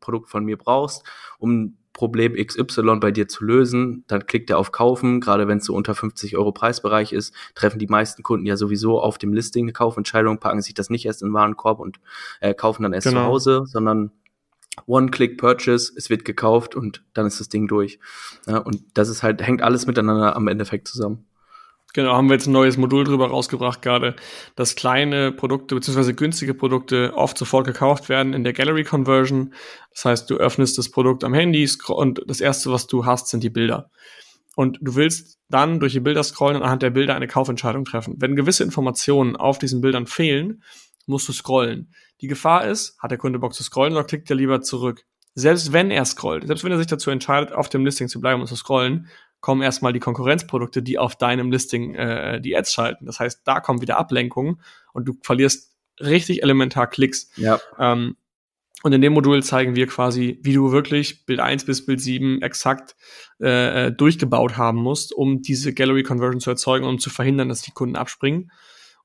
Produkt 0.00 0.30
von 0.30 0.44
mir 0.44 0.56
brauchst, 0.56 1.04
um 1.38 1.76
Problem 1.96 2.34
XY 2.34 2.98
bei 3.00 3.10
dir 3.10 3.26
zu 3.26 3.42
lösen, 3.42 4.04
dann 4.06 4.26
klickt 4.26 4.50
er 4.50 4.58
auf 4.58 4.70
Kaufen. 4.70 5.18
Gerade 5.18 5.48
wenn 5.48 5.58
es 5.58 5.64
so 5.64 5.74
unter 5.74 5.94
50 5.94 6.36
Euro 6.36 6.52
Preisbereich 6.52 7.14
ist, 7.14 7.34
treffen 7.54 7.78
die 7.78 7.86
meisten 7.86 8.22
Kunden 8.22 8.44
ja 8.44 8.58
sowieso 8.58 9.00
auf 9.00 9.16
dem 9.16 9.32
Listing 9.32 9.64
eine 9.64 9.72
Kaufentscheidung, 9.72 10.38
packen 10.38 10.60
sich 10.60 10.74
das 10.74 10.90
nicht 10.90 11.06
erst 11.06 11.22
in 11.22 11.28
den 11.28 11.34
Warenkorb 11.34 11.80
und 11.80 11.98
äh, 12.40 12.52
kaufen 12.52 12.82
dann 12.82 12.92
erst 12.92 13.06
genau. 13.06 13.22
zu 13.22 13.26
Hause, 13.26 13.62
sondern 13.64 14.10
One-Click-Purchase, 14.84 15.94
es 15.96 16.10
wird 16.10 16.26
gekauft 16.26 16.74
und 16.74 17.02
dann 17.14 17.24
ist 17.24 17.40
das 17.40 17.48
Ding 17.48 17.66
durch. 17.66 17.98
Ja, 18.46 18.58
und 18.58 18.82
das 18.92 19.08
ist 19.08 19.22
halt, 19.22 19.40
hängt 19.40 19.62
alles 19.62 19.86
miteinander 19.86 20.36
am 20.36 20.48
Endeffekt 20.48 20.88
zusammen. 20.88 21.24
Genau, 21.92 22.12
haben 22.12 22.28
wir 22.28 22.34
jetzt 22.34 22.46
ein 22.46 22.52
neues 22.52 22.76
Modul 22.76 23.04
drüber 23.04 23.28
rausgebracht 23.28 23.80
gerade, 23.80 24.16
dass 24.54 24.76
kleine 24.76 25.32
Produkte 25.32 25.74
bzw. 25.74 26.12
günstige 26.12 26.52
Produkte 26.52 27.14
oft 27.14 27.38
sofort 27.38 27.66
gekauft 27.66 28.08
werden 28.08 28.34
in 28.34 28.44
der 28.44 28.52
Gallery 28.52 28.84
Conversion. 28.84 29.54
Das 29.92 30.04
heißt, 30.04 30.30
du 30.30 30.36
öffnest 30.36 30.76
das 30.76 30.90
Produkt 30.90 31.24
am 31.24 31.32
Handy 31.32 31.66
und 31.88 32.22
das 32.26 32.40
erste, 32.40 32.70
was 32.70 32.86
du 32.86 33.06
hast, 33.06 33.28
sind 33.28 33.42
die 33.42 33.50
Bilder. 33.50 33.90
Und 34.56 34.78
du 34.80 34.94
willst 34.94 35.38
dann 35.48 35.80
durch 35.80 35.92
die 35.92 36.00
Bilder 36.00 36.22
scrollen 36.22 36.56
und 36.56 36.62
anhand 36.62 36.82
der 36.82 36.90
Bilder 36.90 37.14
eine 37.14 37.28
Kaufentscheidung 37.28 37.84
treffen. 37.84 38.16
Wenn 38.18 38.36
gewisse 38.36 38.64
Informationen 38.64 39.36
auf 39.36 39.58
diesen 39.58 39.80
Bildern 39.80 40.06
fehlen, 40.06 40.62
musst 41.06 41.28
du 41.28 41.32
scrollen. 41.32 41.92
Die 42.20 42.26
Gefahr 42.26 42.66
ist, 42.66 42.98
hat 42.98 43.10
der 43.10 43.18
Kunde 43.18 43.38
Bock 43.38 43.54
zu 43.54 43.62
scrollen 43.62 43.92
oder 43.92 44.04
klickt 44.04 44.28
er 44.30 44.36
lieber 44.36 44.60
zurück? 44.62 45.04
Selbst 45.34 45.74
wenn 45.74 45.90
er 45.90 46.04
scrollt, 46.06 46.46
selbst 46.46 46.64
wenn 46.64 46.72
er 46.72 46.78
sich 46.78 46.86
dazu 46.86 47.10
entscheidet, 47.10 47.52
auf 47.52 47.68
dem 47.68 47.84
Listing 47.84 48.08
zu 48.08 48.20
bleiben 48.20 48.40
und 48.40 48.46
zu 48.46 48.56
scrollen, 48.56 49.08
kommen 49.40 49.62
erstmal 49.62 49.92
die 49.92 50.00
Konkurrenzprodukte, 50.00 50.82
die 50.82 50.98
auf 50.98 51.16
deinem 51.16 51.50
Listing 51.50 51.94
äh, 51.94 52.40
die 52.40 52.56
Ads 52.56 52.72
schalten. 52.72 53.06
Das 53.06 53.20
heißt, 53.20 53.42
da 53.44 53.60
kommen 53.60 53.80
wieder 53.80 53.98
Ablenkungen 53.98 54.60
und 54.92 55.06
du 55.06 55.14
verlierst 55.22 55.76
richtig 56.00 56.42
elementar 56.42 56.86
Klicks. 56.86 57.30
Ja. 57.36 57.60
Ähm, 57.78 58.16
und 58.82 58.92
in 58.92 59.00
dem 59.00 59.14
Modul 59.14 59.42
zeigen 59.42 59.74
wir 59.74 59.86
quasi, 59.86 60.38
wie 60.42 60.52
du 60.52 60.70
wirklich 60.70 61.26
Bild 61.26 61.40
1 61.40 61.64
bis 61.64 61.86
Bild 61.86 62.00
7 62.00 62.42
exakt 62.42 62.94
äh, 63.40 63.86
äh, 63.86 63.92
durchgebaut 63.92 64.56
haben 64.56 64.78
musst, 64.78 65.12
um 65.12 65.42
diese 65.42 65.72
Gallery 65.72 66.02
Conversion 66.02 66.40
zu 66.40 66.50
erzeugen, 66.50 66.86
um 66.86 66.98
zu 66.98 67.10
verhindern, 67.10 67.48
dass 67.48 67.62
die 67.62 67.72
Kunden 67.72 67.96
abspringen 67.96 68.50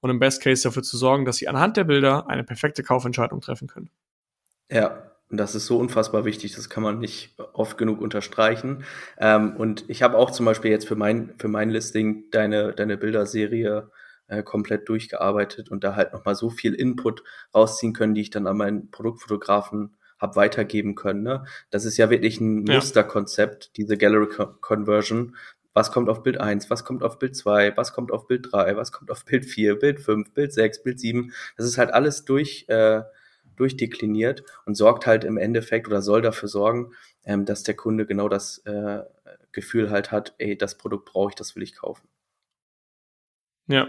und 0.02 0.10
im 0.10 0.20
Best 0.20 0.42
Case 0.44 0.64
dafür 0.64 0.84
zu 0.84 0.98
sorgen, 0.98 1.26
dass 1.26 1.38
sie 1.38 1.48
anhand 1.48 1.78
der 1.78 1.86
Bilder 1.86 2.28
eine 2.28 2.44
perfekte 2.44 2.84
Kaufentscheidung 2.84 3.42
treffen 3.42 3.68
können. 3.68 3.90
Ja, 4.70 5.11
und 5.32 5.38
das 5.38 5.56
ist 5.56 5.66
so 5.66 5.78
unfassbar 5.78 6.26
wichtig, 6.26 6.56
das 6.56 6.70
kann 6.70 6.84
man 6.84 7.00
nicht 7.00 7.34
oft 7.54 7.78
genug 7.78 8.02
unterstreichen. 8.02 8.84
Ähm, 9.18 9.56
und 9.56 9.86
ich 9.88 10.04
habe 10.04 10.18
auch 10.18 10.32
zum 10.32 10.46
Beispiel 10.46 10.72
jetzt 10.72 10.88
für 10.88 10.96
mein, 10.96 11.34
für 11.38 11.48
mein 11.48 11.70
Listing 11.70 12.30
deine, 12.32 12.74
deine 12.74 12.98
Bilderserie 12.98 13.90
äh, 14.28 14.44
komplett 14.44 14.90
durchgearbeitet 14.90 15.72
und 15.72 15.84
da 15.84 15.96
halt 15.96 16.14
nochmal 16.14 16.36
so 16.36 16.50
viel 16.50 16.74
Input 16.74 17.24
rausziehen 17.56 17.94
können, 17.94 18.14
die 18.14 18.22
ich 18.22 18.30
dann 18.30 18.46
an 18.46 18.58
meinen 18.58 18.92
Produktfotografen 18.92 19.96
habe 20.20 20.36
weitergeben 20.36 20.96
können. 20.96 21.24
Ne? 21.24 21.46
Das 21.70 21.86
ist 21.86 21.98
ja 21.98 22.10
wirklich 22.10 22.40
ein 22.42 22.66
ja. 22.68 22.76
Musterkonzept, 22.76 23.76
diese 23.78 23.98
Gallery 23.98 24.28
Conversion, 24.60 25.36
was 25.74 25.92
kommt 25.92 26.10
auf 26.10 26.24
Bild 26.24 26.40
1, 26.40 26.70
was 26.70 26.84
kommt 26.84 27.04
auf 27.04 27.20
Bild 27.20 27.36
2, 27.36 27.78
was 27.78 27.94
kommt 27.94 28.12
auf 28.12 28.28
Bild 28.28 28.50
3, 28.52 28.76
was 28.76 28.92
kommt 28.92 29.10
auf 29.10 29.24
Bild 29.24 29.46
4, 29.46 29.80
Bild 29.80 30.02
5, 30.02 30.34
Bild 30.34 30.54
6, 30.54 30.84
Bild 30.84 31.00
7. 31.00 31.32
Das 31.56 31.66
ist 31.66 31.78
halt 31.78 31.94
alles 31.94 32.26
durch, 32.26 32.66
äh, 32.68 33.04
durchdekliniert 33.62 34.44
und 34.66 34.76
sorgt 34.76 35.06
halt 35.06 35.24
im 35.24 35.38
Endeffekt 35.38 35.88
oder 35.88 36.02
soll 36.02 36.22
dafür 36.22 36.50
sorgen, 36.50 36.94
ähm, 37.24 37.46
dass 37.46 37.64
der 37.64 37.76
Kunde 37.76 38.06
genau 38.06 38.28
das 38.28 38.58
äh, 38.66 39.02
Gefühl 39.52 39.92
halt 39.92 40.12
hat, 40.12 40.34
ey, 40.40 40.58
das 40.58 40.78
Produkt 40.78 41.06
brauche 41.06 41.30
ich, 41.30 41.36
das 41.36 41.56
will 41.56 41.64
ich 41.64 41.76
kaufen. 41.76 42.08
Ja. 43.68 43.88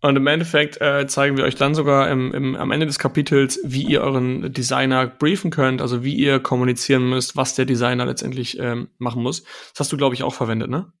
Und 0.00 0.16
im 0.16 0.26
Endeffekt 0.26 0.80
äh, 0.80 1.06
zeigen 1.06 1.36
wir 1.36 1.44
euch 1.44 1.56
dann 1.56 1.74
sogar 1.74 2.10
im, 2.10 2.32
im, 2.34 2.56
am 2.56 2.70
Ende 2.70 2.86
des 2.86 2.98
Kapitels, 2.98 3.58
wie 3.64 3.82
ihr 3.82 4.02
euren 4.02 4.52
Designer 4.52 5.06
briefen 5.06 5.50
könnt, 5.50 5.80
also 5.80 6.04
wie 6.04 6.14
ihr 6.14 6.40
kommunizieren 6.40 7.08
müsst, 7.08 7.36
was 7.36 7.54
der 7.54 7.64
Designer 7.64 8.04
letztendlich 8.04 8.58
ähm, 8.58 8.90
machen 8.98 9.22
muss. 9.22 9.42
Das 9.42 9.80
hast 9.80 9.92
du, 9.92 9.96
glaube 9.96 10.14
ich, 10.14 10.22
auch 10.22 10.34
verwendet, 10.34 10.68
ne? 10.68 10.92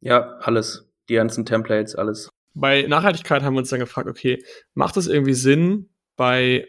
Ja, 0.00 0.38
alles. 0.38 0.88
Die 1.08 1.14
ganzen 1.14 1.44
Templates, 1.44 1.96
alles. 1.96 2.30
Bei 2.54 2.82
Nachhaltigkeit 2.82 3.42
haben 3.42 3.54
wir 3.54 3.58
uns 3.58 3.70
dann 3.70 3.80
gefragt, 3.80 4.08
okay, 4.08 4.42
macht 4.74 4.96
es 4.96 5.08
irgendwie 5.08 5.34
Sinn, 5.34 5.90
bei 6.16 6.68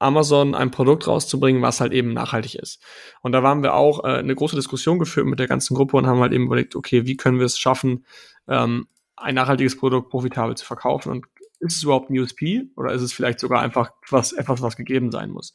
Amazon 0.00 0.54
ein 0.54 0.70
Produkt 0.70 1.06
rauszubringen, 1.06 1.62
was 1.62 1.80
halt 1.80 1.92
eben 1.92 2.12
nachhaltig 2.12 2.56
ist. 2.56 2.82
Und 3.22 3.32
da 3.32 3.42
waren 3.42 3.62
wir 3.62 3.74
auch 3.74 4.02
äh, 4.02 4.18
eine 4.18 4.34
große 4.34 4.56
Diskussion 4.56 4.98
geführt 4.98 5.26
mit 5.26 5.38
der 5.38 5.46
ganzen 5.46 5.74
Gruppe 5.74 5.96
und 5.96 6.06
haben 6.06 6.20
halt 6.20 6.32
eben 6.32 6.46
überlegt, 6.46 6.74
okay, 6.74 7.06
wie 7.06 7.16
können 7.16 7.38
wir 7.38 7.46
es 7.46 7.58
schaffen, 7.58 8.06
ähm, 8.48 8.88
ein 9.16 9.34
nachhaltiges 9.34 9.76
Produkt 9.76 10.10
profitabel 10.10 10.56
zu 10.56 10.64
verkaufen 10.64 11.12
und 11.12 11.26
ist 11.60 11.76
es 11.76 11.82
überhaupt 11.82 12.10
ein 12.10 12.18
USP 12.18 12.70
oder 12.76 12.92
ist 12.92 13.02
es 13.02 13.12
vielleicht 13.12 13.38
sogar 13.38 13.60
einfach 13.60 13.92
was, 14.08 14.32
etwas, 14.32 14.62
was 14.62 14.76
gegeben 14.76 15.10
sein 15.10 15.30
muss? 15.30 15.54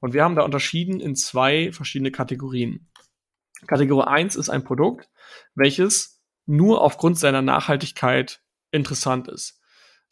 Und 0.00 0.14
wir 0.14 0.24
haben 0.24 0.34
da 0.34 0.42
unterschieden 0.42 0.98
in 0.98 1.14
zwei 1.14 1.70
verschiedene 1.72 2.10
Kategorien. 2.10 2.88
Kategorie 3.66 4.06
1 4.06 4.36
ist 4.36 4.48
ein 4.48 4.64
Produkt, 4.64 5.10
welches 5.54 6.22
nur 6.46 6.80
aufgrund 6.80 7.18
seiner 7.18 7.42
Nachhaltigkeit 7.42 8.40
interessant 8.70 9.28
ist. 9.28 9.61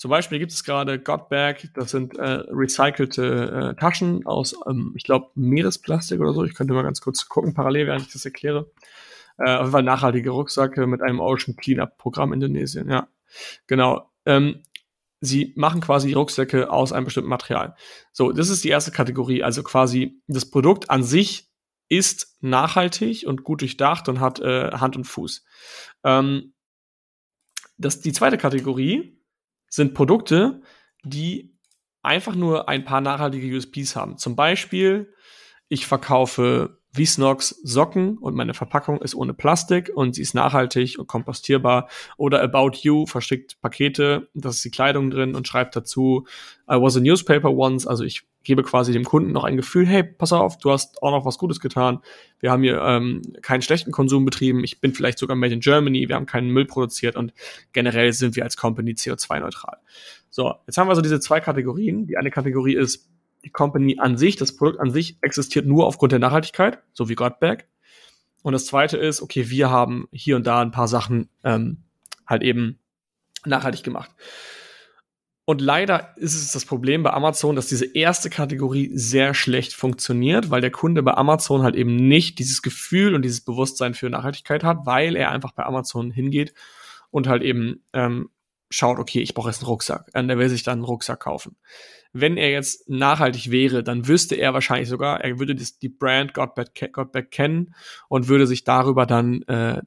Zum 0.01 0.09
Beispiel 0.09 0.39
gibt 0.39 0.51
es 0.51 0.65
gerade 0.65 0.99
Godbag, 0.99 1.57
das 1.75 1.91
sind 1.91 2.17
äh, 2.17 2.43
recycelte 2.49 3.75
äh, 3.75 3.79
Taschen 3.79 4.25
aus, 4.25 4.57
ähm, 4.67 4.95
ich 4.97 5.05
glaube, 5.05 5.29
Meeresplastik 5.35 6.19
oder 6.21 6.33
so. 6.33 6.43
Ich 6.43 6.55
könnte 6.55 6.73
mal 6.73 6.83
ganz 6.83 7.03
kurz 7.03 7.29
gucken, 7.29 7.53
parallel, 7.53 7.87
während 7.87 8.07
ich 8.07 8.13
das 8.15 8.25
erkläre. 8.25 8.71
Äh, 9.37 9.57
auf 9.57 9.61
jeden 9.61 9.73
Fall 9.73 9.83
nachhaltige 9.83 10.31
Rucksäcke 10.31 10.87
mit 10.87 11.03
einem 11.03 11.21
Ocean 11.21 11.55
Cleanup 11.55 11.99
Programm 11.99 12.33
Indonesien, 12.33 12.89
ja. 12.89 13.09
Genau. 13.67 14.11
Ähm, 14.25 14.63
sie 15.21 15.53
machen 15.55 15.83
quasi 15.83 16.15
Rucksäcke 16.15 16.71
aus 16.71 16.95
einem 16.95 17.05
bestimmten 17.05 17.29
Material. 17.29 17.77
So, 18.11 18.33
das 18.33 18.49
ist 18.49 18.65
die 18.65 18.71
erste 18.71 18.93
Kategorie. 18.93 19.43
Also 19.43 19.63
quasi 19.63 20.23
das 20.29 20.51
Produkt 20.51 20.89
an 20.89 21.03
sich 21.03 21.51
ist 21.91 22.39
nachhaltig 22.41 23.27
und 23.27 23.45
gut 23.45 23.61
durchdacht 23.61 24.09
und 24.09 24.19
hat 24.19 24.41
äh, 24.41 24.71
Hand 24.71 24.97
und 24.97 25.05
Fuß. 25.05 25.45
Ähm, 26.05 26.55
das, 27.77 28.01
die 28.01 28.15
zweite 28.15 28.39
Kategorie 28.39 29.20
sind 29.71 29.95
Produkte, 29.95 30.61
die 31.03 31.57
einfach 32.03 32.35
nur 32.35 32.69
ein 32.69 32.85
paar 32.85 33.01
nachhaltige 33.01 33.57
USPs 33.57 33.97
haben. 33.97 34.19
Zum 34.19 34.37
Beispiel, 34.37 35.15
ich 35.69 35.87
verkaufe 35.87 36.80
V-Snox 36.93 37.61
Socken 37.63 38.19
und 38.19 38.35
meine 38.35 38.55
Verpackung 38.55 39.01
ist 39.01 39.15
ohne 39.15 39.33
Plastik 39.33 39.91
und 39.95 40.15
sie 40.17 40.23
ist 40.23 40.35
nachhaltig 40.35 40.99
und 40.99 41.07
kompostierbar. 41.07 41.89
Oder 42.17 42.43
About 42.43 42.79
You 42.83 43.07
verschickt 43.07 43.61
Pakete, 43.61 44.29
das 44.35 44.57
ist 44.57 44.65
die 44.65 44.71
Kleidung 44.71 45.11
drin 45.11 45.35
und 45.35 45.47
schreibt 45.47 45.77
dazu, 45.77 46.27
I 46.69 46.75
was 46.75 46.97
a 46.97 47.01
newspaper 47.01 47.51
once, 47.51 47.87
also 47.87 48.05
ich 48.05 48.23
gebe 48.43 48.63
quasi 48.63 48.93
dem 48.93 49.05
Kunden 49.05 49.33
noch 49.33 49.45
ein 49.45 49.57
Gefühl, 49.57 49.87
hey, 49.87 50.03
pass 50.03 50.33
auf, 50.33 50.59
du 50.59 50.71
hast 50.71 51.03
auch 51.03 51.11
noch 51.11 51.25
was 51.27 51.39
Gutes 51.39 51.61
getan. 51.61 52.01
Wir 52.41 52.51
haben 52.51 52.63
hier 52.63 52.81
ähm, 52.81 53.23
keinen 53.43 53.63
schlechten 53.63 53.93
Konsum 53.93 54.25
betrieben. 54.25 54.65
Ich 54.65 54.81
bin 54.81 54.95
vielleicht 54.95 55.19
sogar 55.19 55.37
made 55.37 55.53
in 55.53 55.61
Germany. 55.61 56.09
Wir 56.09 56.17
haben 56.17 56.27
keinen 56.27 56.51
Müll 56.51 56.65
produziert 56.65 57.17
und 57.17 57.35
generell 57.73 58.13
sind 58.13 58.37
wir 58.37 58.45
als 58.45 58.57
Company 58.57 58.93
CO2-neutral. 58.93 59.77
So, 60.31 60.55
jetzt 60.67 60.79
haben 60.79 60.89
wir 60.89 60.95
so 60.95 61.03
diese 61.03 61.21
zwei 61.21 61.41
Kategorien. 61.41 62.07
Die 62.07 62.17
eine 62.17 62.31
Kategorie 62.31 62.77
ist 62.77 63.11
die 63.45 63.51
Company 63.51 63.99
an 63.99 64.17
sich, 64.17 64.37
das 64.37 64.57
Produkt 64.57 64.81
an 64.81 64.91
sich 64.91 65.19
existiert 65.23 65.67
nur 65.67 65.87
aufgrund 65.87 66.13
der 66.13 66.19
Nachhaltigkeit, 66.19 66.83
so 66.93 67.09
wie 67.09 67.15
Godback. 67.15 67.69
Und 68.43 68.53
das 68.53 68.67
zweite 68.67 68.97
ist, 68.97 69.21
okay, 69.23 69.51
wir 69.51 69.71
haben 69.71 70.09
hier 70.13 70.37
und 70.37 70.47
da 70.47 70.61
ein 70.61 70.71
paar 70.71 70.89
Sachen 70.89 71.29
ähm, 71.45 71.85
halt 72.27 72.43
eben 72.43 72.79
nachhaltig 73.45 73.83
gemacht. 73.83 74.11
Und 75.45 75.61
leider 75.61 76.15
ist 76.17 76.35
es 76.35 76.53
das 76.53 76.65
Problem 76.65 77.03
bei 77.03 77.13
Amazon, 77.13 77.57
dass 77.57 77.67
diese 77.67 77.85
erste 77.85 78.31
Kategorie 78.31 78.91
sehr 78.95 79.35
schlecht 79.35 79.73
funktioniert, 79.73 80.51
weil 80.51 80.61
der 80.61 80.71
Kunde 80.71 81.03
bei 81.03 81.15
Amazon 81.15 81.63
halt 81.63 81.75
eben 81.75 81.97
nicht 81.97 82.39
dieses 82.39 82.63
Gefühl 82.63 83.15
und 83.15 83.23
dieses 83.23 83.41
Bewusstsein 83.41 83.95
für 83.95 84.09
Nachhaltigkeit 84.11 84.63
hat, 84.63 84.87
weil 84.87 85.17
er 85.17 85.33
einfach 85.33 85.51
bei 85.53 85.65
Amazon 85.65 86.13
hingeht 86.13 86.55
und 87.11 87.27
halt 87.27 87.43
eben 87.43 87.83
ähm, 87.93 88.31
schaut, 88.71 88.99
okay, 88.99 89.21
ich 89.21 89.35
brauche 89.35 89.49
jetzt 89.49 89.63
einen 89.63 89.71
Rucksack. 89.71 90.07
Und 90.15 90.31
er 90.31 90.39
will 90.39 90.49
sich 90.49 90.63
dann 90.63 90.75
einen 90.75 90.85
Rucksack 90.85 91.19
kaufen. 91.19 91.57
Wenn 92.13 92.37
er 92.37 92.51
jetzt 92.51 92.89
nachhaltig 92.89 93.51
wäre, 93.51 93.85
dann 93.85 94.09
wüsste 94.09 94.35
er 94.35 94.53
wahrscheinlich 94.55 94.89
sogar, 94.89 95.21
er 95.21 95.39
würde 95.39 95.55
das, 95.55 95.79
die 95.79 95.89
Brand 95.89 96.35
Godback, 96.35 97.31
kennen 97.31 97.75
und 98.09 98.29
würde 98.29 98.47
sich 98.47 98.65
darüber 98.65 99.07
dann 99.07 99.43
äh, 99.43 99.81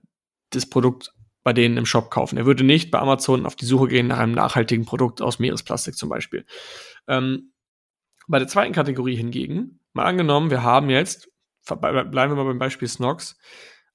das 0.51 0.65
Produkt 0.69 1.13
bei 1.43 1.51
denen 1.51 1.77
im 1.77 1.85
Shop 1.85 2.09
kaufen. 2.09 2.37
Er 2.37 2.45
würde 2.45 2.63
nicht 2.63 2.89
bei 2.91 2.99
Amazon 2.99 3.45
auf 3.45 3.55
die 3.55 3.65
Suche 3.65 3.87
gehen 3.87 4.07
nach 4.07 4.19
einem 4.19 4.33
nachhaltigen 4.33 4.85
Produkt 4.85 5.21
aus 5.21 5.39
Meeresplastik 5.39 5.95
zum 5.95 6.09
Beispiel. 6.09 6.45
Ähm, 7.07 7.51
bei 8.27 8.39
der 8.39 8.47
zweiten 8.47 8.73
Kategorie 8.73 9.15
hingegen, 9.15 9.81
mal 9.91 10.05
angenommen, 10.05 10.49
wir 10.49 10.63
haben 10.63 10.89
jetzt, 10.89 11.29
bleiben 11.67 12.13
wir 12.13 12.35
mal 12.35 12.45
beim 12.45 12.59
Beispiel 12.59 12.87
Snox, 12.87 13.37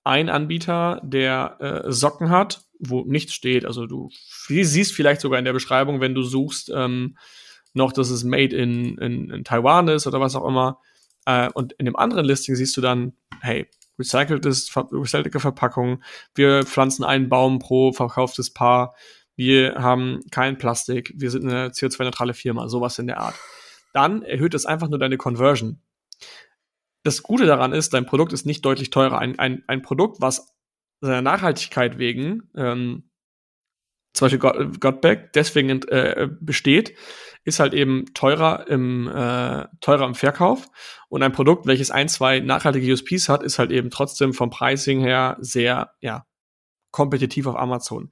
ein 0.04 0.28
Anbieter, 0.28 1.00
der 1.02 1.56
äh, 1.60 1.92
Socken 1.92 2.30
hat, 2.30 2.62
wo 2.78 3.04
nichts 3.04 3.32
steht. 3.32 3.64
Also 3.64 3.86
du 3.86 4.10
siehst 4.46 4.94
vielleicht 4.94 5.20
sogar 5.20 5.38
in 5.38 5.44
der 5.44 5.52
Beschreibung, 5.52 6.00
wenn 6.00 6.14
du 6.14 6.22
suchst, 6.22 6.70
ähm, 6.74 7.16
noch, 7.74 7.92
dass 7.92 8.10
es 8.10 8.24
made 8.24 8.56
in, 8.56 8.98
in, 8.98 9.30
in 9.30 9.44
Taiwan 9.44 9.88
ist 9.88 10.06
oder 10.06 10.20
was 10.20 10.34
auch 10.34 10.46
immer. 10.46 10.80
Äh, 11.26 11.50
und 11.54 11.72
in 11.74 11.86
dem 11.86 11.96
anderen 11.96 12.24
Listing 12.24 12.54
siehst 12.54 12.76
du 12.76 12.80
dann, 12.80 13.12
hey, 13.40 13.68
recyceltes, 13.98 14.74
recycelte 14.76 15.40
Verpackung, 15.40 16.02
wir 16.34 16.64
pflanzen 16.64 17.04
einen 17.04 17.28
Baum 17.28 17.58
pro 17.58 17.92
verkauftes 17.92 18.52
Paar, 18.52 18.94
wir 19.36 19.74
haben 19.76 20.20
kein 20.30 20.58
Plastik, 20.58 21.12
wir 21.16 21.30
sind 21.30 21.44
eine 21.44 21.68
CO2-neutrale 21.68 22.34
Firma, 22.34 22.68
sowas 22.68 22.98
in 22.98 23.06
der 23.06 23.20
Art. 23.20 23.34
Dann 23.92 24.22
erhöht 24.22 24.54
es 24.54 24.66
einfach 24.66 24.88
nur 24.88 24.98
deine 24.98 25.16
Conversion. 25.16 25.80
Das 27.04 27.22
Gute 27.22 27.46
daran 27.46 27.72
ist, 27.72 27.94
dein 27.94 28.06
Produkt 28.06 28.32
ist 28.32 28.46
nicht 28.46 28.64
deutlich 28.64 28.90
teurer. 28.90 29.18
Ein, 29.18 29.38
ein, 29.38 29.62
ein 29.66 29.82
Produkt, 29.82 30.20
was 30.20 30.54
seiner 31.00 31.22
Nachhaltigkeit 31.22 31.98
wegen, 31.98 32.50
ähm, 32.56 33.10
zum 34.12 34.26
Beispiel 34.26 34.70
Godback, 34.80 35.32
deswegen 35.32 35.70
äh, 35.82 36.28
besteht, 36.40 36.94
ist 37.44 37.60
halt 37.60 37.74
eben 37.74 38.06
teurer 38.14 38.66
im, 38.68 39.08
äh, 39.08 39.66
teurer 39.80 40.06
im 40.06 40.14
Verkauf. 40.14 40.68
Und 41.08 41.22
ein 41.22 41.32
Produkt, 41.32 41.66
welches 41.66 41.90
ein, 41.90 42.08
zwei 42.08 42.40
nachhaltige 42.40 42.92
USPs 42.92 43.28
hat, 43.28 43.42
ist 43.42 43.58
halt 43.58 43.70
eben 43.70 43.90
trotzdem 43.90 44.34
vom 44.34 44.50
Pricing 44.50 45.00
her 45.00 45.36
sehr, 45.40 45.92
ja, 46.00 46.26
kompetitiv 46.90 47.46
auf 47.46 47.56
Amazon. 47.56 48.10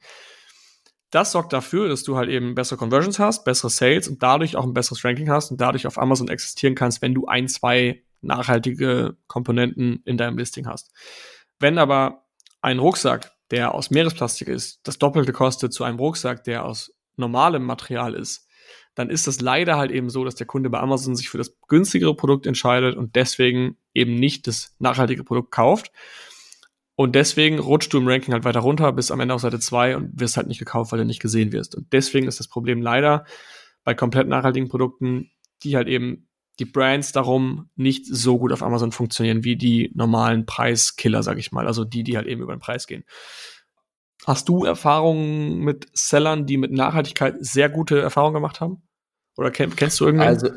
Das 1.11 1.33
sorgt 1.33 1.53
dafür, 1.53 1.89
dass 1.89 2.03
du 2.03 2.16
halt 2.16 2.29
eben 2.29 2.55
bessere 2.55 2.79
Conversions 2.79 3.18
hast, 3.18 3.45
bessere 3.45 3.70
Sales 3.70 4.09
und 4.09 4.22
dadurch 4.22 4.57
auch 4.57 4.64
ein 4.64 4.74
besseres 4.74 5.05
Ranking 5.05 5.31
hast 5.31 5.51
und 5.51 5.61
dadurch 5.61 5.87
auf 5.87 5.99
Amazon 5.99 6.29
existieren 6.29 6.74
kannst, 6.74 7.01
wenn 7.01 7.14
du 7.14 7.27
ein, 7.27 7.49
zwei 7.49 8.03
nachhaltige 8.22 9.16
Komponenten 9.27 10.03
in 10.05 10.16
deinem 10.16 10.37
Listing 10.37 10.66
hast. 10.66 10.93
Wenn 11.59 11.79
aber 11.79 12.27
ein 12.61 12.79
Rucksack, 12.79 13.33
der 13.51 13.74
aus 13.74 13.91
Meeresplastik 13.91 14.49
ist, 14.49 14.81
das 14.83 14.99
Doppelte 14.99 15.33
kostet 15.33 15.72
zu 15.72 15.85
einem 15.85 15.99
Rucksack, 15.99 16.45
der 16.45 16.64
aus 16.64 16.93
normalem 17.16 17.64
Material 17.64 18.14
ist, 18.14 18.46
dann 18.97 19.11
ist 19.11 19.27
das 19.27 19.41
leider 19.41 19.77
halt 19.77 19.93
eben 19.93 20.11
so, 20.11 20.25
dass 20.25 20.35
der 20.35 20.47
Kunde 20.47 20.71
bei 20.71 20.81
Amazon 20.81 21.15
sich 21.15 21.29
für 21.29 21.39
das 21.39 21.55
günstigere 21.69 22.17
Produkt 22.17 22.47
entscheidet 22.47 22.97
und 22.97 23.15
deswegen 23.15 23.77
eben 23.95 24.15
nicht 24.15 24.47
das 24.47 24.75
nachhaltige 24.79 25.23
Produkt 25.23 25.53
kauft. 25.53 25.93
Und 26.97 27.15
deswegen 27.15 27.59
rutscht 27.59 27.93
du 27.93 27.99
im 27.99 28.09
Ranking 28.09 28.33
halt 28.33 28.45
weiter 28.45 28.61
runter 28.61 28.91
bis 28.93 29.11
am 29.11 29.21
Ende 29.21 29.35
auf 29.35 29.43
Seite 29.43 29.61
2 29.61 29.99
und 29.99 30.19
wirst 30.19 30.39
halt 30.39 30.47
nicht 30.47 30.59
gekauft, 30.59 30.91
weil 30.91 30.99
du 30.99 31.05
nicht 31.05 31.21
gesehen 31.21 31.53
wirst. 31.53 31.75
Und 31.75 31.93
deswegen 31.93 32.27
ist 32.27 32.41
das 32.41 32.49
Problem 32.49 32.81
leider 32.81 33.27
bei 33.85 33.95
komplett 33.95 34.29
nachhaltigen 34.29 34.71
Produkten, 34.71 35.31
die 35.63 35.77
halt 35.77 35.89
eben 35.89 36.31
die 36.59 36.65
Brands 36.65 37.13
darum 37.13 37.69
nicht 37.77 38.07
so 38.07 38.39
gut 38.39 38.51
auf 38.51 38.63
Amazon 38.63 38.93
funktionieren 38.93 39.45
wie 39.45 39.57
die 39.57 39.93
normalen 39.95 40.47
Preiskiller, 40.47 41.23
sag 41.23 41.37
ich 41.37 41.53
mal. 41.53 41.67
Also 41.67 41.85
die, 41.85 42.03
die 42.03 42.17
halt 42.17 42.27
eben 42.27 42.41
über 42.41 42.57
den 42.57 42.61
Preis 42.61 42.87
gehen. 42.87 43.05
Hast 44.27 44.49
du 44.49 44.65
Erfahrungen 44.65 45.59
mit 45.59 45.87
Sellern, 45.93 46.47
die 46.47 46.57
mit 46.57 46.73
Nachhaltigkeit 46.73 47.37
sehr 47.41 47.69
gute 47.69 48.01
Erfahrungen 48.01 48.35
gemacht 48.35 48.63
haben? 48.63 48.86
Oder 49.37 49.51
kenn, 49.51 49.74
kennst 49.76 50.01
du 50.01 50.07
irgendwen? 50.07 50.28
Also, 50.28 50.51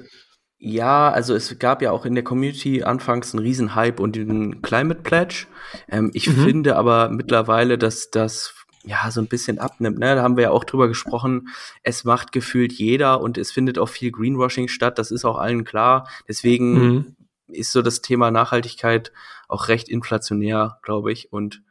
ja, 0.58 1.10
also 1.10 1.36
es 1.36 1.58
gab 1.58 1.82
ja 1.82 1.92
auch 1.92 2.06
in 2.06 2.16
der 2.16 2.24
Community 2.24 2.84
anfangs 2.84 3.34
einen 3.34 3.44
Riesenhype 3.44 4.02
und 4.02 4.16
den 4.16 4.62
Climate 4.62 5.02
Pledge. 5.02 5.48
Ähm, 5.88 6.12
ich 6.14 6.28
mhm. 6.28 6.44
finde 6.44 6.76
aber 6.76 7.10
mittlerweile, 7.10 7.78
dass 7.78 8.12
das 8.12 8.54
ja 8.84 9.10
so 9.12 9.22
ein 9.22 9.28
bisschen 9.28 9.60
abnimmt. 9.60 10.00
Ne? 10.00 10.16
Da 10.16 10.22
haben 10.22 10.36
wir 10.36 10.44
ja 10.44 10.52
auch 10.52 10.64
drüber 10.66 10.88
gesprochen. 10.88 11.50
Es 11.84 12.04
macht 12.04 12.32
gefühlt 12.32 12.74
jeder 12.74 13.22
und 13.22 13.38
es 13.38 13.52
findet 13.52 13.78
auch 13.78 13.90
viel 13.90 14.12
Greenwashing 14.12 14.68
statt. 14.68 15.00
Das 15.00 15.12
ist 15.12 15.24
auch 15.24 15.38
allen 15.38 15.64
klar. 15.64 16.10
Deswegen 16.28 16.74
mhm. 16.74 17.16
ist 17.48 17.72
so 17.72 17.82
das 17.82 18.02
Thema 18.02 18.32
Nachhaltigkeit 18.32 19.14
auch 19.48 19.70
recht 19.70 19.88
inflationär, 19.88 20.80
glaube 20.84 21.12
ich. 21.12 21.32
Und 21.32 21.62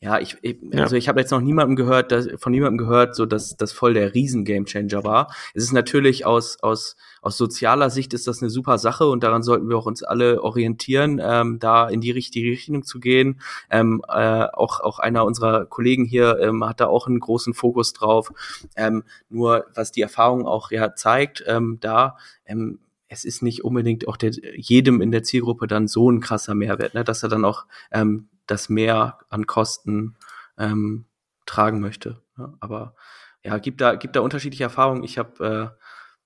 ja, 0.00 0.18
ich, 0.18 0.36
ich 0.42 0.58
also 0.74 0.94
ich 0.94 1.08
habe 1.08 1.20
jetzt 1.20 1.30
noch 1.30 1.40
niemandem 1.40 1.74
gehört, 1.74 2.12
dass, 2.12 2.28
von 2.36 2.52
niemandem 2.52 2.76
gehört, 2.76 3.16
so 3.16 3.24
dass 3.24 3.56
das 3.56 3.72
voll 3.72 3.94
der 3.94 4.12
Riesen 4.12 4.44
Gamechanger 4.44 5.04
war. 5.04 5.34
Es 5.54 5.64
ist 5.64 5.72
natürlich 5.72 6.26
aus 6.26 6.58
aus 6.62 6.96
aus 7.22 7.38
sozialer 7.38 7.88
Sicht 7.88 8.12
ist 8.12 8.26
das 8.26 8.42
eine 8.42 8.50
super 8.50 8.76
Sache 8.76 9.06
und 9.06 9.24
daran 9.24 9.42
sollten 9.42 9.70
wir 9.70 9.78
auch 9.78 9.86
uns 9.86 10.02
alle 10.02 10.42
orientieren, 10.42 11.18
ähm, 11.22 11.58
da 11.60 11.88
in 11.88 12.02
die 12.02 12.10
richtige 12.10 12.50
Richtung 12.50 12.82
zu 12.82 13.00
gehen. 13.00 13.40
Ähm, 13.70 14.02
äh, 14.06 14.44
auch 14.52 14.80
auch 14.80 14.98
einer 14.98 15.24
unserer 15.24 15.64
Kollegen 15.64 16.04
hier 16.04 16.40
ähm, 16.40 16.62
hat 16.62 16.80
da 16.80 16.88
auch 16.88 17.06
einen 17.06 17.20
großen 17.20 17.54
Fokus 17.54 17.94
drauf. 17.94 18.32
Ähm, 18.76 19.02
nur 19.30 19.64
was 19.74 19.92
die 19.92 20.02
Erfahrung 20.02 20.46
auch 20.46 20.70
ja 20.70 20.94
zeigt, 20.94 21.42
ähm, 21.46 21.78
da 21.80 22.18
ähm, 22.44 22.80
es 23.08 23.24
ist 23.24 23.42
nicht 23.42 23.64
unbedingt 23.64 24.08
auch 24.08 24.18
der, 24.18 24.32
jedem 24.56 25.00
in 25.00 25.10
der 25.10 25.22
Zielgruppe 25.22 25.66
dann 25.66 25.88
so 25.88 26.10
ein 26.10 26.20
krasser 26.20 26.54
Mehrwert, 26.54 26.92
ne, 26.92 27.02
dass 27.02 27.22
er 27.22 27.30
dann 27.30 27.46
auch 27.46 27.64
ähm, 27.92 28.28
das 28.46 28.68
mehr 28.68 29.18
an 29.28 29.46
Kosten 29.46 30.16
ähm, 30.58 31.06
tragen 31.46 31.80
möchte. 31.80 32.22
Ja, 32.38 32.54
aber 32.60 32.94
ja, 33.42 33.58
gibt 33.58 33.80
da, 33.80 33.94
gibt 33.94 34.16
da 34.16 34.20
unterschiedliche 34.20 34.64
Erfahrungen. 34.64 35.04
Ich 35.04 35.18
habe 35.18 35.76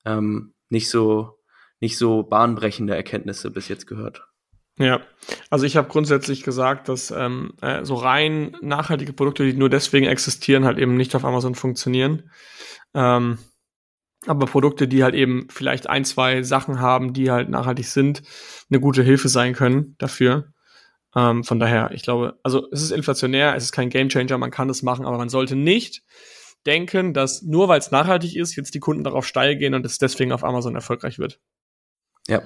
äh, 0.05 0.11
ähm, 0.11 0.55
nicht 0.69 0.91
so 0.91 1.39
nicht 1.81 1.97
so 1.97 2.23
bahnbrechende 2.23 2.95
Erkenntnisse 2.95 3.51
bis 3.51 3.69
jetzt 3.69 3.87
gehört. 3.87 4.27
Ja, 4.79 5.01
also 5.51 5.67
ich 5.67 5.77
habe 5.77 5.89
grundsätzlich 5.89 6.43
gesagt, 6.43 6.89
dass 6.89 7.11
ähm, 7.11 7.53
äh, 7.61 7.85
so 7.85 7.95
rein 7.97 8.57
nachhaltige 8.63 9.13
Produkte, 9.13 9.45
die 9.45 9.53
nur 9.53 9.69
deswegen 9.69 10.07
existieren, 10.07 10.65
halt 10.65 10.79
eben 10.79 10.97
nicht 10.97 11.15
auf 11.15 11.25
Amazon 11.25 11.55
funktionieren. 11.55 12.31
Ähm, 12.95 13.39
aber 14.27 14.47
Produkte, 14.47 14.89
die 14.89 15.03
halt 15.03 15.15
eben 15.15 15.49
vielleicht 15.51 15.89
ein, 15.89 16.05
zwei 16.05 16.43
Sachen 16.43 16.81
haben, 16.81 17.13
die 17.13 17.31
halt 17.31 17.49
nachhaltig 17.49 17.87
sind, 17.89 18.23
eine 18.71 18.81
gute 18.81 19.03
Hilfe 19.03 19.29
sein 19.29 19.55
können 19.55 19.97
dafür. 19.99 20.53
Ähm, 21.17 21.45
von 21.45 21.59
daher, 21.59 21.91
ich 21.93 22.03
glaube, 22.03 22.39
also 22.43 22.69
es 22.71 22.83
ist 22.83 22.93
inflationär, 22.93 23.55
es 23.57 23.65
ist 23.65 23.73
kein 23.73 23.91
Gamechanger, 23.91 24.39
man 24.39 24.51
kann 24.51 24.71
es 24.71 24.83
machen, 24.83 25.07
aber 25.07 25.19
man 25.19 25.29
sollte 25.29 25.57
nicht 25.57 26.03
denken, 26.67 27.15
dass 27.15 27.43
nur 27.43 27.69
weil 27.69 27.79
es 27.79 27.91
nachhaltig 27.91 28.37
ist, 28.37 28.55
jetzt 28.55 28.75
die 28.75 28.81
Kunden 28.81 29.05
darauf 29.05 29.27
steil 29.27 29.57
gehen 29.57 29.75
und 29.75 29.85
es 29.87 29.99
deswegen 29.99 30.33
auf 30.33 30.45
Amazon 30.45 30.75
erfolgreich 30.75 31.19
wird. 31.19 31.41
Ja. 32.29 32.43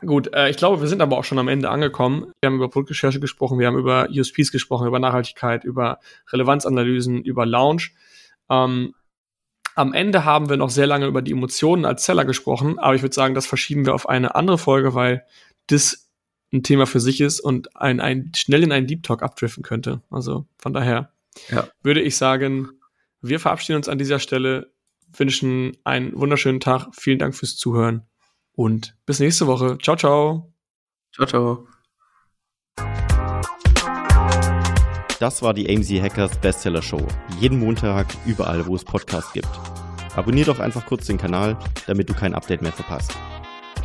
Gut, 0.00 0.32
äh, 0.32 0.48
ich 0.48 0.56
glaube, 0.56 0.80
wir 0.80 0.88
sind 0.88 1.02
aber 1.02 1.18
auch 1.18 1.24
schon 1.24 1.38
am 1.38 1.48
Ende 1.48 1.68
angekommen. 1.68 2.32
Wir 2.40 2.46
haben 2.46 2.56
über 2.56 2.70
Produktrecherche 2.70 3.20
gesprochen, 3.20 3.58
wir 3.58 3.66
haben 3.66 3.76
über 3.76 4.08
USPs 4.10 4.50
gesprochen, 4.50 4.86
über 4.86 4.98
Nachhaltigkeit, 4.98 5.64
über 5.64 5.98
Relevanzanalysen, 6.32 7.22
über 7.22 7.44
Launch. 7.44 7.92
Ähm, 8.48 8.94
am 9.74 9.92
Ende 9.92 10.24
haben 10.24 10.48
wir 10.48 10.56
noch 10.56 10.70
sehr 10.70 10.86
lange 10.86 11.06
über 11.06 11.22
die 11.22 11.32
Emotionen 11.32 11.84
als 11.84 12.04
Seller 12.04 12.24
gesprochen, 12.24 12.78
aber 12.78 12.94
ich 12.94 13.02
würde 13.02 13.14
sagen, 13.14 13.34
das 13.34 13.46
verschieben 13.46 13.84
wir 13.84 13.94
auf 13.94 14.08
eine 14.08 14.34
andere 14.34 14.58
Folge, 14.58 14.94
weil 14.94 15.24
das 15.66 16.09
ein 16.52 16.62
Thema 16.62 16.86
für 16.86 17.00
sich 17.00 17.20
ist 17.20 17.40
und 17.40 17.76
ein, 17.76 18.00
ein, 18.00 18.32
schnell 18.34 18.62
in 18.62 18.72
einen 18.72 18.86
Deep 18.86 19.02
Talk 19.02 19.22
abdriften 19.22 19.62
könnte. 19.62 20.02
Also 20.10 20.46
von 20.58 20.72
daher 20.72 21.12
ja. 21.50 21.68
würde 21.82 22.00
ich 22.00 22.16
sagen, 22.16 22.68
wir 23.22 23.38
verabschieden 23.38 23.76
uns 23.76 23.88
an 23.88 23.98
dieser 23.98 24.18
Stelle, 24.18 24.72
wünschen 25.16 25.76
einen 25.84 26.14
wunderschönen 26.18 26.60
Tag, 26.60 26.88
vielen 26.92 27.18
Dank 27.18 27.34
fürs 27.34 27.56
Zuhören 27.56 28.02
und 28.52 28.96
bis 29.06 29.20
nächste 29.20 29.46
Woche. 29.46 29.78
Ciao, 29.78 29.96
ciao. 29.96 30.52
Ciao, 31.14 31.26
ciao. 31.26 31.68
Das 35.18 35.42
war 35.42 35.52
die 35.52 35.68
AMZ 35.68 35.90
Hackers 36.00 36.38
Bestseller 36.40 36.80
Show. 36.80 37.06
Jeden 37.40 37.58
Montag, 37.58 38.06
überall, 38.24 38.66
wo 38.66 38.74
es 38.74 38.84
Podcasts 38.84 39.32
gibt. 39.32 39.50
Abonnier 40.16 40.46
doch 40.46 40.60
einfach 40.60 40.86
kurz 40.86 41.06
den 41.06 41.18
Kanal, 41.18 41.58
damit 41.86 42.08
du 42.08 42.14
kein 42.14 42.34
Update 42.34 42.62
mehr 42.62 42.72
verpasst. 42.72 43.14